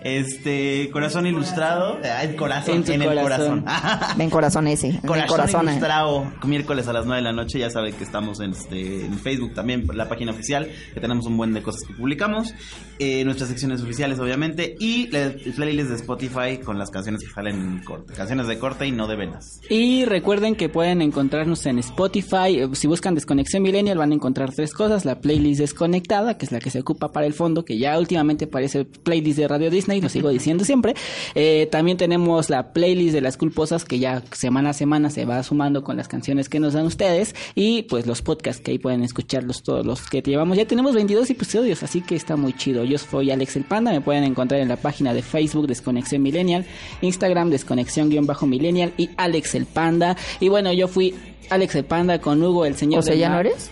Este, 0.05 0.91
corazón 0.93 1.27
ilustrado. 1.27 1.99
Ah, 2.05 2.25
el 2.25 2.37
corazón, 2.37 2.85
En 2.87 2.93
en, 2.93 3.03
tu 3.03 3.11
el 3.11 3.21
corazón. 3.21 3.61
corazón. 3.63 4.19
Ven 4.19 4.31
corazón 4.31 4.67
ese, 4.69 4.89
en 4.89 4.95
el 4.97 5.01
Corazón, 5.03 5.29
corazón. 5.29 5.69
eh. 5.69 5.71
Ilustrado, 5.73 6.33
miércoles 6.45 6.89
a 6.89 6.93
las 6.93 7.07
9 7.07 7.17
de 7.23 7.23
la 7.25 7.33
noche. 7.33 7.59
Ya 7.59 7.71
saben 7.71 7.95
que 7.95 8.05
estamos 8.05 8.41
en, 8.41 8.53
este, 8.53 9.05
en 9.05 9.19
Facebook 9.19 9.55
también, 9.55 9.87
la 9.95 10.09
página 10.09 10.33
oficial, 10.33 10.69
que 10.95 11.01
tenemos 11.01 11.27
un 11.27 11.37
buen 11.37 11.53
de 11.53 11.63
cosas 11.63 11.83
que 11.87 11.95
publicamos. 11.95 12.55
Eh, 12.99 13.25
nuestras 13.25 13.49
secciones 13.49 13.83
oficiales, 13.83 14.19
obviamente. 14.19 14.77
Y 14.79 15.09
la- 15.09 15.25
el 15.25 15.53
playlist 15.57 15.89
de 15.91 15.97
Spotify 15.97 16.59
con 16.65 16.79
las 16.79 16.91
canciones 16.91 17.23
que 17.23 17.31
salen 17.33 17.57
en 17.57 17.83
corte. 17.85 18.13
Canciones 18.15 18.47
de 18.47 18.59
corte 18.59 18.87
y 18.87 18.93
no 18.93 19.07
de 19.07 19.17
venas. 19.17 19.61
Y 19.69 20.05
recuerden 20.05 20.55
que 20.55 20.69
pueden 20.69 21.03
encontrarnos 21.03 21.65
en 21.67 21.79
Spotify. 21.79 22.59
Eh, 22.61 22.69
Si 22.73 22.87
buscan 22.87 23.15
Desconexión 23.15 23.63
Millennial 23.63 23.99
van 23.99 24.13
a 24.13 24.15
encontrar 24.15 24.53
tres 24.53 24.73
cosas. 24.73 25.05
La 25.05 25.21
playlist 25.21 25.61
desconectada, 25.61 26.37
que 26.39 26.45
es 26.47 26.53
la 26.53 26.59
que 26.61 26.71
se 26.71 26.81
ocupa 26.81 27.13
para 27.13 27.27
el 27.27 27.33
fondo, 27.35 27.65
que 27.65 27.79
ya 27.79 27.99
últimamente 27.99 28.47
parece 28.61 28.85
playlist 28.85 29.39
de 29.39 29.49
Radio 29.49 29.71
Disney, 29.71 30.03
lo 30.03 30.11
sigo 30.11 30.29
diciendo 30.29 30.65
siempre. 30.65 30.95
Eh, 31.35 31.67
también 31.71 31.97
tenemos 31.97 32.51
la 32.51 32.75
playlist 32.75 33.15
de 33.15 33.23
las 33.23 33.39
culposas, 33.39 33.87
que 33.87 33.99
ya 33.99 34.23
semana 34.33 34.71
a 34.71 34.73
semana 34.75 35.09
se 35.09 35.25
va 35.25 35.43
sumando 35.43 35.83
con 35.83 35.97
las 35.97 36.09
canciones 36.09 36.51
que 36.51 36.61
nos 36.61 36.75
dan 36.75 36.85
ustedes. 36.85 37.35
Y 37.55 37.83
pues 37.85 38.07
los 38.07 38.21
podcasts 38.21 38.61
que 38.63 38.73
ahí 38.73 38.79
pueden 38.79 39.03
escucharlos 39.03 39.63
todos 39.63 39.87
los 39.87 40.07
que 40.09 40.21
llevamos. 40.21 40.59
Ya 40.59 40.67
tenemos 40.67 40.95
22 40.95 41.31
episodios, 41.31 41.83
así 41.83 42.03
que 42.03 42.17
está 42.17 42.37
muy 42.37 42.53
chido. 42.53 42.85
Yo 42.85 42.99
soy 42.99 43.31
Alex 43.31 43.57
el 43.57 43.65
Panda, 43.65 43.93
me 43.93 44.03
pueden 44.03 44.25
encontrar 44.25 44.61
en 44.61 44.69
la 44.69 44.77
página 44.77 45.15
de 45.15 45.23
Facebook 45.23 45.67
Desconexión 45.67 46.23
Millennial, 46.23 46.67
Instagram 47.01 47.49
Desconexión-Millennial 47.51 48.93
y 48.99 49.09
Alex 49.17 49.55
el 49.55 49.65
Panda. 49.65 50.19
Y 50.39 50.49
bueno, 50.49 50.71
yo 50.75 50.87
fui 50.87 51.15
Alex 51.49 51.77
el 51.77 51.85
Panda 51.85 52.21
con 52.21 52.43
Hugo, 52.43 52.67
el 52.67 52.77
señor 52.77 53.01
O 53.01 53.03
sea, 53.03 53.13
del 53.13 53.21
¿ya 53.21 53.29
no 53.31 53.37
mar. 53.37 53.47
eres? 53.47 53.71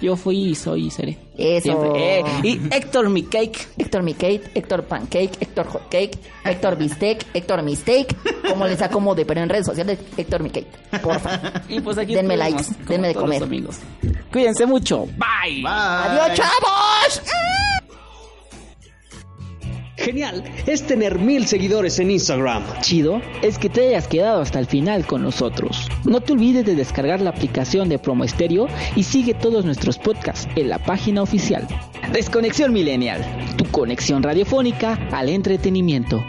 Yo 0.00 0.16
fui 0.16 0.50
y 0.50 0.54
soy 0.54 0.86
y 0.86 0.90
seré. 0.90 1.18
Eso. 1.36 1.94
Eh, 1.96 2.22
y 2.42 2.60
Héctor 2.70 3.08
Mi 3.10 3.22
Cake. 3.24 3.68
Héctor 3.78 4.02
Mikate, 4.02 4.42
Héctor 4.54 4.84
Pancake, 4.84 5.32
Héctor 5.40 5.66
Hotcake, 5.66 6.18
Héctor 6.44 6.76
Bistec, 6.76 7.26
Héctor 7.34 7.62
Mistake, 7.62 8.14
como 8.48 8.66
les 8.66 8.80
acomode, 8.82 9.24
pero 9.26 9.40
en 9.40 9.48
redes 9.48 9.66
sociales, 9.66 9.98
Héctor 10.16 10.42
Mikate, 10.42 10.68
porfa. 11.02 11.40
Y 11.68 11.80
pues 11.80 11.98
aquí 11.98 12.14
Denme 12.14 12.36
likes, 12.36 12.64
denme 12.88 13.08
de 13.08 13.14
comer. 13.14 13.40
domingos. 13.40 13.78
Cuídense 14.32 14.64
mucho. 14.66 15.06
Bye. 15.06 15.64
¡Adiós, 15.66 16.34
chavos! 16.34 17.22
Genial 20.00 20.42
es 20.66 20.86
tener 20.86 21.18
mil 21.18 21.46
seguidores 21.46 21.98
en 21.98 22.10
Instagram. 22.10 22.64
Chido 22.80 23.20
es 23.42 23.58
que 23.58 23.68
te 23.68 23.88
hayas 23.88 24.08
quedado 24.08 24.40
hasta 24.40 24.58
el 24.58 24.64
final 24.64 25.06
con 25.06 25.22
nosotros. 25.22 25.88
No 26.04 26.22
te 26.22 26.32
olvides 26.32 26.64
de 26.64 26.74
descargar 26.74 27.20
la 27.20 27.30
aplicación 27.30 27.90
de 27.90 27.98
Promo 27.98 28.24
Estéreo 28.24 28.66
y 28.96 29.02
sigue 29.02 29.34
todos 29.34 29.66
nuestros 29.66 29.98
podcasts 29.98 30.48
en 30.56 30.70
la 30.70 30.78
página 30.78 31.22
oficial. 31.22 31.68
Desconexión 32.12 32.72
Millennial, 32.72 33.22
tu 33.58 33.66
conexión 33.66 34.22
radiofónica 34.22 34.98
al 35.12 35.28
entretenimiento. 35.28 36.22